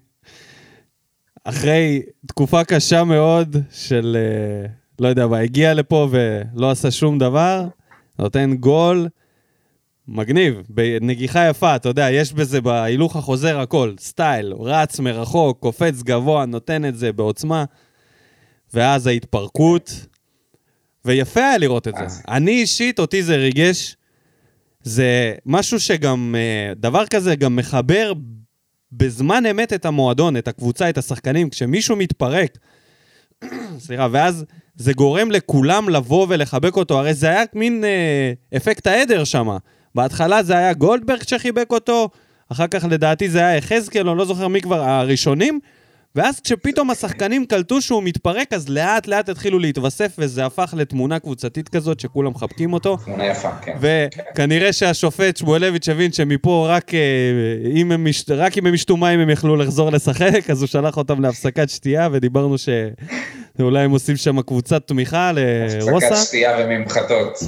אחרי 1.44 2.02
תקופה 2.26 2.64
קשה 2.64 3.04
מאוד 3.04 3.56
של, 3.72 4.16
אה, 4.20 4.68
לא 5.00 5.08
יודע 5.08 5.26
מה, 5.26 5.38
הגיע 5.38 5.74
לפה 5.74 6.08
ולא 6.10 6.70
עשה 6.70 6.90
שום 6.90 7.18
דבר, 7.18 7.66
נותן 8.18 8.54
גול. 8.54 9.08
מגניב, 10.12 10.62
בנגיחה 10.68 11.48
יפה, 11.48 11.76
אתה 11.76 11.88
יודע, 11.88 12.10
יש 12.10 12.32
בזה 12.32 12.60
בהילוך 12.60 13.16
החוזר 13.16 13.60
הכל, 13.60 13.94
סטייל, 13.98 14.52
רץ 14.60 15.00
מרחוק, 15.00 15.58
קופץ 15.60 16.02
גבוה, 16.02 16.46
נותן 16.46 16.84
את 16.84 16.96
זה 16.96 17.12
בעוצמה, 17.12 17.64
ואז 18.74 19.06
ההתפרקות, 19.06 20.06
ויפה 21.04 21.40
היה 21.40 21.58
לראות 21.58 21.88
את 21.88 21.94
זה. 21.96 22.04
אני 22.28 22.50
אישית, 22.50 22.98
אותי 22.98 23.22
זה 23.22 23.36
ריגש, 23.36 23.96
זה 24.82 25.34
משהו 25.46 25.80
שגם, 25.80 26.34
אה, 26.38 26.74
דבר 26.76 27.06
כזה 27.06 27.36
גם 27.36 27.56
מחבר 27.56 28.12
בזמן 28.92 29.46
אמת 29.46 29.72
את 29.72 29.84
המועדון, 29.84 30.36
את 30.36 30.48
הקבוצה, 30.48 30.90
את 30.90 30.98
השחקנים, 30.98 31.50
כשמישהו 31.50 31.96
מתפרק, 31.96 32.58
סליחה, 33.78 34.08
ואז 34.10 34.44
זה 34.76 34.92
גורם 34.92 35.30
לכולם 35.30 35.88
לבוא 35.88 36.26
ולחבק 36.28 36.76
אותו, 36.76 36.98
הרי 36.98 37.14
זה 37.14 37.26
היה 37.26 37.42
מין 37.54 37.84
אה, 37.84 38.32
אפקט 38.56 38.86
העדר 38.86 39.24
שם. 39.24 39.56
בהתחלה 39.94 40.42
זה 40.42 40.56
היה 40.56 40.72
גולדברג 40.72 41.22
שחיבק 41.22 41.70
אותו, 41.70 42.08
אחר 42.52 42.66
כך 42.66 42.84
לדעתי 42.90 43.28
זה 43.28 43.38
היה 43.38 43.56
יחזקאל, 43.56 44.08
אני 44.08 44.18
לא 44.18 44.24
זוכר 44.24 44.48
מי 44.48 44.60
כבר 44.60 44.80
הראשונים, 44.80 45.60
ואז 46.16 46.40
כשפתאום 46.40 46.90
השחקנים 46.90 47.46
קלטו 47.46 47.82
שהוא 47.82 48.02
מתפרק, 48.02 48.52
אז 48.52 48.68
לאט 48.68 49.06
לאט 49.06 49.28
התחילו 49.28 49.58
להתווסף, 49.58 50.16
וזה 50.18 50.46
הפך 50.46 50.74
לתמונה 50.76 51.18
קבוצתית 51.18 51.68
כזאת 51.68 52.00
שכולם 52.00 52.30
מחבקים 52.30 52.72
אותו. 52.72 52.96
תמונה 53.04 53.26
יפה, 53.26 53.50
כן. 53.62 53.76
וכנראה 53.80 54.72
שהשופט 54.72 55.36
שמואלביץש 55.36 55.88
הבין 55.88 56.12
שמפה 56.12 56.66
רק, 56.68 56.94
אה, 56.94 57.00
אם 57.74 57.92
הם, 57.92 58.04
מש... 58.04 58.24
רק 58.28 58.58
אם 58.58 58.66
הם 58.66 58.74
ישתו 58.74 58.96
מים 58.96 59.20
הם 59.20 59.30
יכלו 59.30 59.56
לחזור 59.56 59.90
לשחק, 59.90 60.50
אז 60.50 60.62
הוא 60.62 60.68
שלח 60.68 60.96
אותם 60.96 61.20
להפסקת 61.20 61.70
שתייה, 61.70 62.08
ודיברנו 62.12 62.56
שאולי 62.58 63.84
הם 63.84 63.90
עושים 63.90 64.16
שם 64.16 64.42
קבוצת 64.42 64.86
תמיכה 64.86 65.32
לרוסה. 65.32 66.06
הפסקת 66.06 66.26
שתייה 66.26 66.56
וממחטות. 66.58 67.38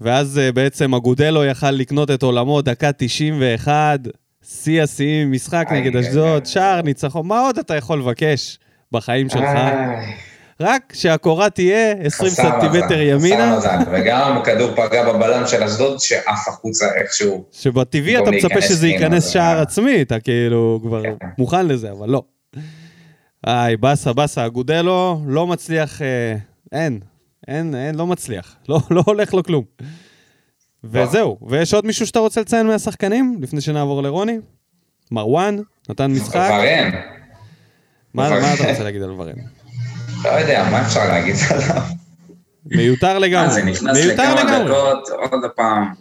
ואז 0.00 0.38
אה, 0.38 0.52
בעצם 0.52 0.94
אגודלו 0.94 1.44
יכל 1.44 1.70
לקנות 1.70 2.10
את 2.10 2.22
עולמו 2.22 2.62
דקה 2.62 2.90
91, 2.96 4.00
שיא 4.42 4.82
השיאים, 4.82 5.32
משחק 5.32 5.68
נגד 5.72 5.96
אשדוד. 5.96 6.46
שער, 6.46 6.82
ניצחון, 6.82 7.26
מה 7.26 7.40
עוד 7.40 7.58
אתה 7.58 7.76
יכול 7.76 7.98
לבקש 7.98 8.58
בחיים 8.92 9.28
שלך? 9.28 9.48
רק 10.60 10.92
שהקורה 10.96 11.50
תהיה 11.50 11.92
20 11.92 12.30
חסר 12.30 12.42
סנטימטר 12.42 13.00
ימינה, 13.00 13.56
חסר 13.58 13.78
מזל. 13.78 13.90
וגם 13.92 14.36
הכדור 14.36 14.70
פגע 14.76 15.12
בבלם 15.12 15.46
של 15.46 15.62
אשדוד, 15.62 16.00
שעף 16.00 16.48
החוצה 16.48 16.86
איכשהו. 16.94 17.44
שבטבעי 17.52 18.18
אתה 18.18 18.30
מצפה 18.30 18.60
שזה 18.60 18.88
ייכנס 18.88 19.28
שער 19.28 19.60
עצמי, 19.60 20.02
אתה 20.02 20.20
כאילו 20.20 20.80
כבר 20.82 21.02
כן. 21.02 21.26
מוכן 21.38 21.66
לזה, 21.66 21.90
אבל 21.90 22.08
לא. 22.08 22.22
איי, 23.46 23.76
באסה, 23.76 24.12
באסה, 24.12 24.46
אגודלו 24.46 25.20
לא 25.26 25.46
מצליח, 25.46 26.02
אה, 26.02 26.36
אין, 26.72 27.00
אין, 27.48 27.74
אין, 27.74 27.94
לא 27.94 28.06
מצליח. 28.06 28.56
לא, 28.68 28.80
לא 28.90 29.02
הולך 29.06 29.34
לו 29.34 29.42
כלום. 29.42 29.64
וזהו, 30.84 31.38
ויש 31.48 31.74
עוד 31.74 31.86
מישהו 31.86 32.06
שאתה 32.06 32.18
רוצה 32.18 32.40
לציין 32.40 32.66
מהשחקנים, 32.66 33.38
לפני 33.40 33.60
שנעבור 33.60 34.02
לרוני? 34.02 34.38
מרואן, 35.10 35.56
נתן 35.88 36.10
משחק. 36.10 36.50
ורן, 36.50 36.90
מה. 38.14 38.30
מה 38.30 38.54
אתה 38.54 38.70
רוצה 38.70 38.84
להגיד 38.88 39.02
על 39.02 39.10
ורן? 39.10 39.32
לא 40.24 40.28
יודע, 40.28 40.68
מה 40.70 40.86
אפשר 40.86 41.08
להגיד 41.08 41.34
עליו? 41.50 41.82
מיותר 42.66 43.18
לגמרי. 43.18 43.54
זה 43.54 43.62
נכנס 43.64 43.96
מיותר 43.96 44.34
לכמה. 44.34 44.64
דקות, 44.64 45.08
עוד 45.08 45.40
פעם. 45.56 45.92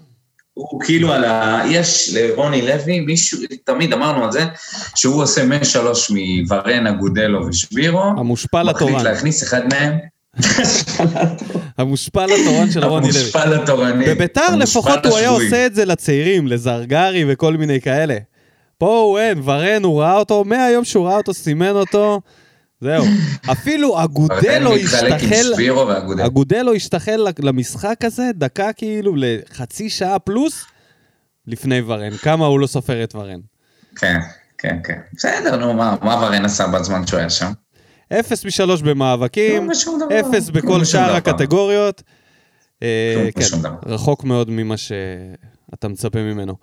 הוא 0.54 0.82
כאילו 0.82 1.14
על 1.14 1.24
ה... 1.26 1.64
יש 1.70 2.10
לרוני 2.14 2.62
לוי, 2.62 3.00
מישהו, 3.00 3.40
תמיד 3.64 3.94
אמרנו 3.94 4.24
על 4.26 4.32
זה, 4.32 4.46
שהוא 4.96 5.24
עושה 5.24 5.46
משלוש 5.46 6.12
מוורן, 6.12 6.88
אגודלו 6.88 7.48
ושבירו. 7.48 8.02
המושפל 8.02 8.64
מחליט 8.64 8.76
התורן. 8.76 9.04
להכניס 9.04 9.44
אחד 9.44 9.62
מהם. 9.74 9.98
המושפל 11.78 12.30
התורן 12.42 12.72
של 12.72 12.86
רוני 12.86 13.08
לוי. 13.08 13.20
המושפל 13.20 13.54
התורני. 13.54 14.06
בביתר 14.06 14.56
לפחות 14.56 15.06
הוא 15.06 15.18
היה. 15.18 15.30
עושה 15.30 15.66
את 15.66 15.76
זה 15.76 15.86
לצעירים, 15.86 16.48
לזרגרי 16.48 17.26
וכל 17.28 17.58
מיני 17.58 17.82
כאלה. 17.82 18.18
פה 18.78 19.00
הוא 19.00 19.20
אין, 19.20 19.42
ורן, 19.44 19.84
הוא 19.84 20.02
ראה 20.02 20.14
אותו, 20.18 20.44
מהיום 20.44 20.86
שהוא 20.86 21.08
ראה 21.08 21.18
אותו, 21.18 21.34
סימן 21.34 21.76
אותו, 21.76 22.22
זהו. 22.82 23.06
אפילו 23.52 24.04
אגודלו 24.04 24.76
השתחל. 24.76 25.54
אגודלו 26.26 26.74
השתחל 26.74 27.28
למשחק 27.40 27.96
הזה, 28.04 28.30
דקה 28.36 28.74
כאילו 28.74 29.14
לחצי 29.18 29.90
שעה 29.90 30.20
פלוס, 30.20 30.66
לפני 31.48 31.82
ורן. 31.86 32.18
כמה 32.18 32.46
הוא 32.46 32.60
לא 32.60 32.68
סופר 32.68 33.04
את 33.04 33.16
ורן. 33.16 33.40
כן, 33.96 34.20
כן, 34.58 34.78
כן. 34.84 35.00
בסדר, 35.14 35.56
נו, 35.58 35.74
מה 35.74 36.20
ורן 36.22 36.46
עשה 36.46 36.68
בזמן 36.68 37.08
שהוא 37.08 37.20
היה 37.20 37.30
שם? 37.30 37.52
אפס 38.14 38.46
משלוש 38.46 38.82
במאבקים, 38.82 39.70
לא. 39.70 40.20
אפס 40.20 40.50
כלום 40.50 40.64
בכל 40.64 40.86
שאר. 40.86 41.16
הקטגוריות. 41.16 42.04
אה, 42.84 43.30
כן. 43.36 43.70
רחוק 43.86 44.24
מאוד 44.24 44.50
ממה 44.50 44.78
שאתה 44.78 45.88
מצפה 45.88 46.20
ממנו. 46.20 46.56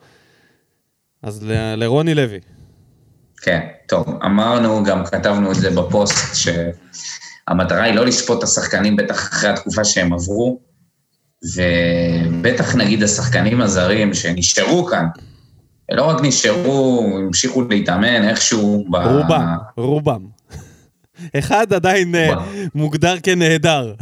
אז 1.22 1.44
לרוני 1.76 2.14
לוי. 2.14 2.40
כן, 3.42 3.60
טוב, 3.88 4.06
אמרנו, 4.24 4.84
גם 4.84 5.04
כתבנו 5.04 5.50
את 5.50 5.56
זה 5.56 5.70
בפוסט, 5.70 6.34
שהמטרה 6.34 7.82
היא 7.82 7.94
לא 7.94 8.06
לשפוט 8.06 8.38
את 8.38 8.42
השחקנים, 8.42 8.96
בטח 8.96 9.14
אחרי 9.14 9.50
התקופה 9.50 9.84
שהם 9.84 10.12
עברו, 10.12 10.60
ובטח 11.54 12.74
נגיד 12.74 13.02
השחקנים 13.02 13.60
הזרים 13.60 14.14
שנשארו 14.14 14.84
כאן, 14.84 15.06
ולא 15.90 16.04
רק 16.04 16.16
נשארו, 16.22 17.08
המשיכו 17.16 17.62
להתאמן 17.62 18.28
איכשהו 18.28 18.84
ב... 18.90 18.96
רובם, 18.96 19.56
רובם. 19.76 20.33
אחד 21.38 21.72
עדיין 21.72 22.14
אה. 22.14 22.34
מוגדר 22.74 23.16
כנהדר. 23.22 23.94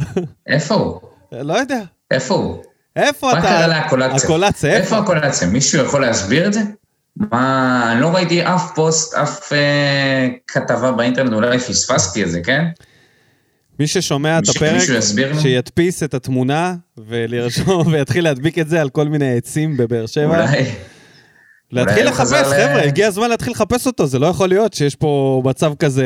איפה 0.47 0.75
הוא? 0.75 0.99
לא 1.31 1.53
יודע. 1.53 1.81
איפה 2.11 2.33
הוא? 2.33 2.63
איפה 2.95 3.27
מה 3.27 3.39
אתה? 3.39 3.41
קרה 3.41 3.67
לאקולציה? 3.67 4.17
הקולציה, 4.17 4.69
איפה 4.69 4.83
איפה? 4.83 4.97
הקולציה? 4.97 5.47
מישהו 5.47 5.85
יכול 5.85 6.01
להסביר 6.01 6.47
את 6.47 6.53
זה? 6.53 6.61
מה, 7.17 7.89
אני 7.91 8.01
לא 8.01 8.15
ראיתי 8.15 8.43
אף 8.43 8.71
פוסט, 8.75 9.13
אף 9.13 9.53
אה, 9.53 10.27
כתבה 10.47 10.91
באינטרנט, 10.91 11.33
אולי 11.33 11.59
פספסתי 11.59 12.23
את 12.23 12.31
זה, 12.31 12.41
כן? 12.41 12.65
מי 13.79 13.87
ששומע 13.87 14.39
את 14.39 14.43
הפרק? 14.49 14.81
שידפיס 15.41 16.03
את 16.03 16.13
התמונה 16.13 16.75
ולרשום 17.07 17.87
ויתחיל 17.91 18.23
להדביק 18.23 18.59
את 18.59 18.69
זה 18.69 18.81
על 18.81 18.89
כל 18.89 19.07
מיני 19.07 19.37
עצים 19.37 19.77
בבאר 19.77 20.05
שבע. 20.05 20.45
אולי... 20.45 20.63
להתחיל 21.73 22.07
לחפש, 22.07 22.33
חבר'ה, 22.33 22.81
הגיע 22.83 23.07
הזמן 23.07 23.29
להתחיל 23.29 23.53
לחפש 23.53 23.87
אותו, 23.87 24.07
זה 24.07 24.19
לא 24.19 24.27
יכול 24.27 24.49
להיות 24.49 24.73
שיש 24.73 24.95
פה 24.95 25.41
מצב 25.45 25.73
כזה, 25.79 26.05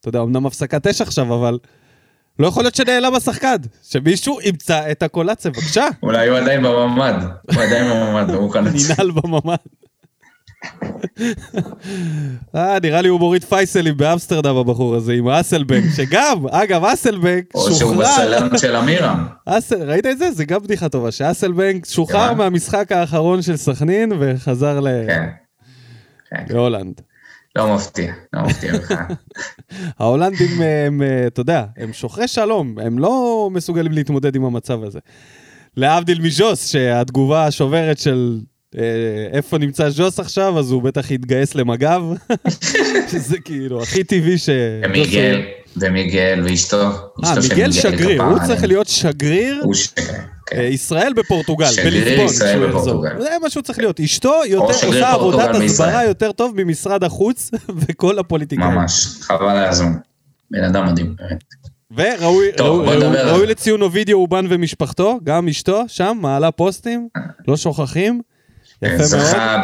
אתה 0.00 0.08
יודע, 0.08 0.20
אמנם 0.22 0.46
הפסקת 0.46 0.86
אש 0.86 1.00
עכשיו, 1.00 1.34
אבל 1.34 1.58
לא 2.38 2.46
יכול 2.46 2.62
להיות 2.64 2.74
שנעלם 2.74 3.14
השחקן, 3.14 3.56
שמישהו 3.82 4.38
ימצא 4.44 4.90
את 4.90 5.02
הקולציה, 5.02 5.50
בבקשה, 5.50 5.86
אולי 6.02 6.28
הוא 6.28 6.38
עדיין 6.38 6.62
בממ"ד, 6.62 7.14
הוא 7.54 7.62
עדיין 7.62 7.90
בממ"ד, 7.90 8.30
הוא 8.34 8.42
מוכן 8.42 8.64
לצאת. 8.64 8.90
ננעל 8.98 9.10
בממ"ד. 9.10 9.85
אה, 12.54 12.78
נראה 12.82 13.00
לי 13.02 13.08
הוא 13.08 13.20
מוריד 13.20 13.44
פייסלים 13.44 13.96
באמסטרדם 13.96 14.56
הבחור 14.56 14.94
הזה, 14.94 15.12
עם 15.12 15.28
אסלבנק, 15.28 15.84
שגם, 15.96 16.46
אגב, 16.50 16.84
אסלבנק 16.84 17.44
או 17.54 17.60
שהוא 17.60 17.78
שוחרר, 17.78 17.98
בסלון 17.98 18.58
של 18.58 18.76
אמירם. 18.76 19.26
ראית 19.80 20.06
את 20.06 20.18
זה? 20.18 20.30
זה 20.32 20.44
גם 20.44 20.62
בדיחה 20.62 20.88
טובה, 20.88 21.10
שאסלבנק 21.10 21.86
שוחרר 21.86 22.28
כן. 22.30 22.36
מהמשחק 22.38 22.92
האחרון 22.92 23.42
של 23.42 23.56
סכנין 23.56 24.12
וחזר 24.20 24.80
ל- 24.80 24.88
כן. 25.06 25.26
כן, 26.30 26.44
להולנד. 26.54 27.00
לא 27.56 27.74
מפתיע, 27.74 28.12
לא 28.32 28.42
מפתיע 28.42 28.72
בכלל. 28.78 28.96
ההולנדים 29.98 30.62
הם, 30.62 31.02
אה, 31.02 31.26
אתה 31.26 31.40
יודע, 31.40 31.64
הם 31.76 31.92
שוחרי 31.92 32.28
שלום, 32.28 32.78
הם 32.78 32.98
לא 32.98 33.48
מסוגלים 33.52 33.92
להתמודד 33.92 34.36
עם 34.36 34.44
המצב 34.44 34.82
הזה. 34.84 34.98
להבדיל 35.76 36.20
מז'וס, 36.20 36.66
שהתגובה 36.68 37.46
השוברת 37.46 37.98
של 37.98 38.40
איפה 39.32 39.58
נמצא 39.58 39.90
ז'וס 39.90 40.20
עכשיו, 40.20 40.58
אז 40.58 40.70
הוא 40.70 40.82
בטח 40.82 41.10
יתגייס 41.10 41.54
למג"ב, 41.54 42.02
שזה 43.10 43.38
כאילו 43.38 43.82
הכי 43.82 44.04
טבעי 44.04 44.38
ש... 44.38 44.48
ומיגל, 44.84 45.42
ומיגל 45.76 46.42
ואשתו. 46.44 46.82
אה, 47.24 47.34
מיגל 47.50 47.72
שגריר, 47.72 48.22
הוא 48.22 48.38
צריך. 48.46 48.62
להיות 48.64 48.88
שגריר 48.88 49.60
הוא 49.62 49.74
ש... 49.74 49.86
כן. 49.86 50.20
אה, 50.52 50.62
ישראל 50.62 51.12
בפורטוגל, 51.12 51.66
שגריר 51.66 52.04
בליסבון, 52.04 52.26
ישראל 52.26 52.58
כשהוא 52.58 52.64
יחזור. 52.66 53.00
בפורטוגל. 53.02 53.22
זה 53.22 53.30
מה 53.42 53.50
שהוא 53.50 53.62
צריך 53.62 53.78
להיות. 53.78 54.00
אשתו 54.00 54.34
יותר, 54.46 54.72
שגריר 54.72 54.94
עושה 54.94 55.12
עבודת 55.12 55.36
פורטוגל 55.38 55.64
הסברה 55.64 55.88
מישראל. 55.88 56.08
יותר 56.08 56.32
טוב 56.32 56.52
ממשרד 56.56 57.04
החוץ 57.04 57.50
וכל 57.88 58.18
הפוליטיקאים. 58.18 58.70
ממש, 58.70 59.06
חבל 59.20 59.48
על 59.48 59.64
הזמן. 59.64 59.92
בן 60.50 60.64
אדם 60.64 60.86
מדהים, 60.86 61.14
באמת. 61.18 61.44
וראוי 61.96 62.50
ראוי 62.60 62.98
זה. 63.40 63.46
לציון 63.46 63.82
אובידיו 63.82 64.16
אובן 64.16 64.46
ומשפחתו, 64.48 65.18
גם 65.24 65.48
אשתו 65.48 65.84
שם, 65.88 66.18
מעלה 66.20 66.50
פוסטים, 66.50 67.08
לא 67.48 67.56
שוכחים. 67.56 68.20
מאוד. 68.82 69.02
זכה 69.02 69.62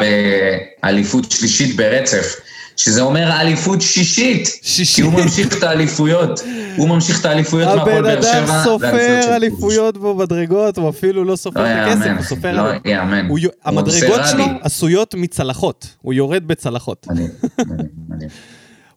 באליפות 0.83 1.31
שלישית 1.31 1.75
ברצף, 1.75 2.35
שזה 2.77 3.01
אומר 3.01 3.41
אליפות 3.41 3.81
שישית. 3.81 4.49
שישית. 4.61 4.95
כי 4.95 5.01
הוא 5.01 5.13
ממשיך 5.13 5.57
את 5.57 5.63
האליפויות. 5.63 6.41
הוא 6.75 6.89
ממשיך 6.89 7.21
את 7.21 7.25
האליפויות 7.25 7.75
מהפועל 7.75 7.97
הבן 7.97 8.03
באר 8.03 8.21
שבע. 8.21 8.29
אדם 8.31 8.47
לאליפויות 8.47 8.63
סופר 8.63 9.35
אליפויות 9.35 9.97
במדרגות, 9.97 10.77
הוא 10.77 10.89
אפילו 10.89 11.23
לא 11.23 11.35
סופר 11.35 11.63
לא 11.63 11.67
את 11.67 11.97
הכסף, 11.97 12.11
הוא 12.17 12.25
סופר... 12.25 12.51
לא 12.51 12.71
יאמן. 12.85 13.27
המדרגות 13.65 14.21
שלו. 14.31 14.45
עשויות 14.61 15.15
מצלחות, 15.15 15.87
הוא 16.01 16.13
יורד 16.13 16.47
בצלחות. 16.47 17.07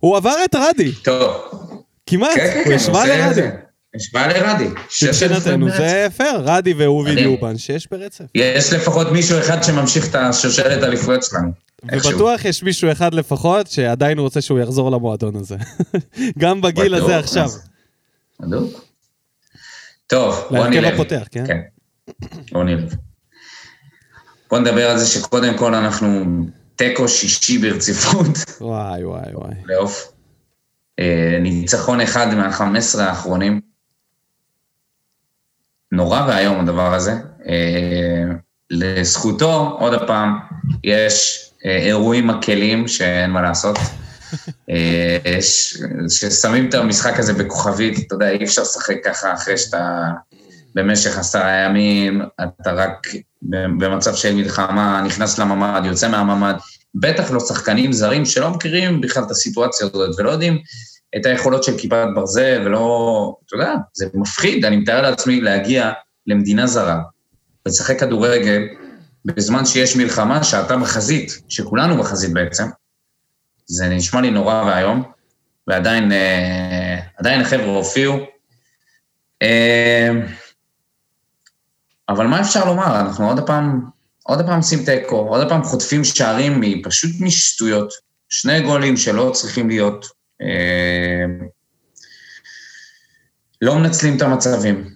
הוא 0.01 0.17
עבר 0.17 0.35
את 0.45 0.55
רדי, 0.55 0.93
טוב, 0.93 1.33
כמעט, 2.07 2.31
כן, 2.35 2.51
כן, 2.53 2.57
הוא 2.57 2.65
כן, 2.65 2.73
השווה 2.73 3.05
את 3.05 3.37
לרדי. 3.37 3.49
השוואה 3.97 4.27
לרדי. 4.27 4.69
שש 4.89 5.23
מבחינתנו 5.23 5.71
זה 5.71 6.07
פייר, 6.17 6.43
רדי 6.45 6.75
ואובידיו 6.75 7.15
מדהים. 7.15 7.43
אובן, 7.43 7.59
שיש 7.59 7.89
ברצף. 7.91 8.25
יש 8.35 8.73
לפחות 8.73 9.13
מישהו 9.13 9.39
אחד 9.39 9.63
שממשיך 9.63 10.11
את 10.11 10.15
השושלת 10.15 10.83
האליפויות 10.83 11.23
שלנו. 11.23 11.51
ובטוח 11.85 12.45
יש 12.45 12.63
מישהו 12.63 12.93
אחד 12.93 13.15
לפחות 13.15 13.67
שעדיין 13.67 14.19
רוצה 14.19 14.41
שהוא 14.41 14.59
יחזור 14.59 14.91
למועדון 14.91 15.37
הזה. 15.37 15.57
גם 16.39 16.61
בגיל 16.61 16.95
הזה 16.95 17.19
עכשיו. 17.19 17.49
בדיוק. 18.41 18.85
טוב, 20.07 20.47
רוני 20.51 20.81
לוי. 20.81 20.93
הפותח, 20.93 21.23
כן? 21.31 21.47
כן, 21.47 21.61
רוני 22.53 22.75
לוי. 22.77 22.97
בוא 24.51 24.59
נדבר 24.59 24.91
על 24.91 24.99
זה 24.99 25.07
שקודם 25.07 25.59
כל 25.59 25.75
אנחנו 25.75 26.25
תיקו 26.77 27.09
שישי 27.09 27.59
ברציפות, 27.59 28.27
וואי, 28.61 29.05
וואי, 29.05 29.35
וואי. 29.35 29.55
פלייאוף. 29.63 30.13
אה, 30.99 31.39
ניצחון 31.41 32.01
אחד 32.01 32.35
מה-15 32.35 33.01
האחרונים. 33.01 33.61
נורא 35.93 36.27
ואיום 36.29 36.61
הדבר 36.61 36.95
הזה. 36.95 37.15
אה, 37.49 38.25
לזכותו, 38.71 39.77
עוד 39.81 40.07
פעם, 40.07 40.39
יש 40.85 41.45
אה, 41.65 41.77
אירועים 41.77 42.27
מקלים 42.27 42.89
שאין 42.89 43.31
מה 43.31 43.43
לעשות. 43.43 43.79
אה, 44.71 45.39
ש- 45.41 45.77
ששמים 46.09 46.69
את 46.69 46.75
המשחק 46.75 47.19
הזה 47.19 47.33
בכוכבית, 47.33 48.07
אתה 48.07 48.15
יודע, 48.15 48.31
אי 48.31 48.45
אפשר 48.45 48.63
לשחק 48.63 48.97
ככה 49.05 49.35
אחרי 49.35 49.59
שאתה 49.59 50.11
במשך 50.75 51.19
עשרה 51.19 51.51
ימים, 51.51 52.23
אתה 52.43 52.73
רק 52.73 53.07
במצב 53.51 54.15
של 54.15 54.35
מלחמה, 54.35 55.03
נכנס 55.07 55.39
לממ"ד, 55.39 55.83
יוצא 55.85 56.09
מהממ"ד, 56.09 56.55
בטח 56.95 57.31
לא 57.31 57.41
שחקנים 57.41 57.93
זרים 57.93 58.25
שלא 58.25 58.51
מכירים 58.51 59.01
בכלל 59.01 59.23
את 59.23 59.31
הסיטואציה 59.31 59.87
הזאת 59.87 60.15
ולא 60.19 60.31
יודעים 60.31 60.59
את 61.17 61.27
היכולות 61.27 61.65
של 61.65 61.79
כיפת 61.79 62.07
ברזל, 62.15 62.63
ולא, 62.65 63.37
אתה 63.47 63.57
יודע, 63.57 63.75
זה 63.93 64.07
מפחיד, 64.15 64.65
אני 64.65 64.77
מתאר 64.77 65.03
לעצמי 65.03 65.41
להגיע 65.41 65.93
למדינה 66.27 66.67
זרה 66.67 67.01
ולשחק 67.67 68.01
כדורגל 68.01 68.63
בזמן 69.25 69.65
שיש 69.65 69.97
מלחמה, 69.97 70.45
שאתה 70.45 70.77
בחזית, 70.77 71.43
שכולנו 71.49 71.99
בחזית 71.99 72.33
בעצם, 72.33 72.65
זה 73.67 73.89
נשמע 73.89 74.21
לי 74.21 74.31
נורא 74.31 74.65
ואיום, 74.67 75.03
ועדיין 75.67 76.13
אה, 76.13 77.01
עדיין 77.17 77.41
החבר'ה 77.41 77.77
הופיעו. 77.77 78.17
אה, 79.43 80.11
אבל 82.09 82.27
מה 82.27 82.41
אפשר 82.41 82.65
לומר? 82.65 83.01
אנחנו 83.01 83.29
עוד 83.29 83.47
פעם, 83.47 83.81
עוד 84.23 84.47
פעם 84.47 84.57
עושים 84.57 84.85
תיקו, 84.85 85.17
עוד 85.17 85.49
פעם 85.49 85.63
חוטפים 85.63 86.05
שערים 86.05 86.83
פשוט 86.83 87.11
משטויות. 87.21 87.93
שני 88.29 88.61
גולים 88.61 88.97
שלא 88.97 89.31
צריכים 89.35 89.69
להיות. 89.69 90.07
אה, 90.43 91.47
לא 93.63 93.79
מנצלים 93.79 94.17
את 94.17 94.23
המצבים. 94.23 94.91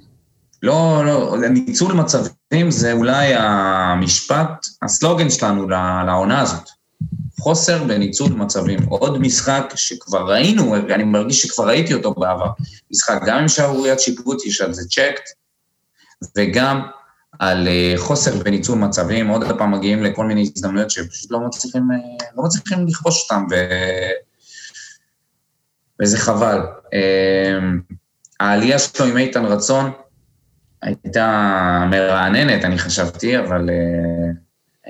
לא, 0.62 1.02
לא, 1.06 1.36
ניצול 1.50 1.92
מצבים 1.92 2.70
זה 2.70 2.92
אולי 2.92 3.34
המשפט, 3.34 4.66
הסלוגן 4.82 5.30
שלנו 5.30 5.68
לעונה 5.68 6.40
הזאת. 6.40 6.68
חוסר 7.40 7.84
בניצול 7.84 8.32
מצבים. 8.32 8.78
עוד 8.88 9.18
משחק 9.18 9.72
שכבר 9.76 10.32
ראינו, 10.32 10.76
אני 10.76 11.04
מרגיש 11.04 11.42
שכבר 11.42 11.66
ראיתי 11.66 11.94
אותו 11.94 12.14
בעבר. 12.14 12.50
משחק 12.90 13.22
גם 13.26 13.38
עם 13.38 13.48
שערוריית 13.48 14.00
שיפוט, 14.00 14.46
יש 14.46 14.60
על 14.60 14.72
זה 14.72 14.82
צ'קט, 14.88 15.22
וגם 16.36 16.82
על 17.38 17.68
אה, 17.68 17.94
חוסר 17.96 18.38
בניצול 18.42 18.78
מצבים, 18.78 19.28
עוד 19.28 19.58
פעם 19.58 19.72
מגיעים 19.72 20.02
לכל 20.02 20.26
מיני 20.26 20.50
הזדמנויות 20.56 20.90
שפשוט 20.90 21.30
לא 21.30 21.40
מצליחים, 21.40 21.88
אה, 21.92 22.26
לא 22.36 22.44
מצליחים 22.44 22.86
לכבוש 22.86 23.22
אותם, 23.22 23.46
ו... 23.50 23.54
וזה 26.02 26.18
חבל. 26.18 26.60
אה, 26.94 27.58
העלייה 28.40 28.78
שלו 28.78 29.06
עם 29.06 29.16
איתן 29.16 29.44
רצון 29.44 29.90
הייתה 30.82 31.86
מרעננת, 31.90 32.64
אני 32.64 32.78
חשבתי, 32.78 33.38
אבל 33.38 33.70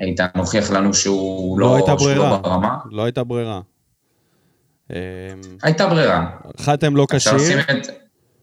איתן 0.01 0.25
הוכיח 0.37 0.71
לנו 0.71 0.93
שהוא 0.93 1.59
לא, 1.59 1.67
לא 1.67 1.75
הייתה 1.75 1.91
שהוא 1.97 2.09
ברירה. 2.09 2.29
לא 2.29 2.37
ברמה. 2.37 2.77
לא 2.91 3.03
הייתה 3.03 3.23
ברירה. 3.23 3.61
אמ, 4.89 4.95
הייתה 5.63 5.87
ברירה. 5.87 6.29
חתם 6.61 6.95
לא 6.95 7.07
כשיר. 7.09 7.59
את 7.59 7.87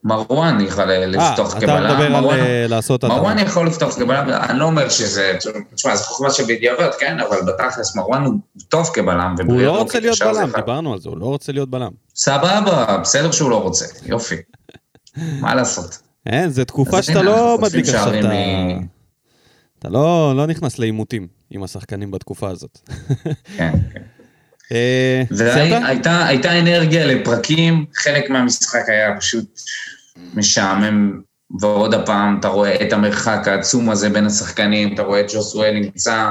מרואן 0.04 0.58
יכול 0.60 0.90
אה, 0.90 1.06
לפתוח 1.06 1.52
אתה 1.56 1.60
כבלם. 1.66 1.84
מדבר 1.90 2.04
על 2.06 2.12
מרואן- 2.12 2.38
אה, 2.38 2.66
לעשות. 2.68 3.04
מרואן 3.04 3.38
יכול 3.38 3.66
לפתוח 3.66 3.94
כבלם, 3.94 4.28
אני 4.28 4.58
לא 4.58 4.64
אומר 4.64 4.88
שזה, 4.88 5.36
תשמע, 5.74 5.96
זו 5.96 6.04
חוכמה 6.04 6.30
שבדיעבד, 6.30 6.88
כן, 7.00 7.16
אבל 7.20 7.36
בתכלס 7.46 7.96
מרואן 7.96 8.24
הוא 8.24 8.34
טוב 8.68 8.90
כבלם. 8.94 9.34
הוא 9.46 9.60
לא 9.60 9.78
רוצה 9.78 10.00
להיות 10.00 10.18
בלם. 10.22 10.50
דיברנו 10.56 10.92
על 10.92 10.98
זה, 11.00 11.08
הוא 11.08 11.18
לא 11.18 11.26
רוצה 11.26 11.52
להיות 11.52 11.70
בלם. 11.70 11.90
סבבה, 12.16 12.98
בסדר 13.02 13.30
שהוא 13.30 13.50
לא 13.50 13.62
רוצה, 13.62 13.84
יופי. 14.06 14.36
מה 15.40 15.54
לעשות? 15.54 15.98
אין, 16.26 16.50
זו 16.50 16.64
תקופה 16.64 17.02
שאתה 17.02 17.22
לא 17.22 17.58
מדליק 17.62 17.88
עכשיו 17.88 18.14
את 18.20 18.24
ה... 18.24 18.30
אתה 19.78 19.88
לא 19.88 20.32
לא 20.36 20.46
נכנס 20.46 20.78
לעימותים 20.78 21.26
עם 21.50 21.62
השחקנים 21.62 22.10
בתקופה 22.10 22.48
הזאת. 22.50 22.78
כן, 23.56 23.72
כן. 23.92 24.02
והייתה 25.30 26.58
אנרגיה 26.58 27.06
לפרקים, 27.06 27.84
חלק 27.94 28.30
מהמשחק 28.30 28.88
היה 28.88 29.16
פשוט 29.16 29.60
משעמם, 30.34 31.20
ועוד 31.60 31.94
הפעם 31.94 32.40
אתה 32.40 32.48
רואה 32.48 32.82
את 32.82 32.92
המרחק 32.92 33.48
העצום 33.48 33.90
הזה 33.90 34.08
בין 34.08 34.26
השחקנים, 34.26 34.94
אתה 34.94 35.02
רואה 35.02 35.20
את 35.20 35.32
ג'וסואל 35.34 35.74
נמצא 35.74 36.30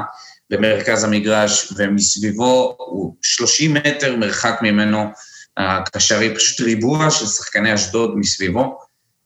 במרכז 0.50 1.04
המגרש, 1.04 1.72
ומסביבו 1.76 2.76
הוא 2.78 3.14
30 3.22 3.74
מטר 3.74 4.16
מרחק 4.16 4.58
ממנו, 4.62 5.04
הקשרי 5.56 6.34
פשוט 6.34 6.60
ריבוע 6.60 7.10
של 7.10 7.26
שחקני 7.26 7.74
אשדוד 7.74 8.16
מסביבו, 8.16 8.78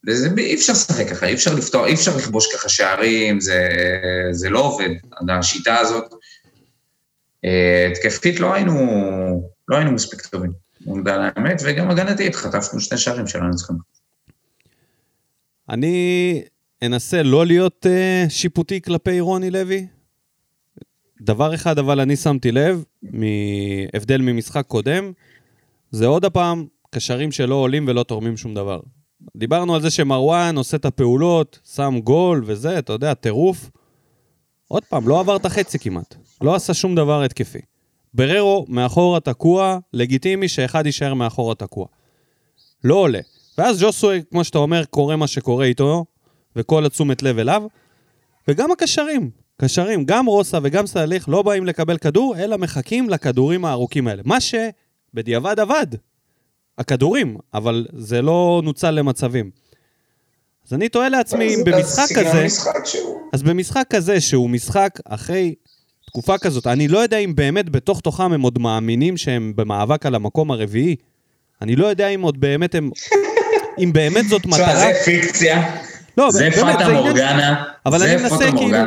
וזה 0.09 0.29
אי 0.39 0.55
אפשר 0.55 0.73
לשחק 0.73 1.09
ככה, 1.09 1.27
אי 1.27 1.35
אפשר 1.35 1.55
לפתור, 1.55 1.87
אי 1.87 1.95
אפשר 1.95 2.17
לכבוש 2.17 2.55
ככה 2.55 2.69
שערים, 2.69 3.41
זה, 3.41 3.69
זה 4.31 4.51
לא 4.51 4.59
עובד, 4.59 4.91
השיטה 5.29 5.79
הזאת. 5.79 6.15
אה, 7.45 7.89
התקפית 7.93 8.41
לא 8.41 8.55
היינו, 8.55 8.75
לא 9.69 9.77
היינו 9.77 9.93
מספיק 9.93 10.27
טובים, 10.27 10.53
נודע 10.87 11.15
על 11.15 11.21
האמת, 11.21 11.63
וגם 11.65 11.91
הגנתית, 11.91 12.35
חטפנו 12.35 12.81
שני 12.81 12.99
שערים 12.99 13.27
שלא 13.27 13.41
היינו 13.41 13.57
צריכים. 13.57 13.77
אני 15.69 16.43
אנסה 16.83 17.23
לא 17.23 17.47
להיות 17.47 17.87
uh, 17.87 18.31
שיפוטי 18.31 18.81
כלפי 18.83 19.21
רוני 19.21 19.51
לוי. 19.51 19.87
דבר 21.21 21.55
אחד, 21.55 21.79
אבל 21.79 22.01
אני 22.01 22.17
שמתי 22.17 22.53
לב, 22.53 22.85
מהבדל 23.03 24.21
ממשחק 24.21 24.67
קודם, 24.67 25.13
זה 25.91 26.07
עוד 26.07 26.25
הפעם 26.25 26.67
קשרים 26.91 27.33
שלא 27.33 27.55
עולים 27.55 27.89
ולא 27.89 28.03
תורמים 28.03 28.37
שום 28.37 28.55
דבר. 28.55 28.81
דיברנו 29.37 29.75
על 29.75 29.83
זה 29.83 29.91
שמרואן 29.91 30.57
עושה 30.57 30.77
את 30.77 30.85
הפעולות, 30.85 31.59
שם 31.75 32.01
גול 32.05 32.43
וזה, 32.47 32.79
אתה 32.79 32.93
יודע, 32.93 33.15
טירוף. 33.15 33.71
עוד 34.69 34.85
פעם, 34.85 35.09
לא 35.09 35.21
עבר 35.21 35.37
את 35.37 35.45
החצי 35.45 35.79
כמעט. 35.79 36.15
לא 36.43 36.55
עשה 36.55 36.75
שום 36.75 36.95
דבר 36.95 37.23
התקפי. 37.23 37.61
בררו 38.15 38.67
מאחורה 38.69 39.21
תקוע, 39.21 39.79
לגיטימי 39.93 40.49
שאחד 40.49 40.87
יישאר 40.87 41.15
מאחורה 41.15 41.55
תקוע. 41.55 41.87
לא 42.85 42.95
עולה. 42.95 43.21
ואז 43.59 43.83
ג'וסוי, 43.83 44.23
כמו 44.31 44.45
שאתה 44.45 44.59
אומר, 44.59 44.85
קורה 44.85 45.17
מה 45.17 45.27
שקורה 45.27 45.65
איתו, 45.65 46.05
וכל 46.57 46.87
התשומת 46.87 47.23
לב 47.23 47.39
אליו, 47.39 47.63
וגם 48.49 48.73
הקשרים, 48.73 49.31
קשרים, 49.57 50.05
גם 50.05 50.27
רוסה 50.27 50.59
וגם 50.63 50.87
סליח 50.87 51.29
לא 51.29 51.43
באים 51.43 51.67
לקבל 51.67 51.99
כדור, 51.99 52.35
אלא 52.39 52.59
מחכים 52.59 53.11
לכדורים 53.11 53.65
הארוכים 53.65 54.09
האלה. 54.09 54.23
מה 54.25 54.39
שבדיעבד 54.41 55.61
עבד, 55.61 55.87
הכדורים, 56.79 57.37
אבל 57.55 57.87
זה 57.93 58.23
לא 58.23 58.61
נוצל 58.65 58.91
למצבים. 58.91 59.51
אז 60.67 60.75
אני 60.75 60.89
תוהה 60.89 61.09
לעצמי, 61.09 61.55
אם 61.55 61.61
במשחק 61.65 62.07
כזה, 62.19 62.47
אז 63.33 63.43
במשחק 63.43 63.87
כזה, 63.91 64.21
שהוא 64.21 64.51
משחק 64.51 65.01
אחרי 65.05 65.55
תקופה 66.13 66.39
כזאת, 66.39 66.67
אני 66.67 66.89
לא 66.89 66.99
יודע 66.99 67.19
אם 67.19 67.35
באמת 67.35 67.71
בתוך 67.71 68.01
תוכם 68.01 68.33
הם 68.33 68.41
עוד 68.41 68.59
מאמינים 68.59 69.17
שהם 69.17 69.53
במאבק 69.57 70.07
על 70.07 70.15
המקום 70.15 70.51
הרביעי. 70.51 70.97
אני 71.63 71.77
לא 71.77 71.87
יודע 71.87 72.09
אם 72.09 72.23
עוד 72.23 72.41
באמת 72.41 72.75
הם... 72.75 72.91
אם 73.79 73.93
באמת 73.93 74.29
זאת 74.29 74.47
מטרה... 74.47 74.75
זה 74.75 74.93
פיקציה, 75.05 75.77
לא, 76.19 76.31
זה 76.31 76.51
באמת, 76.51 76.55
פאטה 76.55 76.93
מורגנה, 76.93 77.65
אבל 77.87 77.99
זה 77.99 78.05
אני 78.05 78.23
מנסה 78.23 78.53
כאילו-. 78.57 78.79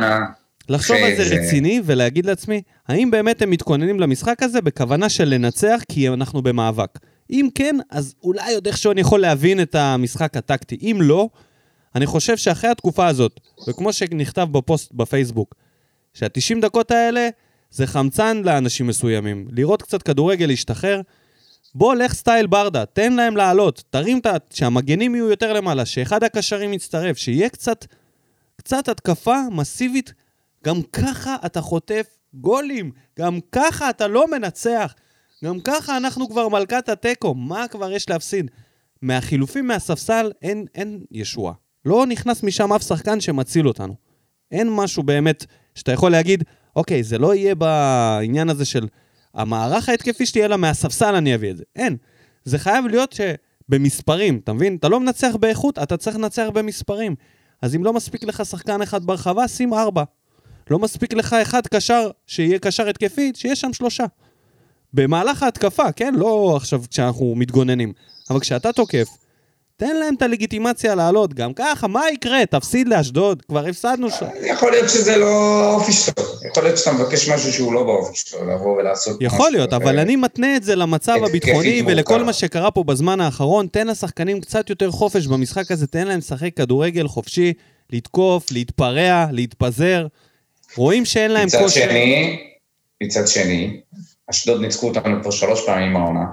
לחשוב 0.68 0.96
על 0.96 1.16
זה 1.16 1.36
רציני 1.36 1.80
ולהגיד 1.84 2.26
לעצמי, 2.26 2.62
האם 2.88 3.10
באמת 3.10 3.42
הם 3.42 3.50
מתכוננים 3.50 4.00
למשחק 4.00 4.42
הזה 4.42 4.60
בכוונה 4.60 5.08
של 5.08 5.24
לנצח 5.24 5.80
כי 5.88 6.08
אנחנו 6.08 6.42
במאבק? 6.42 6.98
אם 7.30 7.48
כן, 7.54 7.76
אז 7.90 8.14
אולי 8.22 8.54
עוד 8.54 8.66
איכשהו 8.66 8.92
אני 8.92 9.00
יכול 9.00 9.20
להבין 9.20 9.60
את 9.60 9.74
המשחק 9.74 10.36
הטקטי. 10.36 10.78
אם 10.82 10.98
לא, 11.00 11.28
אני 11.94 12.06
חושב 12.06 12.36
שאחרי 12.36 12.70
התקופה 12.70 13.06
הזאת, 13.06 13.40
וכמו 13.68 13.92
שנכתב 13.92 14.48
בפוסט 14.50 14.92
בפייסבוק, 14.92 15.54
שה-90 16.16 16.60
דקות 16.60 16.90
האלה 16.90 17.28
זה 17.70 17.86
חמצן 17.86 18.42
לאנשים 18.44 18.86
מסוימים. 18.86 19.48
לראות 19.50 19.82
קצת 19.82 20.02
כדורגל, 20.02 20.46
להשתחרר. 20.46 21.00
בוא, 21.74 21.94
לך 21.94 22.14
סטייל 22.14 22.46
ברדה, 22.46 22.86
תן 22.86 23.12
להם 23.12 23.36
לעלות, 23.36 23.82
תרים 23.90 24.18
את 24.18 24.26
ה... 24.26 24.36
שהמגנים 24.50 25.14
יהיו 25.14 25.30
יותר 25.30 25.52
למעלה, 25.52 25.84
שאחד 25.86 26.24
הקשרים 26.24 26.72
יצטרף, 26.72 27.16
שיהיה 27.16 27.48
קצת, 27.48 27.86
קצת 28.56 28.88
התקפה 28.88 29.36
מסיבית. 29.50 30.12
גם 30.64 30.82
ככה 30.82 31.36
אתה 31.46 31.60
חוטף 31.60 32.06
גולים, 32.34 32.90
גם 33.18 33.38
ככה 33.52 33.90
אתה 33.90 34.06
לא 34.06 34.30
מנצח, 34.30 34.94
גם 35.44 35.60
ככה 35.60 35.96
אנחנו 35.96 36.28
כבר 36.28 36.48
מלכת 36.48 36.88
התיקו, 36.88 37.34
מה 37.34 37.68
כבר 37.68 37.92
יש 37.92 38.10
להפסיד? 38.10 38.50
מהחילופים 39.02 39.66
מהספסל 39.66 40.32
אין, 40.42 40.66
אין 40.74 41.00
ישועה. 41.10 41.52
לא 41.84 42.06
נכנס 42.06 42.42
משם 42.42 42.72
אף 42.72 42.82
שחקן 42.82 43.20
שמציל 43.20 43.68
אותנו. 43.68 43.94
אין 44.50 44.68
משהו 44.70 45.02
באמת 45.02 45.46
שאתה 45.76 45.92
יכול 45.92 46.12
להגיד, 46.12 46.44
אוקיי, 46.76 47.02
זה 47.02 47.18
לא 47.18 47.34
יהיה 47.34 47.54
בעניין 47.54 48.48
הזה 48.50 48.64
של 48.64 48.86
המערך 49.34 49.88
ההתקפי 49.88 50.26
שלי, 50.26 50.44
אלא 50.44 50.56
מהספסל 50.56 51.14
אני 51.14 51.34
אביא 51.34 51.50
את 51.50 51.56
זה. 51.56 51.64
אין. 51.76 51.96
זה 52.44 52.58
חייב 52.58 52.86
להיות 52.86 53.14
שבמספרים, 53.68 54.40
אתה 54.44 54.52
מבין? 54.52 54.76
אתה 54.76 54.88
לא 54.88 55.00
מנצח 55.00 55.36
באיכות, 55.40 55.78
אתה 55.78 55.96
צריך 55.96 56.16
לנצח 56.16 56.46
במספרים. 56.54 57.14
אז 57.62 57.76
אם 57.76 57.84
לא 57.84 57.92
מספיק 57.92 58.24
לך 58.24 58.42
שחקן 58.44 58.82
אחד 58.82 59.04
ברחבה, 59.04 59.48
שים 59.48 59.74
ארבע. 59.74 60.04
לא 60.70 60.78
מספיק 60.78 61.12
לך 61.12 61.32
אחד 61.32 61.66
קשר, 61.66 62.10
שיהיה 62.26 62.58
קשר 62.58 62.88
התקפי, 62.88 63.32
שיהיה 63.34 63.56
שם 63.56 63.72
שלושה. 63.72 64.04
במהלך 64.92 65.42
ההתקפה, 65.42 65.92
כן? 65.92 66.14
לא 66.14 66.56
עכשיו 66.56 66.82
כשאנחנו 66.90 67.34
מתגוננים. 67.34 67.92
אבל 68.30 68.40
כשאתה 68.40 68.72
תוקף, 68.72 69.08
תן 69.78 69.96
להם 69.96 70.14
את 70.14 70.22
הלגיטימציה 70.22 70.94
לעלות. 70.94 71.34
גם 71.34 71.52
ככה, 71.54 71.86
מה 71.86 72.02
יקרה? 72.12 72.46
תפסיד 72.46 72.88
לאשדוד, 72.88 73.42
כבר 73.48 73.66
הפסדנו 73.66 74.10
שם. 74.10 74.26
יכול 74.42 74.70
להיות 74.70 74.90
שזה 74.90 75.16
לא 75.16 75.62
האופי 75.64 75.92
שלו. 75.92 76.14
יכול 76.50 76.62
להיות 76.62 76.78
שאתה 76.78 76.92
מבקש 76.92 77.28
משהו 77.28 77.52
שהוא 77.52 77.72
לא 77.72 77.82
באופי 77.84 78.16
שלו, 78.16 78.50
לבוא 78.50 78.76
ולעשות 78.76 79.16
יכול 79.20 79.38
משהו. 79.38 79.52
להיות, 79.52 79.72
אבל 79.72 79.96
אה, 79.96 80.02
אני 80.02 80.16
מתנה 80.16 80.56
את 80.56 80.62
זה 80.62 80.76
למצב 80.76 81.12
התקפי 81.12 81.28
הביטחוני 81.30 81.82
ולכל 81.86 82.12
מורכב. 82.12 82.26
מה 82.26 82.32
שקרה 82.32 82.70
פה 82.70 82.84
בזמן 82.84 83.20
האחרון. 83.20 83.66
תן 83.66 83.86
לשחקנים 83.86 84.40
קצת 84.40 84.70
יותר 84.70 84.90
חופש 84.90 85.26
במשחק 85.26 85.70
הזה, 85.70 85.86
תן 85.86 86.06
להם 86.06 86.18
לשחק 86.18 86.50
כדורגל 86.56 87.08
חופשי, 87.08 87.52
לתקוף, 87.90 88.52
להתפרע, 88.52 89.26
להתפזר. 89.32 90.06
רואים 90.76 91.04
שאין 91.04 91.30
להם 91.30 91.46
מצד 91.46 91.58
כושר. 91.58 91.80
שני, 91.80 92.38
מצד 93.02 93.28
שני, 93.28 93.80
אשדוד 94.30 94.60
ניצחו 94.60 94.88
אותנו 94.88 95.22
כבר 95.22 95.30
שלוש 95.30 95.66
פעמים 95.66 95.96
העונה, 95.96 96.24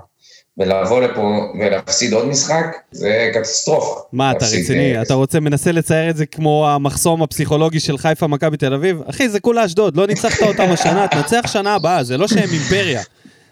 ולבוא 0.57 1.01
לפה 1.01 1.21
ולהפסיד 1.59 2.13
עוד 2.13 2.25
משחק, 2.25 2.65
זה 2.91 3.31
קטסטרופה. 3.33 3.99
מה, 4.11 4.31
אתה 4.31 4.45
רציני? 4.45 4.97
אה, 4.97 5.01
אתה 5.01 5.13
רוצה, 5.13 5.39
מנסה 5.39 5.71
לצייר 5.71 6.09
את 6.09 6.17
זה 6.17 6.25
כמו 6.25 6.69
המחסום 6.69 7.23
הפסיכולוגי 7.23 7.79
של 7.79 7.97
חיפה 7.97 8.27
מכבי 8.27 8.57
תל 8.57 8.73
אביב? 8.73 9.01
אחי, 9.09 9.29
זה 9.29 9.39
כולה 9.39 9.65
אשדוד, 9.65 9.97
לא 9.97 10.07
ניצחת 10.07 10.41
אותם 10.41 10.63
השנה, 10.71 11.07
תנצח 11.11 11.47
שנה 11.47 11.73
הבאה, 11.75 12.03
זה 12.03 12.17
לא 12.17 12.27
שהם 12.27 12.49
אימפריה. 12.53 13.01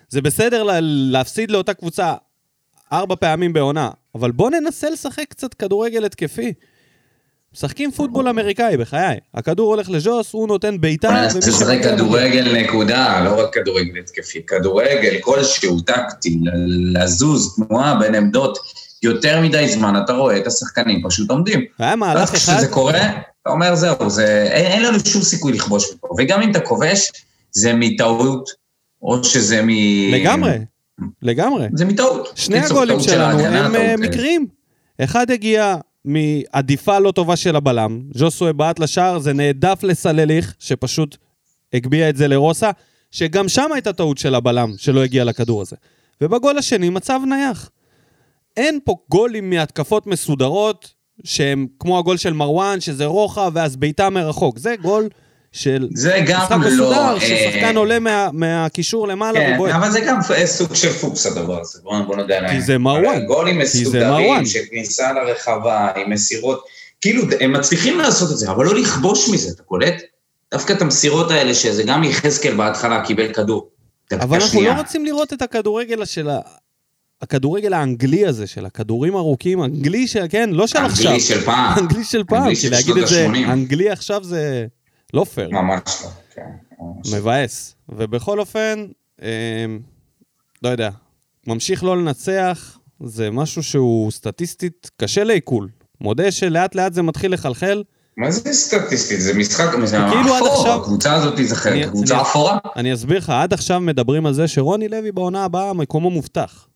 זה 0.09 0.21
בסדר 0.21 0.63
לה- 0.63 0.79
להפסיד 0.81 1.51
לאותה 1.51 1.73
קבוצה 1.73 2.13
ארבע 2.93 3.15
פעמים 3.15 3.53
בעונה, 3.53 3.89
אבל 4.15 4.31
בוא 4.31 4.49
ננסה 4.49 4.89
לשחק 4.89 5.25
קצת 5.29 5.53
כדורגל 5.53 6.05
התקפי. 6.05 6.53
משחקים 7.53 7.91
פוטבול 7.91 8.27
אמריקאי, 8.27 8.77
בחיי. 8.77 9.17
הכדור 9.33 9.73
הולך 9.73 9.89
לז'וס, 9.89 10.33
הוא 10.33 10.47
נותן 10.47 10.81
בעיטה, 10.81 11.27
לו- 11.77 11.83
כדורגל 11.83 12.55
נקודה, 12.61 13.23
לא 13.23 13.39
רק 13.39 13.53
כדורגל 13.53 13.99
התקפי, 13.99 14.45
כדורגל 14.45 15.17
כלשהו, 15.21 15.81
טקטי, 15.81 16.39
לזוז, 16.93 17.55
תנועה 17.55 17.99
בין 17.99 18.15
עמדות, 18.15 18.57
יותר 19.03 19.41
מדי 19.41 19.69
זמן 19.69 20.01
אתה 20.03 20.13
רואה 20.13 20.37
את 20.37 20.47
השחקנים 20.47 21.01
פשוט 21.07 21.29
עומדים. 21.29 21.65
היה 21.79 21.95
מהלך 21.95 22.29
אחד, 22.29 22.53
כשזה 22.55 22.67
קורה, 22.67 23.01
אתה 23.41 23.49
אומר 23.49 23.75
זהו, 23.75 24.09
זה, 24.09 24.47
אין, 24.51 24.65
אין 24.65 24.83
לנו 24.83 24.99
שום 25.05 25.21
סיכוי 25.21 25.53
לכבוש 25.53 25.93
מפה, 25.93 26.07
וגם 26.17 26.41
אם 26.41 26.51
אתה 26.51 26.59
כובש, 26.59 27.11
זה 27.51 27.73
מטעות, 27.73 28.49
או 29.01 29.23
שזה 29.23 29.61
מ... 29.63 29.69
לגמרי, 30.11 30.57
לגמרי. 31.21 31.67
זה 31.73 31.85
מטעות. 31.85 32.33
שני 32.35 32.59
הגולים 32.59 32.99
שלנו 32.99 33.39
הם 33.39 33.75
אה, 33.75 33.95
מקריים. 33.97 34.47
אחד 34.99 35.31
הגיע 35.31 35.75
מעדיפה 36.05 36.99
לא 36.99 37.11
טובה 37.11 37.35
של 37.35 37.55
הבלם, 37.55 38.01
ז'וסווה 38.13 38.53
בעט 38.53 38.79
לשער, 38.79 39.19
זה 39.19 39.33
נעדף 39.33 39.79
לסלליך, 39.83 40.55
שפשוט 40.59 41.17
הגביה 41.73 42.09
את 42.09 42.17
זה 42.17 42.27
לרוסה, 42.27 42.71
שגם 43.11 43.49
שם 43.49 43.69
הייתה 43.73 43.93
טעות 43.93 44.17
של 44.17 44.35
הבלם, 44.35 44.73
שלא 44.77 45.03
הגיע 45.03 45.23
לכדור 45.23 45.61
הזה. 45.61 45.75
ובגול 46.21 46.57
השני, 46.57 46.89
מצב 46.89 47.19
נייח. 47.29 47.69
אין 48.57 48.79
פה 48.83 48.95
גולים 49.09 49.49
מהתקפות 49.49 50.07
מסודרות, 50.07 50.93
שהם 51.23 51.67
כמו 51.79 51.99
הגול 51.99 52.17
של 52.17 52.33
מרואן, 52.33 52.79
שזה 52.79 53.05
רוחב 53.05 53.51
ואז 53.53 53.75
בעיטה 53.75 54.09
מרחוק. 54.09 54.57
זה 54.57 54.75
גול 54.81 55.09
של 55.51 55.87
זה 55.93 56.19
גם 56.27 56.39
משחק 56.41 56.51
לא... 56.51 56.57
מסודר, 56.57 57.13
אה, 57.15 57.19
ששחקן 57.19 57.77
עולה 57.77 57.99
מה- 57.99 58.29
מהקישור 58.33 59.07
למעלה 59.07 59.39
כן, 59.39 59.51
ובועט. 59.55 59.75
אבל 59.75 59.91
זה 59.91 59.99
גם 59.99 60.19
סוג 60.45 60.75
של 60.75 60.89
פוקס 60.93 61.25
הדבר 61.25 61.61
הזה, 61.61 61.79
בוא, 61.83 62.01
בוא 62.01 62.15
נודה 62.15 62.39
להם. 62.39 62.59
זה 62.61 62.77
מרואן. 62.77 63.25
גולים 63.25 63.55
כי 63.55 63.63
מסודרים. 63.63 64.45
של 64.45 64.59
כניסה 64.69 65.13
לרחבה, 65.13 65.87
עם 65.95 66.11
מסירות, 66.11 66.63
כאילו, 67.01 67.23
הם 67.39 67.53
מצליחים 67.53 67.97
לעשות 67.97 68.31
את 68.31 68.37
זה, 68.37 68.51
אבל 68.51 68.65
לא 68.65 68.75
לכבוש 68.75 69.29
מזה, 69.29 69.49
אתה 69.55 69.63
קולט? 69.63 70.01
דווקא 70.53 70.73
את 70.73 70.81
המסירות 70.81 71.31
האלה, 71.31 71.53
שזה 71.53 71.83
גם 71.83 72.03
יחזקאל 72.03 72.55
בהתחלה 72.55 73.05
קיבל 73.05 73.33
כדור. 73.33 73.69
אבל 74.11 74.37
אנחנו 74.37 74.59
שנייה. 74.59 74.73
לא 74.73 74.79
רוצים 74.81 75.05
לראות 75.05 75.33
את 75.33 75.41
הכדורגל 75.41 76.05
של 76.05 76.29
ה... 76.29 76.39
הכדורגל 77.21 77.73
האנגלי 77.73 78.25
הזה, 78.25 78.47
של 78.47 78.65
הכדורים 78.65 79.15
ארוכים, 79.15 79.63
אנגלי 79.63 80.07
של, 80.07 80.25
כן, 80.29 80.49
לא 80.53 80.67
של 80.67 80.77
עכשיו. 80.77 81.05
אנגלי 81.07 81.19
של 81.19 81.41
פעם. 81.41 81.79
אנגלי 81.79 82.03
של 82.03 82.23
פעם, 82.23 82.55
כי 82.55 82.69
להגיד 82.69 82.97
את 82.97 83.07
זה. 83.07 83.25
אנגלי 83.25 83.89
עכשיו 83.89 84.23
זה 84.23 84.65
לא 85.14 85.24
פייר, 85.24 85.49
ממש 85.49 85.82
לא, 86.03 86.09
כן. 86.36 86.49
מבאס. 87.18 87.76
ובכל 87.89 88.39
אופן, 88.39 88.86
אה, 89.22 89.66
לא 90.64 90.70
יודע, 90.70 90.89
ממשיך 91.47 91.84
לא 91.84 91.97
לנצח, 91.97 92.78
זה 93.03 93.32
משהו 93.32 93.64
שהוא 93.64 94.12
סטטיסטית 94.12 94.91
קשה 94.97 95.24
לעיכול. 95.24 95.70
מודה 96.01 96.32
שלאט 96.32 96.76
לאט 96.76 96.93
זה 96.93 97.01
מתחיל 97.01 97.34
לחלחל. 97.34 97.84
מה 98.18 98.32
זה 98.32 98.53
סטטיסטית? 98.53 99.22
זה 99.22 99.34
משחק, 99.34 99.66
זה 99.86 99.97
כאילו 100.12 100.36
אפור, 100.38 100.47
עכשיו- 100.59 100.82
הקבוצה 100.82 101.14
הזאת 101.14 101.39
אני- 101.39 101.47
חלק, 101.55 101.89
קבוצה 101.89 102.14
אני- 102.14 102.22
אפורה. 102.22 102.57
אני 102.76 102.93
אסביר 102.93 103.18
לך, 103.18 103.30
עד 103.30 103.53
עכשיו 103.53 103.80
מדברים 103.80 104.26
על 104.26 104.34
זה 104.34 104.47
שרוני 104.47 104.88
לוי 104.88 105.12
בעונה 105.12 105.43
הבאה 105.45 105.74
מקומו 105.74 106.09
מובטח. 106.09 106.68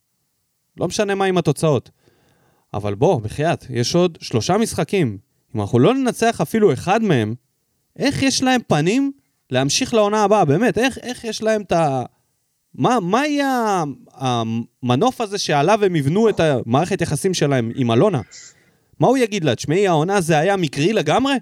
לא 0.77 0.87
משנה 0.87 1.15
מה 1.15 1.25
עם 1.25 1.37
התוצאות. 1.37 1.89
אבל 2.73 2.95
בוא, 2.95 3.21
בחייאת, 3.21 3.65
יש 3.69 3.95
עוד 3.95 4.17
שלושה 4.21 4.57
משחקים. 4.57 5.17
אם 5.55 5.61
אנחנו 5.61 5.79
לא 5.79 5.93
ננצח 5.93 6.41
אפילו 6.41 6.73
אחד 6.73 7.03
מהם, 7.03 7.35
איך 7.99 8.23
יש 8.23 8.43
להם 8.43 8.61
פנים 8.67 9.11
להמשיך 9.49 9.93
לעונה 9.93 10.23
הבאה? 10.23 10.45
באמת, 10.45 10.77
איך, 10.77 10.97
איך 10.97 11.23
יש 11.23 11.43
להם 11.43 11.61
את 11.61 11.71
ה... 11.71 12.03
מה, 12.75 12.99
מה 12.99 13.27
יהיה 13.27 13.83
המנוף 14.13 15.21
הזה 15.21 15.37
שעליו 15.37 15.85
הם 15.85 15.95
יבנו 15.95 16.29
את 16.29 16.39
המערכת 16.39 17.01
יחסים 17.01 17.33
שלהם 17.33 17.71
עם 17.75 17.91
אלונה? 17.91 18.21
מה 18.99 19.07
הוא 19.07 19.17
יגיד 19.17 19.43
לה? 19.43 19.55
תשמעי, 19.55 19.87
העונה 19.87 20.21
זה 20.21 20.37
היה 20.37 20.55
מקרי 20.55 20.93
לגמרי? 20.93 21.35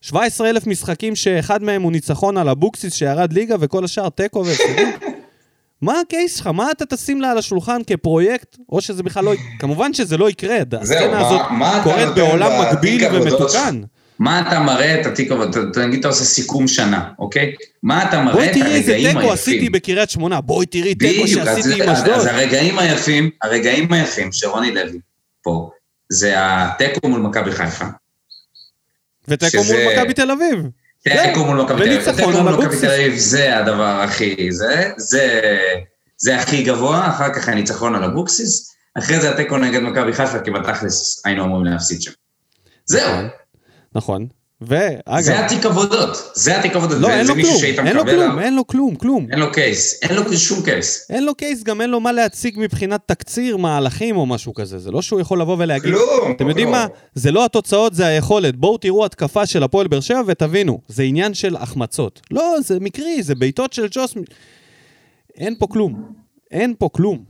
17 0.00 0.50
אלף 0.50 0.66
משחקים 0.66 1.16
שאחד 1.16 1.62
מהם 1.62 1.82
הוא 1.82 1.92
ניצחון 1.92 2.36
על 2.36 2.48
אבוקסיס 2.48 2.94
שירד 2.94 3.32
ליגה 3.32 3.56
וכל 3.60 3.84
השאר 3.84 4.08
תיקו 4.08 4.44
והפסדים? 4.46 4.88
מה 5.82 6.00
הקייס 6.00 6.36
שלך? 6.36 6.46
מה 6.46 6.70
אתה 6.70 6.86
תשים 6.86 7.20
לה 7.20 7.30
על 7.30 7.38
השולחן 7.38 7.80
כפרויקט? 7.86 8.56
או 8.72 8.80
שזה 8.80 9.02
בכלל 9.02 9.24
לא... 9.24 9.32
כמובן 9.58 9.94
שזה 9.94 10.16
לא 10.16 10.30
יקרה, 10.30 10.58
הסצנה 10.80 11.26
הזאת 11.26 11.40
מה 11.50 11.80
קורית 11.84 12.08
בעולם 12.14 12.50
מקביל 12.62 13.04
ומתוקן. 13.12 13.82
מה 14.22 14.40
אתה 14.48 14.60
מראה 14.60 15.00
את 15.00 15.06
התיק 15.06 15.28
נגיד 15.86 15.98
אתה 15.98 16.08
עושה 16.08 16.24
סיכום 16.24 16.68
שנה, 16.68 17.08
אוקיי? 17.18 17.54
מה 17.82 18.08
אתה 18.08 18.20
מראה 18.22 18.34
בואי 18.34 18.46
את 18.48 18.52
תראי 18.52 18.74
איזה 18.74 18.92
הרגעים 18.92 19.18
תיקו 19.18 19.32
עשיתי 19.32 19.56
היפים? 19.56 19.72
בקריית 19.72 20.10
שמונה, 20.10 20.40
בואי 20.40 20.66
תראי 20.66 20.94
תיקו 20.94 21.28
שעשיתי 21.28 21.82
עם 21.82 21.88
אז- 21.88 21.98
אז 21.98 22.02
אשדוד. 22.02 22.26
הרגעים 22.26 22.78
היפים, 22.78 23.30
הרגעים 23.42 23.92
היפים 23.92 24.32
של 24.32 24.46
רוני 24.48 24.74
לוי 24.74 24.98
פה, 25.42 25.70
זה 26.08 26.32
התיקו 26.36 27.08
מול 27.08 27.20
מכבי 27.20 27.52
חיפה. 27.52 27.84
ותיקו 29.28 29.64
מול 29.64 29.76
מכבי 29.92 30.14
תל 30.14 30.30
אביב. 30.30 30.58
תיקו 31.02 31.44
מול 31.44 31.62
מכבי 31.62 31.76
תל 31.84 32.10
אביב. 32.10 32.16
תיקו 32.16 32.30
מול 32.30 32.52
מכבי. 32.52 32.80
תל 32.80 32.86
אביב 32.90 33.14
זה 33.16 33.58
הדבר 33.58 34.00
הכי, 34.04 34.52
זה, 34.52 34.90
זה, 34.96 35.40
זה 36.16 36.36
הכי 36.38 36.62
גבוה, 36.62 37.08
אחר 37.08 37.34
כך 37.34 37.48
הניצחון 37.48 37.94
על 37.94 38.04
אבוקסיס, 38.04 38.72
אחרי 38.98 39.20
זה 39.20 39.30
התיקו 39.30 39.58
נגד 39.58 39.80
מכבי 39.82 40.12
חיפה, 40.12 40.38
כי 40.40 40.50
בתכלס 40.50 41.22
היינו 41.26 41.44
אמורים 41.44 41.64
להפסיד 41.64 42.02
שם. 42.02 42.10
זהו, 42.86 43.12
נכון. 43.94 44.26
ואגב, 44.66 45.20
זה 45.20 45.44
התיק 45.44 45.66
עבודות, 45.66 46.30
זה 46.34 46.58
התיק 46.58 46.76
עבודות, 46.76 46.98
לא, 47.00 47.10
אין 47.10 47.26
זה 47.26 47.34
לו 47.34 47.42
כלום, 47.42 47.86
אין 47.86 47.96
לו 47.96 48.04
כלום. 48.04 48.38
אין 48.38 48.54
לו 48.54 48.66
כלום, 48.66 48.94
כלום. 48.94 49.26
אין 49.30 49.38
לו 49.38 49.52
case, 49.52 50.02
אין 50.02 50.14
לו 50.14 50.36
שום 50.36 50.62
case. 50.62 51.06
אין 51.10 51.24
לו 51.24 51.34
case, 51.34 51.62
גם 51.62 51.80
אין 51.80 51.90
לו 51.90 52.00
מה 52.00 52.12
להציג 52.12 52.54
מבחינת 52.58 53.00
תקציר, 53.06 53.56
מהלכים 53.56 54.16
או 54.16 54.26
משהו 54.26 54.54
כזה. 54.54 54.78
זה 54.78 54.90
לא 54.90 55.02
שהוא 55.02 55.20
יכול 55.20 55.40
לבוא 55.40 55.56
ולהגיד... 55.58 55.94
כלום. 55.94 56.32
אתם 56.36 56.48
יודעים 56.48 56.68
כלום. 56.68 56.78
מה? 56.78 56.86
זה 57.14 57.30
לא 57.30 57.44
התוצאות, 57.44 57.94
זה 57.94 58.06
היכולת. 58.06 58.56
בואו 58.56 58.78
תראו 58.78 59.04
התקפה 59.04 59.46
של 59.46 59.62
הפועל 59.62 59.86
באר 59.86 60.00
שבע 60.00 60.22
ותבינו, 60.26 60.80
זה 60.88 61.02
עניין 61.02 61.34
של 61.34 61.56
החמצות. 61.56 62.20
לא, 62.30 62.56
זה 62.64 62.80
מקרי, 62.80 63.22
זה 63.22 63.34
בעיטות 63.34 63.72
של 63.72 63.86
ג'וס. 63.90 64.14
אין 65.36 65.54
פה 65.58 65.66
כלום. 65.66 66.02
אין 66.50 66.74
פה 66.78 66.88
כלום. 66.92 67.24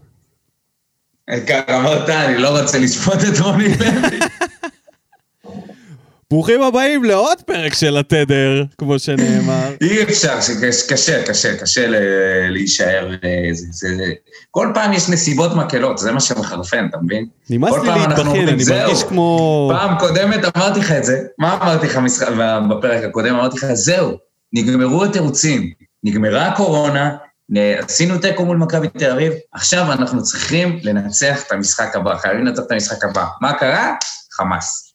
אמרת, 1.71 2.09
אני 2.09 2.39
לא 2.39 2.61
רוצה 2.61 2.79
לשפוט 2.79 3.19
את 3.35 3.41
רוני 3.41 3.69
לוי. 3.69 4.19
ברוכים 6.33 6.63
הבאים 6.63 7.05
לעוד 7.05 7.39
פרק 7.47 7.75
של 7.75 7.97
התדר, 7.97 8.65
כמו 8.79 8.99
שנאמר. 8.99 9.69
אי 9.83 10.03
אפשר, 10.03 10.41
שקש- 10.41 10.87
קשה, 10.93 11.23
קשה, 11.27 11.57
קשה 11.57 11.87
ל- 11.87 11.97
להישאר. 12.51 13.11
אה, 13.25 13.55
זה- 13.55 13.67
זה- 13.71 13.97
זה- 13.97 14.13
כל 14.51 14.71
פעם 14.75 14.93
יש 14.93 15.09
נסיבות 15.09 15.55
מקלות, 15.57 15.99
זה 15.99 16.13
מה 16.13 16.21
שמחרפן, 16.21 16.87
אתה 16.91 16.99
מבין? 17.03 17.27
נמאס 17.51 17.73
לי 17.73 17.79
אומרים, 17.79 18.49
אני. 18.49 18.65
מרגיש 18.71 19.03
כמו... 19.03 19.71
פעם 19.75 19.99
קודמת 19.99 20.57
אמרתי 20.57 20.81
לך 20.81 20.93
את 20.93 21.05
זה, 21.05 21.21
מה 21.39 21.55
אמרתי 21.55 21.87
לך 21.87 21.99
בפרק 22.71 23.05
הקודם? 23.05 23.35
אמרתי 23.35 23.57
לך, 23.57 23.67
זהו, 23.73 24.13
נגמרו 24.53 25.05
התירוצים, 25.05 25.71
נגמרה 26.05 26.47
הקורונה, 26.47 27.11
עשינו 27.79 28.19
תיקו 28.19 28.45
מול 28.45 28.57
מכבי 28.57 28.89
תל 28.89 29.11
אביב, 29.11 29.33
עכשיו 29.53 29.93
אנחנו 29.93 30.23
צריכים 30.23 30.79
לנצח 30.83 31.43
את 31.47 31.53
המשחק 31.53 31.97
הבא, 31.97 32.17
חייבים 32.17 32.47
לנצח 32.47 32.63
את 32.67 32.73
המשחק 32.73 33.05
הבא. 33.05 33.25
מה 33.41 33.53
קרה? 33.53 33.95
חמאס. 34.33 34.92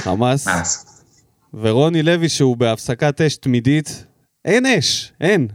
חמאס. 0.00 0.46
ורוני 1.54 2.02
לוי 2.02 2.28
שהוא 2.28 2.56
בהפסקת 2.56 3.20
אש 3.20 3.36
תמידית. 3.36 4.04
אין 4.44 4.66
אש, 4.66 5.12
אין. 5.20 5.48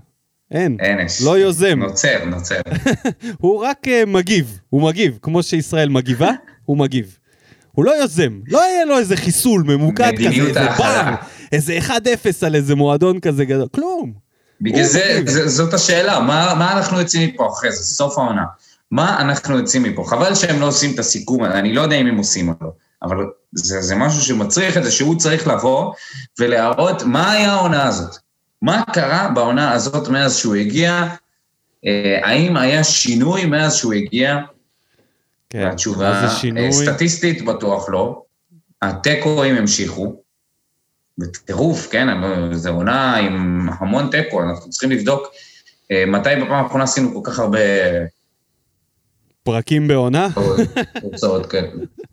אין. 0.52 0.78
אין 0.80 1.00
אש. 1.00 1.22
לא 1.22 1.38
יוזם. 1.38 1.80
נוצר, 1.80 2.26
נוצר. 2.26 2.62
הוא 3.42 3.64
רק 3.66 3.88
uh, 3.88 4.06
מגיב, 4.08 4.60
הוא 4.70 4.82
מגיב. 4.82 5.20
כמו 5.22 5.44
שישראל 5.44 5.90
מגיבה, 5.90 6.32
הוא 6.66 6.78
מגיב. 6.78 7.18
הוא 7.72 7.86
לא 7.86 7.92
יוזם, 7.92 8.40
לא 8.48 8.60
יהיה 8.60 8.86
לו 8.86 8.98
איזה 8.98 9.18
חיסול 9.18 9.64
ממוקד 9.64 10.12
כזה, 10.18 10.28
איזה. 10.28 10.68
בר, 10.78 11.16
איזה 11.52 11.80
1-0 11.88 11.92
על 12.46 12.56
איזה 12.56 12.76
מועדון 12.76 13.20
כזה 13.20 13.46
גדול, 13.46 13.68
כלום. 13.76 14.14
בגלל 14.62 14.84
זה. 14.84 15.22
זה, 15.26 15.48
זאת 15.48 15.74
השאלה, 15.74 16.20
מה, 16.20 16.54
מה 16.60 16.78
אנחנו 16.78 17.00
יוצאים 17.00 17.30
מפה 17.30 17.50
אחרי 17.54 17.72
זה, 17.72 17.84
סוף 17.84 18.18
העונה. 18.18 18.44
מה 18.92 19.22
אנחנו 19.22 19.58
יוצאים 19.58 19.84
מפה? 19.84 20.04
חבל 20.08 20.36
שהם 20.36 20.62
לא 20.62 20.68
עושים 20.68 20.94
את 20.94 21.00
הסיכום, 21.00 21.44
אני 21.46 21.74
לא 21.74 21.82
יודע 21.82 21.96
אם 21.96 22.08
הם 22.08 22.18
עושים 22.18 22.50
או 22.50 22.54
לא, 22.62 22.72
אבל 23.04 23.18
זה, 23.52 23.82
זה 23.82 23.96
משהו 23.96 24.22
שמצריך 24.22 24.78
את 24.78 24.84
זה, 24.84 24.92
שהוא 24.92 25.20
צריך 25.20 25.48
לבוא 25.48 25.94
ולהראות 26.40 27.04
מה 27.04 27.32
היה 27.32 27.52
העונה 27.52 27.88
הזאת. 27.88 28.16
מה 28.62 28.84
קרה 28.94 29.30
בעונה 29.36 29.72
הזאת 29.72 30.08
מאז 30.08 30.38
שהוא 30.38 30.56
הגיע? 30.56 31.08
אה, 31.86 32.20
האם 32.24 32.58
היה 32.58 32.84
שינוי 32.84 33.46
מאז 33.46 33.76
שהוא 33.76 33.94
הגיע? 33.94 34.40
כן, 35.50 35.68
התשובה, 35.68 36.24
איזה 36.24 36.36
שינוי. 36.36 36.74
סטטיסטית 36.74 37.46
בטוח 37.46 37.90
לא. 37.90 38.24
התיקואים 38.82 39.56
המשיכו. 39.56 40.22
בטירוף, 41.18 41.88
כן, 41.92 42.08
זו 42.54 42.70
עונה 42.70 43.16
עם 43.16 43.70
המון 43.80 44.10
תיקו, 44.12 44.44
אנחנו 44.44 44.70
צריכים 44.70 44.92
לבדוק 44.92 45.28
אה, 45.92 46.04
מתי 46.08 46.30
בפעם 46.36 46.64
האחרונה 46.64 46.84
עשינו 46.84 47.14
כל 47.14 47.32
כך 47.32 47.40
הרבה 47.40 47.60
פרקים 49.44 49.88
בעונה? 49.88 50.28
תוצאות 51.02 51.46
כאלה. 51.46 51.68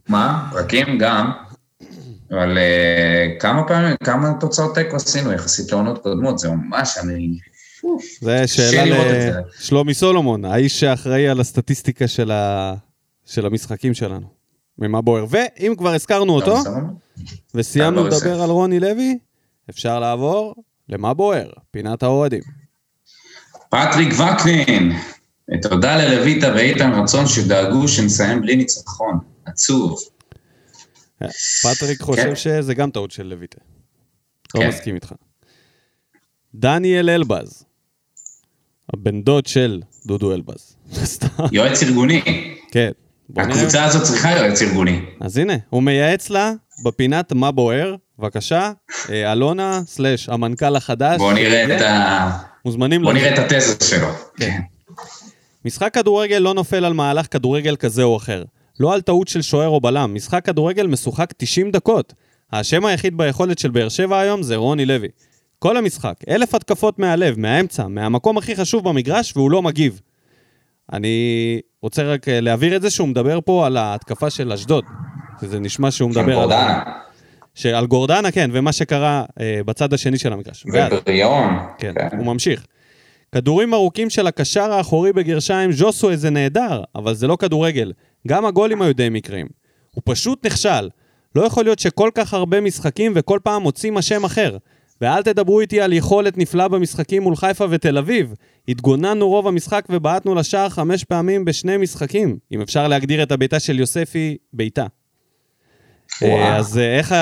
מה? 0.09 0.49
פרקים 0.53 0.99
גם, 0.99 1.31
אבל 2.31 2.59
אה, 2.59 3.27
כמה 3.41 3.69
פעמים, 3.69 3.97
כמה 4.05 4.33
תוצאות 4.41 4.75
תיקו 4.75 4.97
עשינו 4.97 5.33
יחסית 5.33 5.73
לעונות 5.73 6.03
קודמות, 6.03 6.39
זה 6.39 6.49
ממש, 6.51 6.99
אני... 6.99 7.39
זה 8.21 8.47
שאלה. 8.47 9.41
לשלומי 9.59 9.95
סולומון, 9.95 10.45
האיש 10.45 10.81
שאחראי 10.81 11.29
על 11.29 11.41
הסטטיסטיקה 11.41 12.09
של, 12.09 12.31
ה... 12.31 12.75
של 13.27 13.47
המשחקים 13.47 13.95
שלנו. 13.95 14.27
ממה 14.79 15.01
בוער. 15.01 15.25
ואם 15.31 15.75
כבר 15.79 15.95
הזכרנו 15.95 16.33
אותו, 16.33 16.57
וסיימנו 17.55 18.05
אה, 18.05 18.11
לא, 18.11 18.17
לדבר. 18.17 18.43
על 18.43 18.51
רוני 18.51 18.81
לוי, 18.81 19.19
אפשר 19.71 20.01
לעבור 20.01 20.55
למה 20.89 21.15
בוער, 21.15 21.51
פינת 21.71 22.03
האוהדים. 22.03 22.43
פטריק 23.69 24.15
וקנין, 24.15 24.93
תודה 25.63 25.97
ללויטה 25.97 26.53
ואיתן 26.55 26.93
רצון 26.93 27.27
שדאגו 27.27 27.89
שנסיים 27.89 28.41
בלי 28.41 28.57
ניצחון. 28.57 29.19
עצוב. 29.45 29.99
פטריק 31.63 32.01
חושב 32.01 32.23
כן. 32.23 32.37
שזה 32.37 32.75
גם 32.75 32.91
טעות 32.91 33.11
של 33.11 33.27
לויטה. 33.27 33.59
לא 34.55 34.61
כן. 34.61 34.69
מסכים 34.69 34.95
איתך. 34.95 35.13
דניאל 36.55 37.11
אלבז, 37.11 37.65
הבן 38.95 39.23
דוד 39.23 39.47
של 39.47 39.83
דודו 40.07 40.35
אלבז. 40.35 40.77
יועץ 41.53 41.83
ארגוני. 41.83 42.23
כן. 42.71 42.91
בוא 43.29 43.43
נראה. 43.43 43.57
הקבוצה 43.57 43.85
הזאת 43.85 44.03
צריכה 44.03 44.31
יועץ 44.31 44.63
ארגוני. 44.63 45.01
אז 45.21 45.37
הנה, 45.37 45.55
הוא 45.71 45.83
מייעץ 45.83 46.31
לה 46.31 46.53
בפינת 46.85 47.33
מה 47.33 47.51
בוער, 47.51 47.95
בבקשה, 48.19 48.73
אה, 49.11 49.33
אלונה, 49.33 49.81
סלאש, 49.87 50.29
המנכ"ל 50.29 50.77
החדש. 50.77 51.19
בואו 51.19 51.33
נראה 51.33 51.77
את 51.77 51.81
ה... 51.81 52.31
מוזמנים 52.65 53.03
לזה. 53.03 53.13
נראה 53.13 53.35
את 53.35 53.53
התזה 53.53 53.89
שלו. 53.89 54.09
כן. 54.37 54.61
משחק 55.65 55.95
כדורגל 55.95 56.39
לא 56.39 56.55
נופל 56.55 56.85
על 56.85 56.93
מהלך 56.93 57.27
כדורגל 57.31 57.77
כזה 57.77 58.03
או 58.03 58.17
אחר. 58.17 58.45
לא 58.81 58.95
על 58.95 59.01
טעות 59.01 59.29
של 59.29 59.43
שוער 59.43 59.69
או 59.69 59.81
בלם. 59.81 60.15
משחק 60.15 60.45
כדורגל 60.45 60.87
משוחק 60.87 61.33
90 61.37 61.71
דקות. 61.71 62.15
האשם 62.53 62.85
היחיד 62.85 63.17
ביכולת 63.17 63.59
של 63.59 63.71
באר 63.71 63.89
שבע 63.89 64.19
היום 64.19 64.43
זה 64.43 64.57
רוני 64.57 64.87
לוי. 64.87 65.09
כל 65.59 65.77
המשחק, 65.77 66.15
אלף 66.29 66.55
התקפות 66.55 66.99
מהלב, 66.99 67.39
מהאמצע, 67.39 67.87
מהמקום 67.89 68.39
הכי 68.39 68.57
חשוב 68.57 68.89
במגרש, 68.89 69.33
והוא 69.37 69.51
לא 69.51 69.63
מגיב. 69.63 70.01
אני 70.93 71.17
רוצה 71.83 72.03
רק 72.03 72.29
אה, 72.29 72.41
להבהיר 72.41 72.77
את 72.77 72.83
זה 72.83 72.91
שהוא 72.91 73.09
מדבר 73.09 73.39
פה 73.45 73.67
על 73.67 73.77
ההתקפה 73.77 74.31
של 74.31 74.53
אשדוד. 74.53 74.85
שזה 75.41 75.59
נשמע 75.61 75.91
שהוא 75.91 76.11
מדבר 76.11 76.23
על... 76.23 76.35
גורדנה. 76.35 76.83
שעל 77.55 77.87
גורדנה, 77.87 78.31
כן, 78.31 78.51
ומה 78.53 78.73
שקרה 78.73 79.25
אה, 79.41 79.61
בצד 79.67 79.93
השני 79.93 80.19
של 80.19 80.33
המגרש. 80.33 80.65
ואז- 80.73 80.93
ובריאון. 80.93 81.59
כן, 81.79 81.93
הוא 82.19 82.27
ממשיך. 82.27 82.67
כדורים 83.33 83.75
ארוכים 83.75 84.11
של 84.11 84.27
הקשר 84.27 84.73
האחורי 84.73 85.13
בגרשיים, 85.13 85.73
ז'וסווה 85.73 86.17
זה 86.17 86.31
נהדר, 86.31 86.83
אבל 86.95 87.15
זה 87.15 87.27
לא 87.27 87.37
כדורגל. 87.37 87.93
גם 88.29 88.45
הגולים 88.45 88.83
היו 88.83 88.95
די 88.95 89.09
מקריים. 89.09 89.47
הוא 89.95 90.03
פשוט 90.05 90.47
נכשל. 90.47 90.89
לא 91.35 91.43
יכול 91.43 91.65
להיות 91.65 91.79
שכל 91.79 92.11
כך 92.15 92.35
הרבה 92.35 92.61
משחקים 92.61 93.13
וכל 93.15 93.39
פעם 93.43 93.63
מוצאים 93.63 93.97
השם 93.97 94.25
אחר. 94.25 94.57
ואל 95.01 95.23
תדברו 95.23 95.61
איתי 95.61 95.81
על 95.81 95.93
יכולת 95.93 96.39
נפלאה 96.39 96.69
במשחקים 96.69 97.23
מול 97.23 97.37
חיפה 97.37 97.67
ותל 97.71 97.99
אביב. 97.99 98.35
התגוננו 98.69 99.29
רוב 99.29 99.47
המשחק 99.47 99.85
ובעטנו 99.91 100.35
לשער 100.35 100.69
חמש 100.69 101.05
פעמים 101.05 101.45
בשני 101.45 101.77
משחקים. 101.77 102.39
אם 102.53 102.61
אפשר 102.61 102.89
להגדיר 102.89 103.23
את 103.23 103.33
הבעיטה 103.33 103.61
של 103.61 103.79
יוספי 103.79 104.37
בעיטה. 104.53 104.87
אה, 106.23 106.57
אז 106.57 106.79
אה, 106.79 106.99
איך 106.99 107.15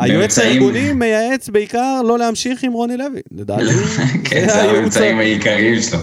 היועץ 0.00 0.38
הארגוני 0.38 0.92
מייעץ 0.92 1.48
בעיקר 1.48 2.02
לא 2.02 2.18
להמשיך 2.18 2.62
עם 2.62 2.72
רוני 2.72 2.96
לוי. 2.96 3.20
לדעתי, 3.32 3.64
כן, 4.30 4.46
זה 4.48 4.62
הממצאים 4.62 5.18
העיקריים 5.18 5.82
שלו. 5.82 5.98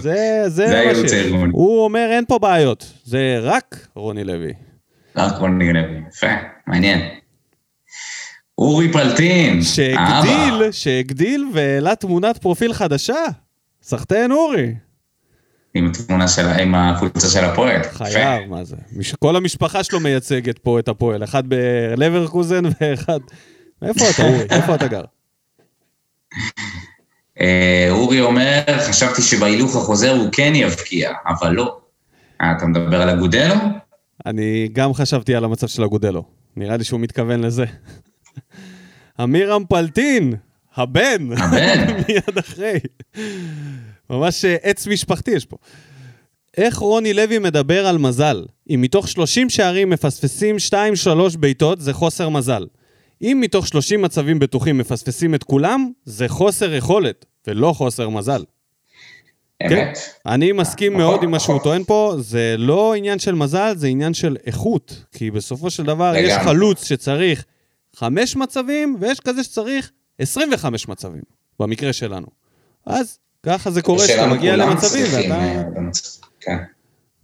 זה, 0.46 0.80
הייעוץ 0.80 1.12
הארגוני. 1.12 1.52
הוא 1.52 1.84
אומר 1.84 2.08
אין 2.10 2.24
פה 2.28 2.38
בעיות, 2.38 2.92
זה 3.04 3.38
רק 3.42 3.86
רוני 3.94 4.24
לוי. 4.24 4.52
רק 5.16 5.38
רוני 5.38 5.72
לוי. 5.72 6.00
יפה, 6.08 6.26
מעניין. 6.66 7.00
אורי 8.58 8.92
פלטין, 8.92 9.60
האבא. 9.96 10.26
שהגדיל, 10.26 10.72
שהגדיל 10.72 11.44
והעלה 11.54 11.94
תמונת 11.94 12.38
פרופיל 12.38 12.72
חדשה. 12.72 13.24
סחטיין 13.82 14.32
אורי. 14.32 14.74
עם 15.74 15.90
התמונה 15.90 16.28
של, 16.28 16.46
עם 16.46 16.74
הקבוצה 16.74 17.28
של 17.28 17.44
הפועל. 17.44 17.82
חייב, 17.92 18.50
מה 18.50 18.64
זה? 18.64 18.76
כל 19.18 19.36
המשפחה 19.36 19.84
שלו 19.84 20.00
מייצגת 20.00 20.58
פה 20.58 20.78
את 20.78 20.88
הפועל, 20.88 21.24
אחד 21.24 21.42
בלברקוזן 21.48 22.62
ואחד... 22.80 23.20
איפה 23.82 24.04
אתה 24.10 24.22
אורי? 24.22 24.42
איפה 24.56 24.74
אתה 24.74 24.86
גר? 24.86 25.02
אה, 27.40 27.86
אורי 27.90 28.20
אומר, 28.20 28.62
חשבתי 28.88 29.22
שבהילוך 29.22 29.76
החוזר 29.76 30.10
הוא 30.10 30.28
כן 30.32 30.52
יבקיע, 30.54 31.12
אבל 31.26 31.52
לא. 31.52 31.78
אה, 32.40 32.52
אתה 32.56 32.66
מדבר 32.66 33.02
על 33.02 33.10
אגודלו? 33.10 33.54
אני 34.26 34.68
גם 34.72 34.94
חשבתי 34.94 35.34
על 35.34 35.44
המצב 35.44 35.66
של 35.66 35.84
אגודלו. 35.84 36.22
נראה 36.56 36.76
לי 36.76 36.84
שהוא 36.84 37.00
מתכוון 37.00 37.40
לזה. 37.40 37.64
אמירם 39.22 39.64
פלטין, 39.68 40.34
הבן. 40.76 41.32
הבן. 41.32 41.86
מיד 42.08 42.38
אחרי. 42.38 42.78
ממש 44.10 44.44
אה, 44.44 44.56
עץ 44.62 44.86
משפחתי 44.86 45.30
יש 45.30 45.46
פה. 45.46 45.56
איך 46.56 46.76
רוני 46.76 47.14
לוי 47.14 47.38
מדבר 47.38 47.86
על 47.86 47.98
מזל? 47.98 48.44
אם 48.70 48.80
מתוך 48.80 49.08
30 49.08 49.50
שערים 49.50 49.90
מפספסים 49.90 50.56
2-3 50.70 51.36
בעיטות, 51.38 51.80
זה 51.80 51.92
חוסר 51.92 52.28
מזל. 52.28 52.66
אם 53.22 53.38
מתוך 53.40 53.66
30 53.66 54.02
מצבים 54.02 54.38
בטוחים 54.38 54.78
מפספסים 54.78 55.34
את 55.34 55.44
כולם, 55.44 55.90
זה 56.04 56.28
חוסר 56.28 56.74
יכולת, 56.74 57.24
ולא 57.46 57.72
חוסר 57.72 58.08
מזל. 58.08 58.44
אמת. 59.66 59.98
אני 60.26 60.52
מסכים 60.52 60.96
מאוד 60.96 61.22
עם 61.22 61.30
מה 61.30 61.40
שהוא 61.40 61.60
טוען 61.62 61.84
פה, 61.84 62.14
זה 62.18 62.54
לא 62.58 62.94
עניין 62.94 63.18
של 63.18 63.34
מזל, 63.34 63.72
זה 63.76 63.86
עניין 63.86 64.14
של 64.14 64.36
איכות. 64.46 65.04
כי 65.12 65.30
בסופו 65.30 65.70
של 65.70 65.82
דבר 65.82 66.12
יש. 66.16 66.32
חלוץ 66.44 66.84
שצריך 66.84 67.44
חמש 67.96 68.36
מצבים, 68.36 68.96
ויש 69.00 69.20
כזה 69.20 69.44
שצריך 69.44 69.90
25 70.18 70.88
מצבים, 70.88 71.22
במקרה 71.60 71.92
שלנו. 71.92 72.26
אז 72.86 73.18
ככה 73.46 73.70
זה 73.70 73.82
קורה 73.82 74.06
שאתה 74.06 74.26
מגיע 74.26 74.56
למצבים 74.56 75.06
ואתה 75.12 75.34
אה, 75.34 75.62
כן. 76.40 76.56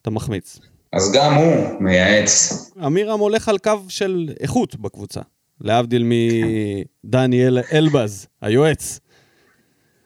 אתה 0.03 0.11
מחמיץ. 0.11 0.59
אז 0.93 1.13
גם 1.15 1.35
הוא 1.35 1.81
מייעץ. 1.81 2.53
אמירם 2.87 3.21
הולך 3.21 3.49
על 3.49 3.59
קו 3.59 3.73
של 3.89 4.31
איכות 4.41 4.77
בקבוצה, 4.77 5.21
להבדיל 5.61 6.13
מדניאל 7.05 7.59
אלבז, 7.73 8.27
היועץ. 8.43 9.01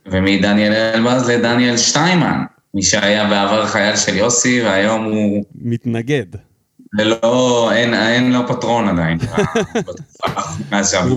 ומדניאל 0.06 0.72
אלבז 0.72 1.28
לדניאל 1.28 1.76
שטיימן, 1.76 2.44
מי 2.74 2.82
שהיה 2.82 3.28
בעבר 3.28 3.66
חייל 3.66 3.96
של 3.96 4.16
יוסי, 4.16 4.62
והיום 4.62 5.04
הוא 5.04 5.44
מתנגד. 5.54 6.26
ללא, 6.92 7.70
אין, 7.72 7.94
אין 7.94 8.32
לו 8.32 8.48
פטרון 8.48 8.88
עדיין. 8.88 9.18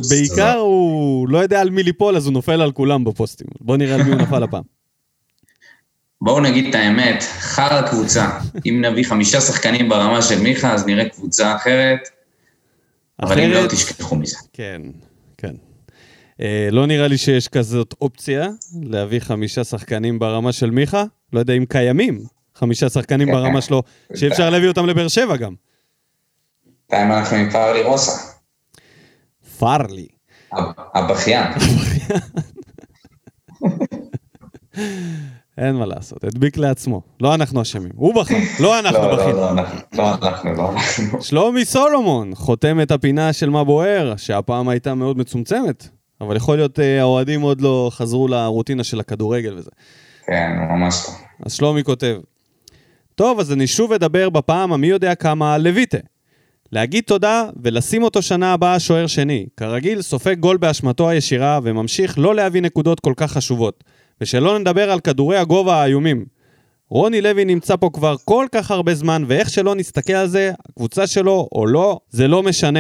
בעיקר. 0.10 0.58
הוא 0.58 1.30
לא 1.30 1.38
יודע 1.38 1.62
על 1.62 1.70
מי 1.70 1.84
ליפול, 1.84 2.16
אז 2.16 2.26
הוא 2.26 2.34
נופל 2.34 2.62
על 2.62 2.72
כולם 2.72 3.04
בפוסטים. 3.04 3.48
בוא 3.62 3.78
נראה 3.78 3.96
על 3.96 4.04
מי 4.04 4.10
הוא 4.10 4.22
נפל 4.22 4.44
הפעם. 4.44 4.81
בואו 6.22 6.40
נגיד 6.40 6.68
את 6.68 6.76
האמת, 6.76 7.24
חרא 7.40 7.90
קבוצה. 7.90 8.30
אם 8.66 8.82
נביא 8.86 9.06
חמישה 9.06 9.42
שחקנים 9.42 9.90
ברמה 9.90 10.22
של 10.22 10.42
מיכה, 10.42 10.74
אז 10.74 10.86
נראה 10.86 11.10
קבוצה 11.10 11.56
אחרת, 11.56 12.10
אבל 13.22 13.40
אם 13.40 13.50
לא, 13.50 13.68
תשכחו 13.70 14.16
מזה. 14.16 14.38
כן, 14.54 14.82
כן. 15.38 15.56
אה, 16.42 16.68
לא 16.72 16.88
נראה 16.88 17.08
לי 17.08 17.18
שיש 17.18 17.48
כזאת 17.48 17.94
אופציה 18.02 18.48
להביא 18.82 19.20
חמישה 19.20 19.64
שחקנים 19.64 20.20
ברמה 20.20 20.52
של 20.52 20.72
מיכה. 20.72 21.04
לא 21.34 21.40
יודע 21.40 21.54
אם 21.54 21.66
קיימים 21.66 22.24
חמישה 22.56 22.90
שחקנים. 22.90 23.32
ברמה 23.32 23.62
שלו, 23.62 23.84
שאפשר 24.18 24.50
להביא 24.50 24.68
אותם 24.68 24.86
לבאר 24.86 25.08
שבע 25.08 25.38
גם. 25.38 25.54
בינתיים 26.90 27.12
אנחנו 27.12 27.38
עם 27.38 27.50
פארלי 27.50 27.84
רוסה, 27.84 28.12
פארלי. 29.60 30.08
הבכיין. 30.94 31.48
אין 35.58 35.76
מה 35.76 35.86
לעשות, 35.86 36.24
הדביק 36.24 36.58
לעצמו. 36.58 37.02
לא 37.22 37.34
אנחנו 37.36 37.62
אשמים. 37.62 37.92
הוא 37.96 38.16
בחר, 38.16 38.36
לא 38.60 38.80
אנחנו 38.80 39.02
לא, 39.02 39.12
לא, 39.12 39.16
בכינו. 39.18 39.38
לא, 39.38 39.52
אנחנו, 39.52 39.80
לא 39.94 40.14
אנחנו, 40.14 40.54
לא 40.54 40.72
אנחנו. 40.72 41.22
שלומי 41.22 41.66
סולומון 41.66 42.36
חותם 42.36 42.82
את 42.82 42.92
הפינה 42.92 43.34
של 43.34 43.50
מה 43.50 43.64
בוער, 43.64 44.14
שהפעם 44.18 44.70
הייתה 44.70 44.96
מאוד 44.96 45.18
מצומצמת, 45.18 45.88
אבל 46.22 46.36
יכול 46.36 46.58
להיות 46.58 46.80
אה, 46.80 47.02
האוהדים 47.02 47.42
עוד 47.42 47.62
לא 47.62 47.92
חזרו 47.94 48.28
לרוטינה 48.28 48.84
של 48.84 49.00
הכדורגל 49.00 49.54
וזה. 49.58 49.72
כן, 50.28 50.52
ממש 50.70 51.06
לא. 51.08 51.14
אז 51.46 51.54
שלומי 51.54 51.84
כותב, 51.84 52.18
טוב, 53.16 53.40
אז 53.40 53.54
אני 53.54 53.68
שוב 53.68 53.94
אדבר 53.94 54.30
בפעם 54.30 54.74
המי 54.74 54.88
יודע 54.88 55.16
כמה 55.16 55.54
על 55.54 55.62
לויטה. 55.62 55.98
להגיד 56.72 57.04
תודה 57.08 57.46
ולשים 57.64 58.04
אותו 58.04 58.22
שנה 58.22 58.54
הבאה 58.54 58.80
שוער 58.80 59.08
שני. 59.08 59.46
כרגיל, 59.58 60.02
סופג 60.02 60.36
גול 60.40 60.58
באשמתו 60.58 61.10
הישירה 61.10 61.60
וממשיך 61.64 62.20
לא 62.20 62.36
להביא 62.36 62.62
נקודות 62.62 63.00
כל 63.00 63.14
כך 63.18 63.32
חשובות. 63.32 63.84
ושלא 64.22 64.60
נדבר 64.60 64.92
על 64.92 65.00
כדורי 65.00 65.38
הגובה 65.38 65.82
האיומים. 65.82 66.26
רוני 66.90 67.22
לוי 67.22 67.46
נמצא 67.46 67.76
פה 67.76 67.90
כבר 67.94 68.16
כל 68.26 68.46
כך 68.52 68.72
הרבה 68.72 68.96
זמן, 68.96 69.24
ואיך 69.28 69.50
שלא 69.50 69.76
נסתכל 69.76 70.14
על 70.14 70.28
זה, 70.28 70.52
הקבוצה 70.70 71.08
שלו 71.08 71.50
או 71.52 71.66
לא, 71.66 72.00
זה 72.10 72.28
לא 72.28 72.44
משנה. 72.44 72.80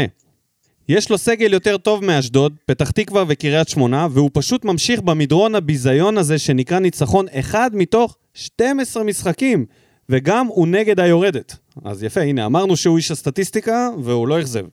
יש 0.89 1.09
לו 1.09 1.17
סגל 1.17 1.53
יותר 1.53 1.77
טוב 1.77 2.05
מאשדוד, 2.05 2.53
פתח 2.65 2.91
תקווה 2.91 3.23
וקריית 3.27 3.69
שמונה, 3.69 4.07
והוא 4.11 4.29
פשוט 4.33 4.65
ממשיך 4.65 5.01
במדרון 5.01 5.55
הביזיון 5.55 6.17
הזה 6.17 6.39
שנקרא 6.39 6.79
ניצחון 6.79 7.25
אחד 7.31 7.71
מתוך 7.73 8.17
12 8.33 9.03
משחקים, 9.03 9.65
וגם 10.09 10.47
הוא 10.47 10.67
נגד 10.67 10.99
היורדת. 10.99 11.57
אז 11.85 12.03
יפה, 12.03 12.21
הנה, 12.21 12.45
אמרנו 12.45 12.77
שהוא 12.77 12.97
איש 12.97 13.11
הסטטיסטיקה, 13.11 13.89
והוא 14.03 14.27
לא 14.27 14.39
אכזב. 14.39 14.65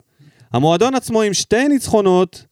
המועדון 0.53 0.95
עצמו 0.95 1.21
עם 1.21 1.33
שתי 1.33 1.67
ניצחונות, 1.67 2.45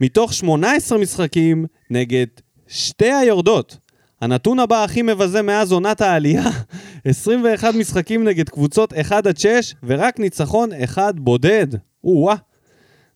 מתוך 0.00 0.32
18 0.32 0.98
משחקים, 0.98 1.66
נגד 1.90 2.26
שתי 2.72 3.12
היורדות. 3.12 3.76
הנתון 4.20 4.58
הבא 4.58 4.84
הכי 4.84 5.02
מבזה 5.02 5.42
מאז 5.42 5.72
עונת 5.72 6.00
העלייה, 6.00 6.44
21 7.04 7.74
משחקים 7.74 8.24
נגד 8.24 8.48
קבוצות 8.48 8.92
1 8.92 9.26
עד 9.26 9.38
6, 9.38 9.74
ורק 9.82 10.18
ניצחון 10.18 10.70
אחד 10.84 11.14
בודד. 11.16 11.66
או-אה. 12.04 12.34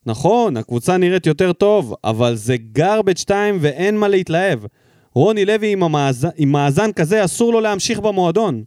נכון, 0.07 0.57
הקבוצה 0.57 0.97
נראית 0.97 1.27
יותר 1.27 1.53
טוב, 1.53 1.95
אבל 2.05 2.35
זה 2.35 2.57
garbage 2.79 3.19
2 3.19 3.59
ואין 3.61 3.99
מה 3.99 4.09
להתלהב. 4.09 4.59
רוני 5.15 5.45
לוי 5.45 5.73
עם, 5.73 5.83
המאזן, 5.83 6.29
עם 6.37 6.53
מאזן 6.53 6.93
כזה 6.93 7.25
אסור 7.25 7.53
לו 7.53 7.61
להמשיך 7.61 8.01
במועדון. 8.01 8.65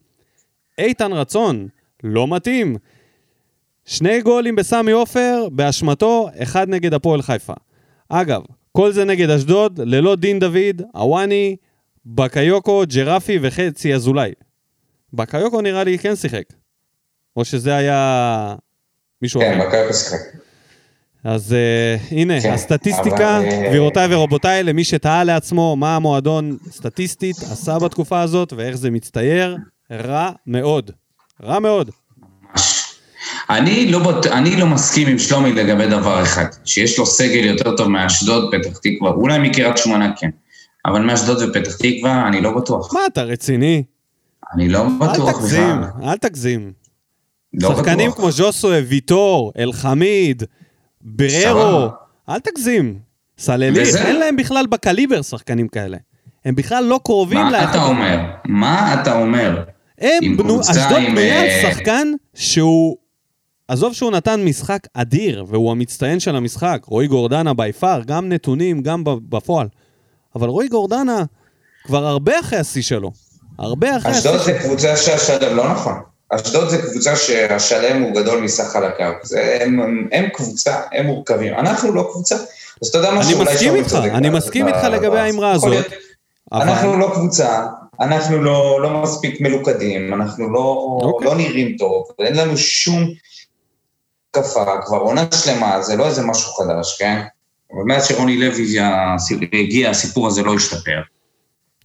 איתן 0.77 1.13
רצון, 1.13 1.67
לא 2.03 2.27
מתאים. 2.27 2.77
שני 3.85 4.21
גולים 4.21 4.55
בסמי 4.55 4.91
עופר, 4.91 5.47
באשמתו, 5.51 6.29
אחד 6.43 6.69
נגד 6.69 6.93
הפועל 6.93 7.21
חיפה. 7.21 7.53
אגב, 8.09 8.41
כל 8.71 8.91
זה 8.91 9.05
נגד 9.05 9.29
אשדוד, 9.29 9.79
ללא 9.83 10.15
דין 10.15 10.39
דוד, 10.39 10.81
עוואני, 10.93 11.55
בקיוקו, 12.05 12.83
ג'רפי 12.93 13.39
וחצי 13.41 13.93
אזולאי. 13.93 14.31
בקיוקו 15.13 15.61
נראה 15.61 15.83
לי 15.83 15.99
כן 15.99 16.15
שיחק. 16.15 16.43
או 17.35 17.45
שזה 17.45 17.75
היה 17.75 18.55
מישהו 19.21 19.41
כן, 19.41 19.59
בקיוקו 19.59 19.93
שיחק. 19.93 20.19
אז 21.23 21.55
uh, 21.55 22.13
הנה, 22.13 22.41
כן, 22.41 22.51
הסטטיסטיקה, 22.51 23.37
אבל, 23.37 23.45
אה, 23.45 23.69
גבירותיי 23.69 24.15
ורבותיי, 24.15 24.63
למי 24.63 24.83
שתהה 24.83 25.23
לעצמו 25.23 25.75
מה 25.75 25.95
המועדון 25.95 26.57
סטטיסטית 26.71 27.35
עשה 27.37 27.79
בתקופה 27.79 28.21
הזאת 28.21 28.53
ואיך 28.53 28.75
זה 28.75 28.91
מצטייר, 28.91 29.57
רע 29.91 30.31
מאוד. 30.47 30.91
רע 31.43 31.59
מאוד. 31.59 31.89
אני 33.49 33.91
לא, 33.91 33.99
בוט... 33.99 34.25
אני 34.27 34.55
לא 34.55 34.65
מסכים 34.67 35.07
עם 35.07 35.19
שלומי 35.19 35.51
לגבי 35.53 35.87
דבר 35.87 36.23
אחד, 36.23 36.45
שיש 36.65 36.99
לו 36.99 37.05
סגל 37.05 37.45
יותר 37.45 37.75
טוב 37.75 37.87
מאשדוד, 37.87 38.51
פתח 38.55 38.77
תקווה, 38.77 39.11
אולי 39.11 39.39
מקריית 39.39 39.77
שמונה 39.77 40.11
כן, 40.17 40.29
אבל 40.85 41.01
מאשדוד 41.01 41.37
ופתח 41.49 41.75
תקווה 41.75 42.27
אני 42.27 42.41
לא 42.41 42.51
בטוח. 42.57 42.93
מה, 42.93 42.99
אתה 43.13 43.23
רציני? 43.23 43.83
אני 44.53 44.69
לא 44.69 44.81
אל 44.81 44.89
בטוח 44.99 45.37
תגזים, 45.37 45.81
בכלל. 45.81 46.09
אל 46.09 46.17
תגזים. 46.17 46.71
לא 47.53 47.75
שחקנים 47.75 48.07
בטוח. 48.11 48.19
כמו 48.21 48.31
ז'וסוי, 48.31 48.79
ויטור, 48.79 49.51
אלחמיד, 49.59 50.43
בררו. 51.01 51.87
אל 52.29 52.39
תגזים. 52.39 52.99
סלליך, 53.39 53.87
וזה- 53.87 54.05
אין 54.07 54.15
להם 54.19 54.35
בכלל 54.35 54.65
בקליבר 54.67 55.21
שחקנים 55.21 55.67
כאלה. 55.67 55.97
הם 56.45 56.55
בכלל 56.55 56.83
לא 56.83 56.99
קרובים 57.03 57.39
מה 57.39 57.51
לאחד. 57.51 57.69
אתה 57.69 57.83
אומר? 57.85 58.19
מה 58.45 59.01
אתה 59.01 59.19
אומר? 59.19 59.63
הם 60.01 60.37
בנו, 60.37 60.61
אשדוד 60.61 60.77
על 60.91 61.17
אה, 61.17 61.59
שחקן 61.71 62.07
שהוא... 62.33 62.97
עזוב 63.69 63.93
שהוא 63.93 64.11
נתן 64.11 64.43
משחק 64.45 64.79
אדיר, 64.93 65.45
והוא 65.47 65.71
המצטיין 65.71 66.19
של 66.19 66.35
המשחק, 66.35 66.79
רועי 66.85 67.07
גורדנה 67.07 67.53
בי 67.53 67.71
פאר, 67.73 68.01
גם 68.05 68.29
נתונים, 68.29 68.81
גם 68.81 69.03
בפועל. 69.05 69.67
אבל 70.35 70.47
רועי 70.47 70.67
גורדנה 70.67 71.23
כבר 71.83 72.05
הרבה 72.05 72.39
אחרי 72.39 72.59
השיא 72.59 72.81
שלו. 72.81 73.11
הרבה 73.59 73.97
אחרי 73.97 74.11
השיא 74.11 74.29
אשדוד. 74.29 74.41
זה 74.45 74.59
קבוצה 74.63 74.97
שהשלם, 74.97 75.55
לא 75.55 75.71
נכון. 75.71 75.93
אשדוד 76.29 76.69
זה 76.69 76.77
קבוצה 76.77 77.15
שהשלם 77.15 78.01
הוא 78.01 78.15
גדול 78.15 78.41
מסך 78.41 78.63
חלקיו. 78.63 79.11
הם, 79.61 79.79
הם, 79.79 80.07
הם 80.11 80.29
קבוצה, 80.33 80.75
הם 80.91 81.05
מורכבים. 81.05 81.53
אנחנו 81.53 81.93
לא 81.93 82.09
קבוצה. 82.11 82.35
אז 82.81 82.87
אתה 82.87 82.97
יודע 82.97 83.09
אני 83.09 83.19
משהו, 83.19 83.39
אולי 83.39 83.53
מסכים 83.53 83.75
איתך, 83.75 83.95
אני 83.95 84.29
ב- 84.29 84.33
מסכים 84.33 84.67
איתך 84.67 84.83
לגבי 84.83 85.09
ב- 85.09 85.13
האמרה 85.13 85.51
הזאת. 85.51 85.85
אנחנו 86.53 86.97
לא 86.97 87.11
קבוצה, 87.13 87.65
אנחנו 88.01 88.43
לא, 88.43 88.81
לא 88.81 89.01
מספיק 89.03 89.41
מלוכדים, 89.41 90.13
אנחנו 90.13 90.49
לא, 90.49 90.99
אוקיי. 91.01 91.27
לא 91.27 91.35
נראים 91.35 91.75
טוב, 91.77 92.03
אין 92.19 92.35
לנו 92.35 92.57
שום 92.57 93.09
התקפה, 94.29 94.65
כבר 94.85 94.97
עונה 94.97 95.25
שלמה, 95.31 95.81
זה 95.81 95.95
לא 95.95 96.07
איזה 96.07 96.25
משהו 96.25 96.51
חדש, 96.53 96.97
כן? 96.99 97.21
אבל 97.73 97.83
מאז 97.83 98.07
שרוני 98.07 98.37
לוי 98.37 98.77
הגיע, 99.53 99.89
הסיפור 99.89 100.27
הזה 100.27 100.43
לא 100.43 100.55
השתפר. 100.55 101.01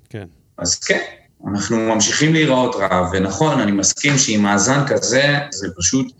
כן. 0.08 0.26
אז 0.58 0.78
כן, 0.78 1.00
אנחנו 1.50 1.76
ממשיכים 1.76 2.32
להיראות 2.32 2.74
רע, 2.74 3.10
ונכון, 3.12 3.60
אני 3.60 3.72
מסכים 3.72 4.18
שעם 4.18 4.42
מאזן 4.42 4.86
כזה, 4.86 5.38
זה 5.50 5.68
פשוט 5.78 6.12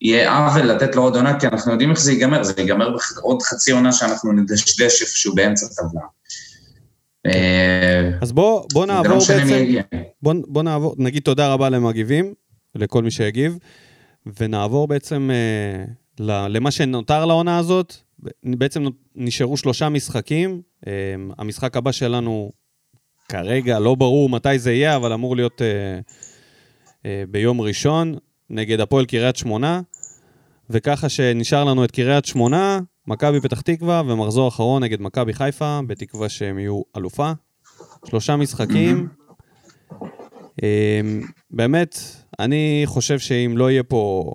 יהיה 0.00 0.36
עוול 0.36 0.62
לתת 0.62 0.96
לו 0.96 1.02
עוד 1.02 1.16
עונה, 1.16 1.40
כי 1.40 1.46
אנחנו 1.46 1.72
יודעים 1.72 1.90
איך 1.90 2.00
זה 2.00 2.12
ייגמר, 2.12 2.42
זה 2.42 2.52
ייגמר 2.58 2.94
בעוד 3.16 3.42
חצי 3.42 3.72
עונה 3.72 3.92
שאנחנו 3.92 4.32
נדשדש 4.32 5.02
איפשהו 5.02 5.34
באמצע 5.34 5.66
טבלה. 5.76 6.02
אה, 7.26 8.10
אז 8.20 8.32
בוא, 8.32 8.64
בוא 8.72 8.86
נעבור 8.86 9.08
לא 9.08 9.44
מי 9.44 9.72
בעצם. 9.76 9.82
בוא, 10.22 10.34
בוא 10.46 10.62
נעבור, 10.62 10.94
נגיד 10.98 11.22
תודה 11.22 11.52
רבה 11.52 11.68
למגיבים, 11.68 12.34
לכל 12.74 13.02
מי 13.02 13.10
שהגיב, 13.10 13.58
ונעבור 14.40 14.88
בעצם 14.88 15.30
אה, 15.32 15.84
למה 16.48 16.70
שנותר 16.70 17.26
לעונה 17.26 17.58
הזאת. 17.58 17.94
בעצם 18.44 18.84
נשארו 19.14 19.56
שלושה 19.56 19.88
משחקים. 19.88 20.62
אה, 20.86 20.92
המשחק 21.38 21.76
הבא 21.76 21.92
שלנו 21.92 22.52
כרגע, 23.28 23.78
לא 23.78 23.94
ברור 23.94 24.28
מתי 24.28 24.58
זה 24.58 24.72
יהיה, 24.72 24.96
אבל 24.96 25.12
אמור 25.12 25.36
להיות 25.36 25.62
אה, 25.62 26.00
אה, 27.06 27.24
ביום 27.30 27.60
ראשון, 27.60 28.14
נגד 28.50 28.80
הפועל 28.80 29.06
קריית 29.06 29.36
שמונה, 29.36 29.80
וככה 30.70 31.08
שנשאר 31.08 31.64
לנו 31.64 31.84
את 31.84 31.90
קריית 31.90 32.24
שמונה, 32.24 32.80
מכבי 33.06 33.40
פתח 33.40 33.60
תקווה, 33.60 34.02
ומחזור 34.06 34.48
אחרון 34.48 34.82
נגד 34.82 35.00
מכבי 35.00 35.32
חיפה, 35.32 35.80
בתקווה 35.86 36.28
שהם 36.28 36.58
יהיו 36.58 36.82
אלופה. 36.96 37.32
שלושה 38.04 38.36
משחקים. 38.36 39.08
אמ, 40.62 41.22
באמת, 41.50 41.98
אני 42.40 42.82
חושב 42.84 43.18
שאם 43.18 43.54
לא 43.56 43.70
יהיה 43.70 43.82
פה 43.82 44.34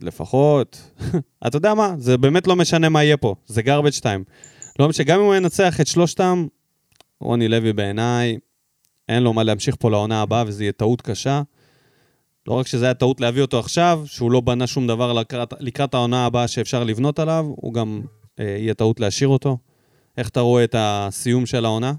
לפחות, 0.00 0.90
אתה 1.46 1.56
יודע 1.56 1.74
מה, 1.74 1.94
זה 1.98 2.18
באמת 2.18 2.46
לא 2.46 2.56
משנה 2.56 2.88
מה 2.88 3.04
יהיה 3.04 3.16
פה, 3.16 3.34
זה 3.46 3.60
garbage 3.60 4.00
time. 4.00 4.30
לא 4.78 4.88
משנה, 4.88 5.06
גם 5.06 5.20
אם 5.20 5.26
הוא 5.26 5.34
ינצח 5.34 5.80
את 5.80 5.86
שלושתם, 5.86 6.46
רוני 7.20 7.48
לוי 7.48 7.72
בעיניי, 7.72 8.38
אין 9.08 9.22
לו 9.22 9.32
מה 9.32 9.42
להמשיך 9.42 9.76
פה 9.78 9.90
לעונה 9.90 10.22
הבאה, 10.22 10.44
וזו 10.46 10.62
יהיה 10.62 10.72
טעות 10.72 11.02
קשה. 11.02 11.42
לא 12.46 12.52
רק 12.52 12.66
שזה 12.66 12.84
היה 12.84 12.94
טעות 12.94 13.20
להביא 13.20 13.42
אותו 13.42 13.58
עכשיו, 13.58 14.02
שהוא 14.06 14.32
לא 14.32 14.40
בנה 14.40 14.66
שום 14.66 14.86
דבר 14.86 15.12
לקראת, 15.12 15.54
לקראת 15.60 15.94
העונה 15.94 16.26
הבאה 16.26 16.48
שאפשר 16.48 16.84
לבנות 16.84 17.18
עליו, 17.18 17.46
הוא 17.48 17.74
גם 17.74 18.02
אה, 18.40 18.56
יהיה 18.58 18.74
טעות 18.74 19.00
להשאיר 19.00 19.28
אותו. 19.28 19.58
איך 20.16 20.28
אתה 20.28 20.40
רואה 20.40 20.64
את 20.64 20.74
הסיום 20.78 21.46
של 21.46 21.64
העונה? 21.64 21.92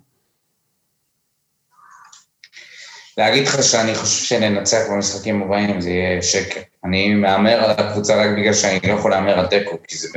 להגיד 3.17 3.47
לך 3.47 3.63
שאני 3.63 3.95
חושב 3.95 4.25
שננצח 4.25 4.81
במשחקים 4.91 5.43
הבאים 5.43 5.81
זה 5.81 5.89
יהיה 5.89 6.21
שקר. 6.21 6.61
אני 6.85 7.13
מהמר 7.13 7.63
על 7.63 7.71
הקבוצה 7.71 8.15
רק 8.15 8.29
בגלל 8.37 8.53
שאני 8.53 8.79
לא 8.83 8.93
יכול 8.93 9.11
להמר 9.11 9.39
על 9.39 9.47
תיקו, 9.47 9.77
כי 9.87 9.97
זה 9.97 10.07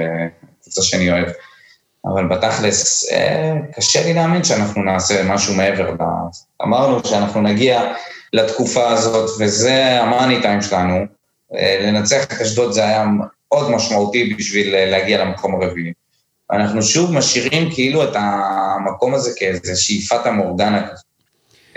קבוצה 0.63 0.83
שאני 0.83 1.13
אוהב. 1.13 1.29
אבל 2.05 2.29
בתכלס, 2.29 3.13
אה, 3.13 3.55
קשה 3.77 4.05
לי 4.05 4.15
להאמין 4.15 4.45
שאנחנו 4.45 4.83
נעשה 4.83 5.25
משהו 5.25 5.55
מעבר 5.55 5.91
ל... 5.91 5.97
אמרנו 6.63 7.01
שאנחנו 7.05 7.43
נגיע 7.43 7.93
לתקופה 8.33 8.89
הזאת, 8.89 9.31
וזה 9.41 10.03
המאני 10.03 10.43
טיים 10.43 10.63
שלנו. 10.63 11.05
אה, 11.55 11.81
לנצח 11.83 12.25
את 12.25 12.33
אשדוד 12.33 12.73
זה 12.73 12.85
היה 12.85 13.05
מאוד 13.49 13.71
משמעותי 13.71 14.35
בשביל 14.35 14.75
אה, 14.75 14.87
להגיע 14.91 15.25
למקום 15.25 15.55
הרביעי. 15.55 15.93
אנחנו 16.53 16.83
שוב 16.83 17.13
משאירים 17.13 17.71
כאילו 17.75 18.05
את 18.05 18.13
המקום 18.15 19.15
הזה 19.15 19.31
כאיזה 19.37 19.77
שאיפת 19.77 20.27
המורגנה 20.27 20.89
כזאת. 20.89 21.08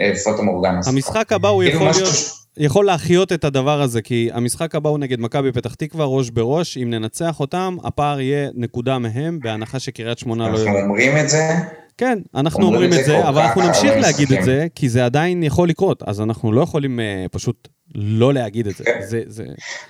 אה, 0.02 0.12
פוטו 0.24 0.44
מורגנה. 0.44 0.80
המשחק 0.88 1.34
הבא 1.34 1.50
הוא 1.50 1.64
כאילו 1.64 1.76
יכול 1.76 1.88
להיות... 1.88 2.42
יכול 2.58 2.86
להחיות 2.86 3.32
את 3.32 3.44
הדבר 3.44 3.82
הזה, 3.82 4.02
כי 4.02 4.30
המשחק 4.34 4.76
הבא 4.76 4.90
הוא 4.90 5.00
נגד 5.00 5.20
מכבי 5.20 5.52
פתח 5.52 5.74
תקווה, 5.74 6.06
ראש 6.06 6.30
בראש. 6.30 6.78
אם 6.78 6.90
ננצח 6.90 7.40
אותם, 7.40 7.78
הפער 7.84 8.20
יהיה 8.20 8.50
נקודה 8.56 9.00
מהם, 9.00 9.40
בהנחה 9.40 9.80
שקריית 9.80 10.20
שמונה 10.20 10.50
לא... 10.50 10.58
אנחנו 10.58 10.80
אומרים 10.80 11.18
את 11.18 11.30
זה, 11.30 11.54
כן, 11.98 12.20
אנחנו 12.36 12.66
אומרים 12.66 12.84
אומרים 12.84 13.00
את 13.00 13.06
זה 13.06 13.28
אבל 13.28 13.42
אנחנו 13.42 13.62
נמשיך 13.62 13.92
הרבה 13.92 14.02
להגיד 14.02 14.34
את. 14.34 14.44
זה, 14.44 14.68
כי 14.76 14.90
זה 14.90 15.06
עדיין 15.06 15.44
יכול 15.44 15.70
לקרות, 15.70 16.04
אז 16.08 16.22
אנחנו 16.22 16.52
לא 16.52 16.62
יכולים 16.62 17.00
אה, 17.00 17.26
פשוט 17.32 17.68
לא 17.96 18.34
להגיד 18.34 18.68
את 18.68 18.76
זה. 18.76 18.84
כן. 18.84 19.00
זה, 19.02 19.22
זה... 19.28 19.44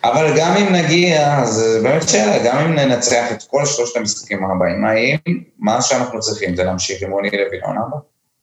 אבל 0.04 0.34
גם 0.38 0.58
אם 0.58 0.74
נגיע, 0.74 1.46
זה 1.46 1.80
באמת 1.84 2.10
שאלה, 2.10 2.46
גם 2.46 2.58
אם 2.58 2.76
ננצח 2.76 3.32
את 3.32 3.44
כל 3.44 3.66
שלושת 3.66 3.98
המשחקים 3.98 4.40
הבאים, 4.46 4.82
מה 5.60 5.82
שאנחנו 5.82 6.20
צריכים 6.20 6.56
זה 6.56 6.64
להמשיך 6.64 7.04
עם 7.04 7.12
רוני 7.12 7.30
לוי 7.30 7.60
לעונה 7.62 7.82
הבאה? 7.88 8.00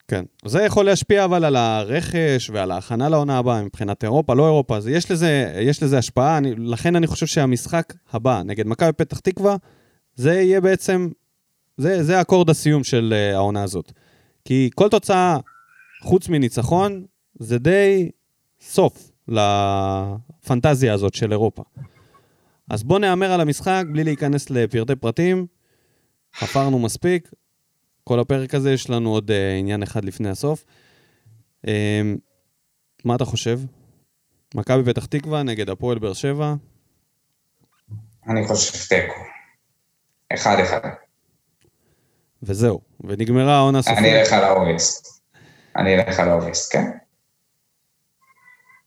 כן. 0.08 0.24
זה 0.44 0.62
יכול 0.62 0.84
להשפיע 0.84 1.24
אבל 1.24 1.44
על 1.44 1.56
הרכש 1.56 2.50
ועל 2.50 2.70
ההכנה 2.70 3.08
לעונה 3.08 3.38
הבאה 3.38 3.62
מבחינת 3.62 4.04
אירופה, 4.04 4.34
לא 4.34 4.46
אירופה. 4.46 4.76
אז 4.76 4.88
יש 4.88 5.10
לזה, 5.10 5.60
יש 5.60 5.82
לזה 5.82 5.98
השפעה, 5.98 6.38
אני, 6.38 6.54
לכן 6.54 6.96
אני 6.96 7.06
חושב 7.06 7.26
שהמשחק 7.26 7.94
הבא 8.12 8.42
נגד 8.44 8.66
מכבי 8.66 8.92
פתח 8.92 9.18
תקווה, 9.18 9.56
זה 10.14 10.34
יהיה 10.34 10.60
בעצם, 10.60 11.08
זה, 11.76 12.02
זה 12.02 12.20
אקורד 12.20 12.50
הסיום 12.50 12.84
של 12.84 13.14
uh, 13.14 13.36
העונה 13.36 13.62
הזאת. 13.62 13.92
כי 14.44 14.70
כל 14.74 14.88
תוצאה, 14.88 15.38
חוץ 16.02 16.28
מניצחון, 16.28 17.04
זה 17.38 17.58
די 17.58 18.10
סוף 18.60 19.10
לפנטזיה 19.28 20.94
הזאת 20.94 21.14
של 21.14 21.32
אירופה. 21.32 21.62
אז 22.70 22.82
בואו 22.82 22.98
נהמר 22.98 23.32
על 23.32 23.40
המשחק 23.40 23.84
בלי 23.92 24.04
להיכנס 24.04 24.50
לפרטי 24.50 24.96
פרטים. 24.96 25.46
חפרנו 26.34 26.78
מספיק. 26.78 27.30
כל 28.08 28.20
הפרק 28.20 28.54
הזה 28.54 28.72
יש 28.72 28.90
לנו 28.90 29.10
עוד 29.10 29.30
uh, 29.30 29.34
עניין 29.58 29.82
אחד 29.82 30.04
לפני 30.04 30.28
הסוף. 30.28 30.64
Um, 31.66 31.68
מה 33.04 33.14
אתה 33.14 33.24
חושב? 33.24 33.60
מכבי 34.54 34.92
פתח 34.92 35.06
תקווה 35.06 35.42
נגד 35.42 35.70
הפועל 35.70 35.98
באר 35.98 36.12
שבע. 36.12 36.54
אני 38.28 38.46
חושב 38.46 38.88
תיקו. 38.88 39.20
אחד 40.34 40.56
אחד. 40.62 40.80
וזהו, 42.42 42.80
ונגמרה 43.00 43.56
העונה 43.56 43.82
סופית. 43.82 43.98
אני 43.98 44.20
אלך 44.20 44.32
על 44.32 44.44
האוריסט. 44.44 45.22
אני 45.76 45.94
אלך 45.94 46.20
על 46.20 46.28
האוריסט, 46.28 46.72
כן. 46.72 46.84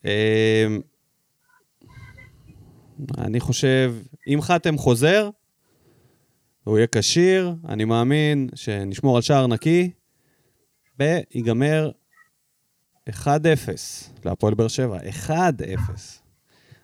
Um, 0.04 0.08
אני 3.18 3.40
חושב, 3.40 3.96
אם 4.28 4.40
חתם 4.42 4.78
חוזר, 4.78 5.30
והוא 6.66 6.78
יהיה 6.78 6.88
כשיר, 6.92 7.56
אני 7.70 7.86
מאמין 7.86 8.50
שנשמור 8.56 9.16
על 9.16 9.22
שער 9.22 9.48
נקי, 9.48 9.92
ויגמר 11.00 11.92
1-0 13.10 13.14
להפועל 14.26 14.54
באר 14.54 14.68
שבע. 14.68 14.98
1-0. 15.28 15.32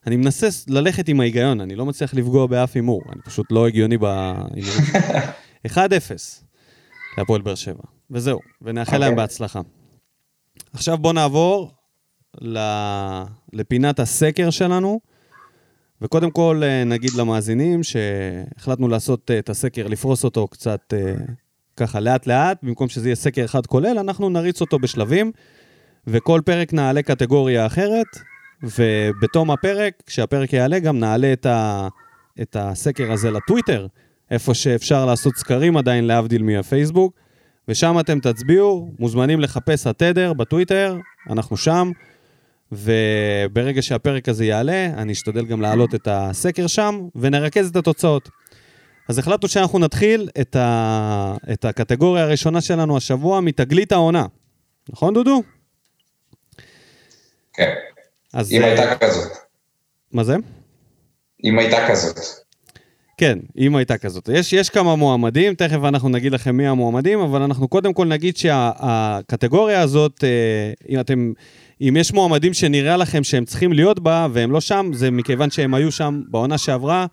אני 0.07 0.15
מנסה 0.15 0.47
ללכת 0.67 1.07
עם 1.07 1.19
ההיגיון, 1.19 1.61
אני 1.61 1.75
לא 1.75 1.85
מצליח 1.85 2.13
לפגוע 2.13 2.47
באף 2.47 2.75
הימור, 2.75 3.01
אני 3.11 3.21
פשוט 3.21 3.51
לא 3.51 3.67
הגיוני 3.67 3.97
בהימורים. 3.97 4.83
1-0 5.67 5.77
להפועל 7.17 7.41
באר 7.41 7.55
שבע. 7.55 7.83
וזהו, 8.11 8.39
ונאחל 8.61 8.95
okay. 8.95 8.99
להם 8.99 9.11
אוקיי. 9.11 9.23
בהצלחה. 9.23 9.61
עכשיו 10.73 10.97
בואו 10.97 11.13
נעבור 11.13 11.71
לפינת 13.53 13.99
הסקר 13.99 14.49
שלנו. 14.49 14.99
וקודם 16.01 16.31
כל 16.31 16.61
אה, 16.63 16.83
נגיד 16.83 17.11
למאזינים 17.17 17.81
שהחלטנו 17.83 18.87
לעשות 18.87 19.31
אה, 19.31 19.39
את 19.39 19.49
הסקר, 19.49 19.87
לפרוס 19.87 20.23
אותו 20.23 20.47
קצת 20.47 20.93
אה, 20.93 21.13
ככה 21.77 21.99
לאט-לאט, 21.99 22.57
במקום 22.63 22.89
שזה 22.89 23.07
יהיה 23.07 23.15
סקר 23.15 23.45
אחד 23.45 23.65
כולל, 23.65 23.99
אנחנו 23.99 24.29
נריץ 24.29 24.61
אותו 24.61 24.79
בשלבים, 24.79 25.31
וכל 26.07 26.41
פרק 26.45 26.73
נעלה 26.73 27.01
קטגוריה 27.01 27.65
אחרת, 27.65 28.07
ובתום 28.63 29.51
הפרק, 29.51 29.93
כשהפרק 30.05 30.53
יעלה, 30.53 30.79
גם 30.79 30.99
נעלה 30.99 31.33
את, 31.33 31.45
ה, 31.45 31.87
את 32.41 32.55
הסקר 32.59 33.11
הזה 33.11 33.31
לטוויטר, 33.31 33.87
איפה 34.31 34.53
שאפשר 34.53 35.05
לעשות 35.05 35.35
סקרים 35.35 35.77
עדיין, 35.77 36.07
להבדיל 36.07 36.43
מהפייסבוק, 36.43 37.13
ושם 37.67 37.99
אתם 37.99 38.19
תצביעו, 38.19 38.91
מוזמנים 38.99 39.39
לחפש 39.39 39.87
התדר 39.87 40.33
בטוויטר, 40.33 40.97
אנחנו 41.29 41.57
שם. 41.57 41.91
וברגע 42.71 43.81
שהפרק 43.81 44.29
הזה 44.29 44.45
יעלה, 44.45 44.85
אני 44.85 45.13
אשתדל 45.13 45.45
גם 45.45 45.61
להעלות 45.61 45.95
את 45.95 46.07
הסקר 46.11 46.67
שם, 46.67 47.07
ונרכז 47.15 47.69
את 47.69 47.75
התוצאות. 47.75 48.29
אז 49.09 49.19
החלטנו 49.19 49.49
שאנחנו 49.49 49.79
נתחיל 49.79 50.29
את, 50.41 50.55
ה... 50.55 51.35
את 51.53 51.65
הקטגוריה 51.65 52.23
הראשונה 52.23 52.61
שלנו 52.61 52.97
השבוע 52.97 53.41
מתגלית 53.41 53.91
העונה. 53.91 54.25
נכון, 54.89 55.13
דודו? 55.13 55.41
כן. 57.53 57.73
אז... 58.33 58.51
אם 58.51 58.63
הייתה 58.63 58.95
כזאת. 58.95 59.31
מה 60.11 60.23
זה? 60.23 60.35
אם 61.43 61.59
הייתה 61.59 61.77
כזאת. 61.89 62.17
כן, 63.17 63.39
אם 63.57 63.75
הייתה 63.75 63.97
כזאת. 63.97 64.29
יש, 64.33 64.53
יש 64.53 64.69
כמה 64.69 64.95
מועמדים, 64.95 65.55
תכף 65.55 65.79
אנחנו 65.83 66.09
נגיד 66.09 66.31
לכם 66.31 66.57
מי 66.57 66.67
המועמדים, 66.67 67.19
אבל 67.19 67.41
אנחנו 67.41 67.67
קודם 67.67 67.93
כל 67.93 68.07
נגיד 68.07 68.37
שהקטגוריה 68.37 69.81
הזאת, 69.81 70.23
אה, 70.23 70.71
אם 70.89 70.99
אתם... 70.99 71.33
אם 71.81 71.97
יש 71.99 72.13
מועמדים 72.13 72.53
שנראה 72.53 72.97
לכם 72.97 73.23
שהם 73.23 73.45
צריכים 73.45 73.73
להיות 73.73 73.99
בה 73.99 74.27
והם 74.31 74.51
לא 74.51 74.61
שם, 74.61 74.91
זה 74.93 75.11
מכיוון 75.11 75.49
שהם 75.49 75.73
היו 75.73 75.91
שם 75.91 76.21
בעונה 76.27 76.57
שעברה, 76.57 77.05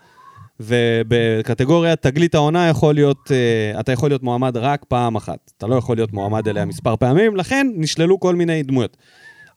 ובקטגוריית 0.61 2.03
תגלית 2.03 2.35
העונה 2.35 2.69
יכול 2.69 2.95
להיות, 2.95 3.31
uh, 3.31 3.81
אתה 3.81 3.93
יכול 3.93 4.11
להיות 4.11 4.23
מועמד 4.23 4.57
רק 4.57 4.85
פעם 4.89 5.17
אחת. 5.17 5.53
אתה 5.59 5.67
לא 5.67 5.75
יכול 5.75 5.97
להיות 5.97 6.13
מועמד 6.13 6.49
אליה 6.49 6.65
מספר 6.65 6.97
פעמים, 6.97 7.37
לכן 7.37 7.67
נשללו 7.75 8.21
כל 8.21 8.35
מיני 8.35 8.63
דמויות. 8.63 8.97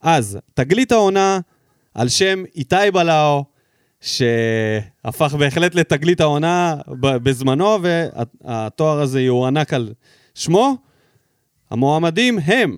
אז, 0.01 0.39
תגלית 0.53 0.91
העונה 0.91 1.39
על 1.93 2.09
שם 2.09 2.43
איתי 2.55 2.91
בלאו, 2.93 3.43
שהפך 4.01 5.35
בהחלט 5.39 5.75
לתגלית 5.75 6.21
העונה 6.21 6.75
בזמנו, 7.01 7.77
והתואר 7.81 8.99
הזה 9.01 9.21
יוענק 9.21 9.73
על 9.73 9.93
שמו. 10.35 10.77
המועמדים 11.71 12.39
הם 12.45 12.77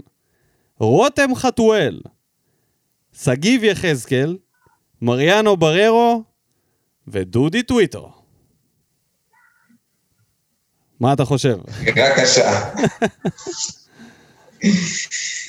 רותם 0.80 1.36
חתואל, 1.36 2.00
שגיב 3.24 3.64
יחזקאל, 3.64 4.38
מריאנו 5.02 5.58
בררו 5.58 6.24
ודודי 7.08 7.64
טוויטו. 7.64 8.14
מה 11.00 11.14
אתה 11.14 11.26
חושב? 11.26 11.58
בבקשה. 11.86 12.70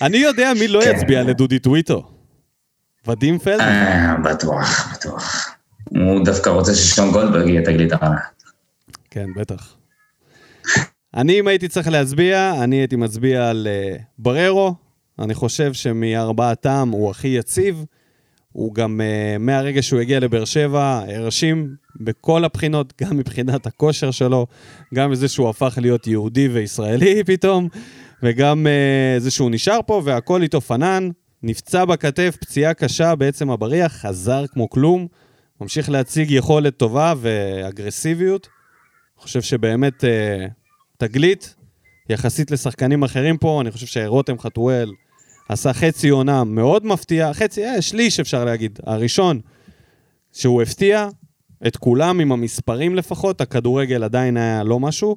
אני 0.03 0.19
יודע 0.19 0.53
מי 0.61 0.69
לא 0.69 0.81
כן. 0.85 0.93
יצביע 0.97 1.23
לדודי 1.23 1.59
טוויטו. 1.59 2.11
ודים 3.07 3.39
פלדמן. 3.39 3.65
אה, 3.65 4.15
בטוח, 4.25 4.95
בטוח. 4.95 5.57
הוא 5.85 6.25
דווקא 6.25 6.51
רוצה 6.51 6.75
ששון 6.75 7.13
גולדברג 7.13 7.49
יהיה 7.49 7.63
תגלית 7.63 7.93
העונה. 7.93 8.21
כן, 9.11 9.27
בטח. 9.37 9.77
אני, 11.15 11.41
אם 11.41 11.49
הייתי 11.49 11.69
צריך 11.69 11.89
להצביע, 11.89 12.53
אני 12.63 12.77
הייתי 12.77 12.97
מצביע 12.97 13.49
על 13.49 13.69
uh, 13.71 14.03
בררו. 14.19 14.90
אני 15.21 15.35
חושב 15.35 15.73
שמארבעתם 15.73 16.89
הוא 16.93 17.11
הכי 17.11 17.29
יציב. 17.29 17.85
הוא 18.53 18.75
גם, 18.75 19.01
uh, 19.01 19.39
מהרגע 19.39 19.83
שהוא 19.83 20.01
הגיע 20.01 20.21
לבאר 20.21 20.45
שבע, 20.45 21.03
הרשים 21.09 21.75
בכל 22.01 22.45
הבחינות, 22.45 22.93
גם 23.03 23.17
מבחינת 23.17 23.67
הכושר 23.67 24.11
שלו, 24.11 24.47
גם 24.95 25.11
בזה 25.11 25.29
שהוא 25.29 25.49
הפך 25.49 25.79
להיות 25.83 26.07
יהודי 26.07 26.49
וישראלי 26.49 27.25
פתאום, 27.27 27.69
וגם 28.23 28.67
uh, 28.67 29.21
זה 29.21 29.31
שהוא 29.31 29.51
נשאר 29.51 29.81
פה 29.87 30.03
והכל 30.05 30.43
איתו 30.43 30.61
פנן. 30.61 31.11
נפצע 31.43 31.85
בכתף, 31.85 32.37
פציעה 32.41 32.75
קשה 32.75 33.15
בעצם 33.15 33.51
הבריח, 33.51 33.93
חזר 33.93 34.47
כמו 34.47 34.71
כלום, 34.71 35.07
ממשיך 35.61 35.91
להציג 35.91 36.31
יכולת 36.31 36.77
טובה 36.77 37.15
ואגרסיביות. 37.21 38.49
אני 39.17 39.23
חושב 39.23 39.43
שבאמת 39.43 40.05
אה, 40.05 40.47
תגלית, 40.99 41.55
יחסית 42.09 42.51
לשחקנים 42.51 43.03
אחרים 43.03 43.39
פה, 43.39 43.61
אני 43.61 43.71
חושב 43.71 43.87
שרותם 43.87 44.39
חתואל 44.39 44.93
עשה 45.51 45.73
חצי 45.73 46.09
עונה 46.09 46.45
מאוד 46.45 46.87
מפתיע, 46.87 47.33
חצי, 47.33 47.65
אה, 47.65 47.83
שליש 47.83 48.21
אפשר 48.21 48.45
להגיד, 48.45 48.79
הראשון, 48.87 49.41
שהוא 50.33 50.63
הפתיע 50.63 51.09
את 51.67 51.77
כולם 51.77 52.21
עם 52.21 52.33
המספרים 52.33 52.95
לפחות, 52.95 53.41
הכדורגל 53.41 54.05
עדיין 54.05 54.37
היה 54.37 54.63
לא 54.63 54.81
משהו. 54.81 55.17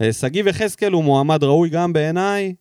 אה, 0.00 0.12
שגיב 0.12 0.46
יחזקאל 0.46 0.92
הוא 0.92 1.04
מועמד 1.04 1.44
ראוי 1.44 1.68
גם 1.68 1.92
בעיניי, 1.92 2.54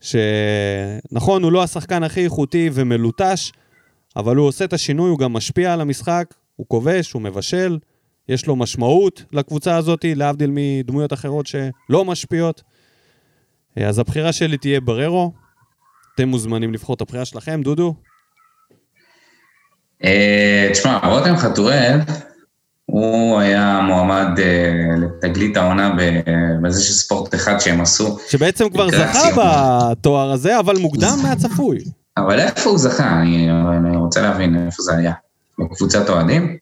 שנכון, 0.00 1.42
הוא 1.42 1.52
לא 1.52 1.62
השחקן 1.62 2.02
הכי 2.02 2.24
איכותי 2.24 2.70
ומלוטש, 2.72 3.52
אבל 4.16 4.36
הוא 4.36 4.46
עושה 4.46 4.64
את 4.64 4.72
השינוי, 4.72 5.10
הוא 5.10 5.18
גם 5.18 5.32
משפיע 5.32 5.72
על 5.72 5.80
המשחק, 5.80 6.34
הוא 6.56 6.66
כובש, 6.68 7.12
הוא 7.12 7.22
מבשל, 7.22 7.78
יש 8.28 8.46
לו 8.46 8.56
משמעות 8.56 9.24
לקבוצה 9.32 9.76
הזאת, 9.76 10.04
להבדיל 10.08 10.50
מדמויות 10.54 11.12
אחרות 11.12 11.46
שלא 11.46 12.04
משפיעות. 12.04 12.62
אז 13.76 13.98
הבחירה 13.98 14.32
שלי 14.32 14.58
תהיה 14.58 14.80
בררו. 14.80 15.45
אתם 16.16 16.28
מוזמנים 16.28 16.72
לבחור 16.72 16.94
את 16.94 17.00
הבחירה 17.00 17.24
שלכם, 17.24 17.60
דודו. 17.64 17.94
אה, 20.04 20.68
תשמע, 20.72 20.98
רותם 20.98 21.36
חתואל, 21.36 21.98
הוא 22.86 23.38
היה 23.38 23.80
מועמד 23.82 24.26
אה, 24.38 24.72
לתגלית 24.96 25.56
העונה 25.56 25.94
בזה 26.62 26.80
ספורט 26.80 27.34
אחד 27.34 27.58
שהם 27.58 27.80
עשו. 27.80 28.18
שבעצם 28.28 28.68
כבר 28.68 28.88
זכה. 28.90 29.28
בתואר 29.36 30.30
הזה, 30.32 30.58
אבל 30.58 30.76
מוקדם 30.76 31.18
מהצפוי. 31.22 31.78
אבל 32.16 32.40
איפה 32.40 32.70
הוא 32.70 32.78
זכה? 32.78 33.20
אני, 33.20 33.96
רוצה 33.96 34.22
להבין 34.22 34.66
איפה 34.66 34.82
זה 34.82 34.96
היה. 34.96 35.12
בקבוצת 35.58 36.10
אוהדים? 36.10 36.56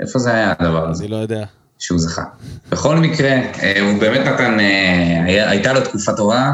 איפה 0.00 0.18
זה 0.18 0.34
היה 0.34 0.54
הדבר 0.58 0.88
הזה 0.88 1.04
אני 1.04 1.10
לא 1.10 1.16
יודע. 1.16 1.44
שהוא 1.78 1.98
זכה? 1.98 2.22
בכל 2.70 2.96
מקרה, 2.96 3.30
אה, 3.62 3.80
הוא 3.80 4.00
באמת 4.00 4.26
נתן, 4.26 4.58
הייתה 5.26 5.72
לו 5.72 5.80
תקופה 5.80 6.12
טובה, 6.12 6.52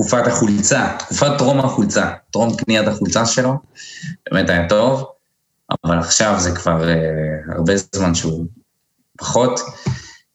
תקופת 0.00 0.26
החולצה, 0.26 0.96
תקופת 0.98 1.38
טרום 1.38 1.60
החולצה, 1.60 2.10
טרום 2.30 2.56
קניית 2.56 2.88
החולצה 2.88 3.26
שלו, 3.26 3.54
באמת 4.32 4.50
היה 4.50 4.68
טוב, 4.68 5.04
אבל 5.84 5.98
עכשיו 5.98 6.34
זה 6.38 6.50
כבר 6.56 6.88
אה, 6.88 6.96
הרבה 7.56 7.72
זמן 7.94 8.14
שהוא 8.14 8.46
פחות, 9.18 9.60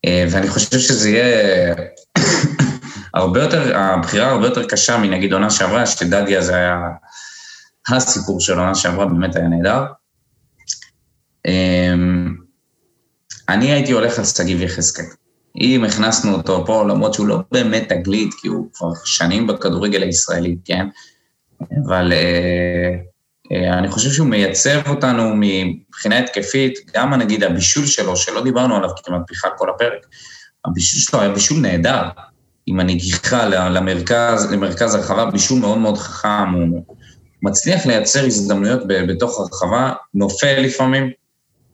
אה, 0.06 0.26
ואני 0.32 0.48
חושב 0.50 0.80
שזה 0.80 1.10
יהיה 1.10 1.76
הרבה 3.14 3.44
יותר, 3.44 3.78
הבחירה 3.78 4.32
הרבה 4.32 4.48
יותר 4.48 4.68
קשה 4.68 4.98
מנגיד 4.98 5.34
עונה 5.34 5.50
שעברה, 5.50 5.86
שדדיה 5.86 6.42
זה 6.42 6.56
היה 6.56 6.78
הסיפור 7.90 8.40
של 8.40 8.60
עונה 8.60 8.76
שעברה, 8.76 9.06
באמת 9.06 9.36
היה 9.36 9.48
נהדר. 9.48 9.84
אמ, 11.48 12.36
אני 13.50 13.72
הייתי 13.72 13.92
הולך 13.92 14.20
על 14.20 14.26
שגיב 14.26 14.62
יחזקאל. 14.62 15.06
אם 15.62 15.84
הכנסנו 15.84 16.34
אותו 16.34 16.66
פה, 16.66 16.84
למרות 16.88 17.14
שהוא 17.14 17.28
לא 17.28 17.40
באמת 17.52 17.90
תגלית, 17.90 18.34
כי 18.34 18.48
הוא 18.48 18.68
כבר 18.74 18.90
שנים 19.06 19.48
בכדורגל 19.48 20.04
הישראלי, 20.04 20.56
כן? 20.66 20.88
אבל 21.86 22.14
אה, 22.14 22.92
אה, 23.52 23.78
אני 23.78 23.90
חושב 23.90 24.10
שהוא 24.10 24.28
מייצב 24.28 24.80
אותנו 24.90 25.34
מבחינה 25.36 26.20
התקפית, 26.20 26.80
גם 26.96 27.14
נגיד 27.14 27.44
הבישול 27.44 27.86
שלו, 27.86 28.18
שלא 28.18 28.44
דיברנו 28.44 28.76
עליו 28.76 28.90
כמעט 29.04 29.22
בכלל 29.32 29.52
כל 29.58 29.70
הפרק, 29.70 30.06
הבישול 30.66 31.00
שלו 31.00 31.22
היה 31.22 31.30
בישול 31.30 31.62
נהדר, 31.62 32.04
עם 32.66 32.80
הנגיחה 32.80 33.46
למרכז, 33.46 34.52
למרכז 34.52 34.96
הרחבה, 34.96 35.26
בישול 35.26 35.60
מאוד 35.60 35.78
מאוד 35.78 35.98
חכם, 35.98 36.54
הוא 36.54 36.84
מצליח 37.42 37.86
לייצר 37.86 38.26
הזדמנויות 38.26 38.82
בתוך 38.88 39.40
הרחבה, 39.40 39.94
נופל 40.14 40.60
לפעמים, 40.60 41.12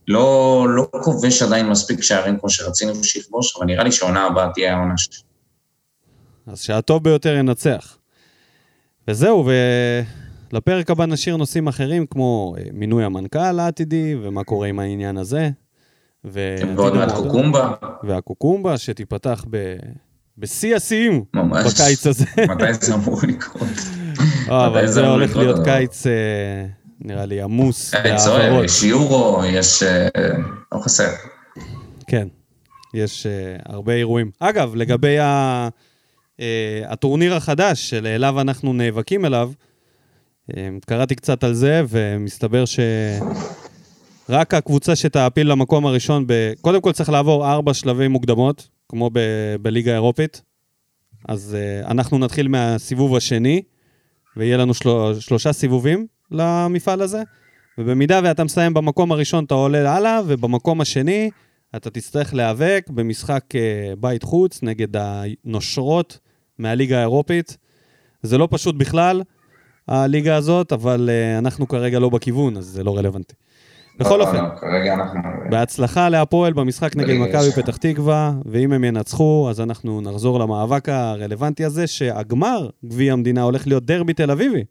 לא, 0.07 0.65
לא 0.69 0.87
כובש 0.91 1.41
עדיין 1.41 1.69
מספיק 1.69 2.01
שערים 2.03 2.39
כמו 2.39 2.49
שרצינו 2.49 3.03
שיכבוש, 3.03 3.57
אבל 3.57 3.65
נראה 3.65 3.83
לי 3.83 3.91
שהעונה 3.91 4.25
הבאה 4.25 4.49
תהיה 4.53 4.75
העונה 4.75 4.97
שלי. 4.97 5.17
אז 6.47 6.61
שהטוב 6.61 7.03
ביותר 7.03 7.35
ינצח. 7.35 7.97
וזהו, 9.07 9.49
ולפרק 10.51 10.89
הבא 10.89 11.05
נשאיר 11.05 11.37
נושאים 11.37 11.67
אחרים, 11.67 12.05
כמו 12.05 12.55
אה, 12.57 12.63
מינוי 12.73 13.03
המנכ"ל 13.03 13.59
העתידי, 13.59 14.15
ומה 14.23 14.43
קורה 14.43 14.67
עם 14.67 14.79
העניין 14.79 15.17
הזה. 15.17 15.49
ועוד 16.23 16.93
מעט 16.93 17.11
קוקומבה. 17.11 17.73
והקוקומבה, 18.03 18.77
שתיפתח 18.77 19.45
ב... 19.49 19.75
בשיא 20.37 20.75
השיאים 20.75 21.23
בקיץ 21.35 22.07
הזה. 22.07 22.25
מתי 22.49 22.73
זה 22.73 22.93
אמור 22.93 23.21
לקרות? 23.27 23.67
אה, 24.49 24.67
אבל 24.67 24.87
זה 24.87 25.07
הולך 25.07 25.35
להיות 25.35 25.59
קיץ, 25.63 26.07
אה, 26.07 26.65
נראה 27.01 27.25
לי, 27.25 27.41
עמוס. 27.41 27.95
קיץ 27.95 28.27
אוהב, 28.27 28.63
יש 28.63 28.83
יורו, 28.83 29.41
יש... 29.45 29.83
לא 30.71 30.79
חסר. 30.79 31.09
כן, 32.07 32.27
יש 32.93 33.27
הרבה 33.65 33.93
אירועים. 33.93 34.31
אגב, 34.39 34.75
לגבי 34.75 35.19
ה... 35.19 35.69
הטורניר 36.85 37.35
החדש 37.35 37.89
שאליו 37.89 38.41
אנחנו 38.41 38.73
נאבקים 38.73 39.25
אליו, 39.25 39.51
קראתי 40.85 41.15
קצת 41.15 41.43
על 41.43 41.53
זה, 41.53 41.81
ומסתבר 41.89 42.65
ש... 42.65 42.79
רק 44.29 44.53
הקבוצה 44.53 44.95
שתעפיל 44.95 45.51
למקום 45.51 45.85
הראשון, 45.85 46.27
ב... 46.27 46.53
קודם 46.61 46.81
כל 46.81 46.91
צריך 46.91 47.09
לעבור 47.09 47.51
ארבע 47.51 47.73
שלבי 47.73 48.07
מוקדמות, 48.07 48.67
כמו 48.89 49.09
ב... 49.13 49.19
בליגה 49.61 49.91
האירופית. 49.91 50.41
אז 51.27 51.57
uh, 51.57 51.87
אנחנו 51.91 52.17
נתחיל 52.17 52.47
מהסיבוב 52.47 53.15
השני, 53.15 53.61
ויהיה 54.37 54.57
לנו 54.57 54.73
של... 54.73 54.89
שלושה 55.19 55.53
סיבובים 55.53 56.07
למפעל 56.31 57.01
הזה, 57.01 57.23
ובמידה 57.77 58.19
ואתה 58.23 58.43
מסיים 58.43 58.73
במקום 58.73 59.11
הראשון, 59.11 59.43
אתה 59.43 59.53
עולה 59.53 59.95
הלאה, 59.95 60.21
ובמקום 60.27 60.81
השני, 60.81 61.29
אתה 61.75 61.89
תצטרך 61.89 62.33
להיאבק 62.33 62.85
במשחק 62.89 63.43
uh, 63.51 63.95
בית 63.99 64.23
חוץ 64.23 64.63
נגד 64.63 64.87
הנושרות 64.93 66.19
מהליגה 66.59 66.97
האירופית. 66.97 67.57
זה 68.21 68.37
לא 68.37 68.47
פשוט 68.51 68.75
בכלל, 68.75 69.21
הליגה 69.87 70.35
הזאת, 70.35 70.73
אבל 70.73 71.09
uh, 71.09 71.39
אנחנו 71.39 71.67
כרגע 71.67 71.99
לא 71.99 72.09
בכיוון, 72.09 72.57
אז 72.57 72.65
זה 72.65 72.83
לא 72.83 72.97
רלוונטי. 72.97 73.33
בכל 73.99 74.17
לא, 74.17 74.23
אופן, 74.23 74.43
לא, 74.43 74.49
כרגע 74.61 74.93
אנחנו... 74.93 75.19
בהצלחה 75.49 76.09
להפועל 76.09 76.53
במשחק 76.53 76.95
נגד 76.95 77.15
מכבי. 77.17 77.51
פתח 77.51 77.77
תקווה, 77.77 78.33
ואם 78.45 78.73
הם 78.73 78.83
ינצחו, 78.83 79.47
אז 79.49 79.61
אנחנו 79.61 80.01
נחזור 80.01 80.39
למאבק 80.39 80.89
הרלוונטי 80.89 81.65
הזה, 81.65 81.87
שהגמר 81.87 82.69
גביע 82.85 83.13
המדינה 83.13 83.41
הולך 83.41 83.67
להיות 83.67 83.85
דרבי 83.85 84.13
תל 84.13 84.31
אביבי. 84.31 84.63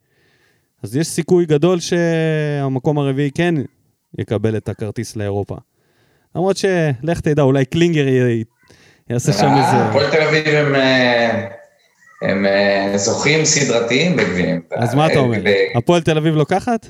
אז 0.83 0.97
יש 0.97 1.07
סיכוי 1.07 1.47
גדול 1.47 1.78
שהמקום 1.81 2.99
הרביעי 2.99 3.31
כן 3.31 3.55
יקבל 4.18 4.57
את 4.57 4.68
הכרטיס 4.68 5.16
לאירופה. 5.16 5.57
למרות 6.35 6.57
שלך 6.57 7.20
תדע, 7.20 7.43
אולי 7.43 7.64
קלינגר 7.64 8.09
י- 8.09 8.45
יעשה 9.11 9.33
שם 9.33 9.47
אה, 9.47 9.57
איזה... 9.66 9.85
הפועל 9.89 10.11
תל 10.11 10.22
אביב 10.22 10.47
הם... 10.55 10.74
אה, 10.74 11.49
הם 12.22 12.47
אה, 12.47 12.93
זוכים 12.97 13.45
סדרתיים 13.45 14.16
בגביעים. 14.16 14.62
אז 14.76 14.95
מה 14.95 15.07
אתה 15.07 15.18
אומר? 15.18 15.39
ב- 15.45 15.76
הפועל 15.78 16.03
תל 16.03 16.16
אביב 16.16 16.35
לוקחת? 16.35 16.87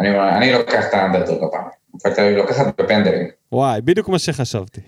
אני 0.00 0.08
אני 0.36 0.52
לוקח 0.52 0.84
את 0.88 0.94
האנדרדוג 0.94 1.44
הפעם. 1.44 1.64
הפועל 1.96 2.14
תל 2.14 2.20
אביב 2.22 2.36
לוקחת 2.36 2.80
בפנדלים. 2.80 3.28
וואי, 3.52 3.80
בדיוק 3.80 4.08
מה 4.08 4.18
שחשבתי. 4.18 4.80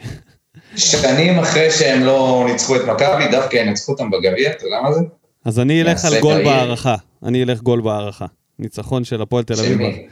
שנים 0.77 1.39
אחרי 1.39 1.71
שהם 1.71 2.03
לא 2.05 2.47
ניצחו 2.51 2.77
את 2.77 2.81
מכבי, 2.87 3.29
דווקא 3.31 3.57
ינצחו 3.57 3.93
אותם 3.93 4.11
בגביע, 4.11 4.51
אתה 4.51 4.67
יודע 4.67 4.81
מה 4.83 4.93
זה? 4.93 5.01
אז 5.47 5.61
אני 5.61 5.83
אלך 5.83 6.05
על 6.05 6.21
גול. 6.21 6.45
בהערכה. 6.45 6.97
אני 7.23 7.43
אלך 7.43 7.61
גול 7.61 7.81
בהערכה. 7.81 8.27
ניצחון 8.59 9.05
של 9.05 9.23
הפועל 9.23 9.45
תל 9.45 9.55
של 9.55 9.63
אביב. 9.63 9.79
מי? 9.79 10.07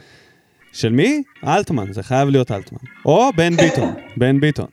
של 0.73 0.91
מי? 0.91 1.23
אלטמן, 1.47 1.93
זה 1.93 2.03
חייב 2.03 2.29
להיות 2.29 2.51
אלטמן. 2.51 2.79
או 3.05 3.29
בן 3.35 3.57
ביטון, 3.61 3.93
בן 4.17 4.39
ביטון. 4.39 4.65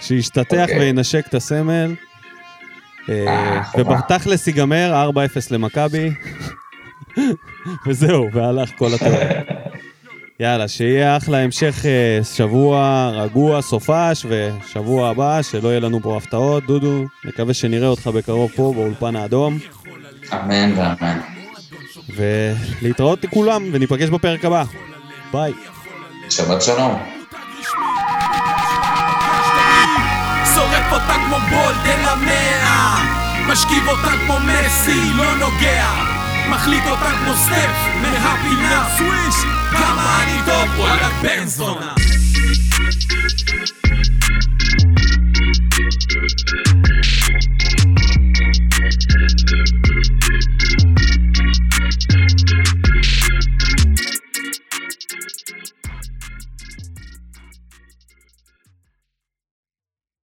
שישתתח 0.00 0.62
אוקיי. 0.62 0.78
וינשק 0.78 1.26
את 1.28 1.34
הסמל. 1.34 1.94
אה, 3.08 3.26
אה. 3.28 3.62
ובתכלס 3.78 4.46
ייגמר 4.46 5.10
4-0 5.14 5.16
למכבי. 5.50 6.10
וזהו, 7.86 8.28
והלך 8.32 8.70
כל 8.78 8.94
התיאוריה. 8.94 9.42
יאללה, 10.42 10.68
שיהיה 10.68 11.16
אחלה 11.16 11.38
המשך 11.38 11.86
אה, 11.86 12.24
שבוע 12.24 13.08
רגוע, 13.14 13.62
סופש, 13.62 14.26
ושבוע 14.28 15.08
הבא, 15.08 15.42
שלא 15.42 15.68
יהיה 15.68 15.80
לנו 15.80 16.00
פה 16.02 16.16
הפתעות. 16.16 16.66
דודו, 16.66 17.04
נקווה 17.24 17.54
שנראה 17.54 17.88
אותך 17.88 18.06
בקרוב 18.06 18.50
פה 18.56 18.72
באולפן 18.76 19.16
האדום. 19.16 19.58
אמן 20.32 20.72
ואמן. 20.76 21.18
ולהתראות 22.16 23.24
לכולם, 23.24 23.62
וניפגש 23.72 24.08
בפרק 24.08 24.44
הבא. 24.44 24.64
ביי. 25.32 25.52
שבת 26.30 26.62
שלום. 26.62 26.98
שורף 30.54 30.92
אותה 30.92 31.14
כמו 31.26 31.36
בולט 31.50 31.86
אל 31.86 32.08
המאה 32.08 32.98
משכיב 33.48 33.88
אותה 33.88 34.10
כמו 34.26 34.34
מסי, 34.40 35.12
לא 35.16 35.36
נוגע 35.36 36.11
מחליט 36.50 36.84
אותה 36.86 37.10
כמו 37.24 37.34
סטף 37.34 37.76
מהפינה 38.02 38.88
סוויש 38.96 39.34
כמה 39.70 40.22
אני 40.22 40.38
טוב, 40.46 40.78
וואלה 40.78 41.08
בן 41.22 41.46
זונה 41.46 41.94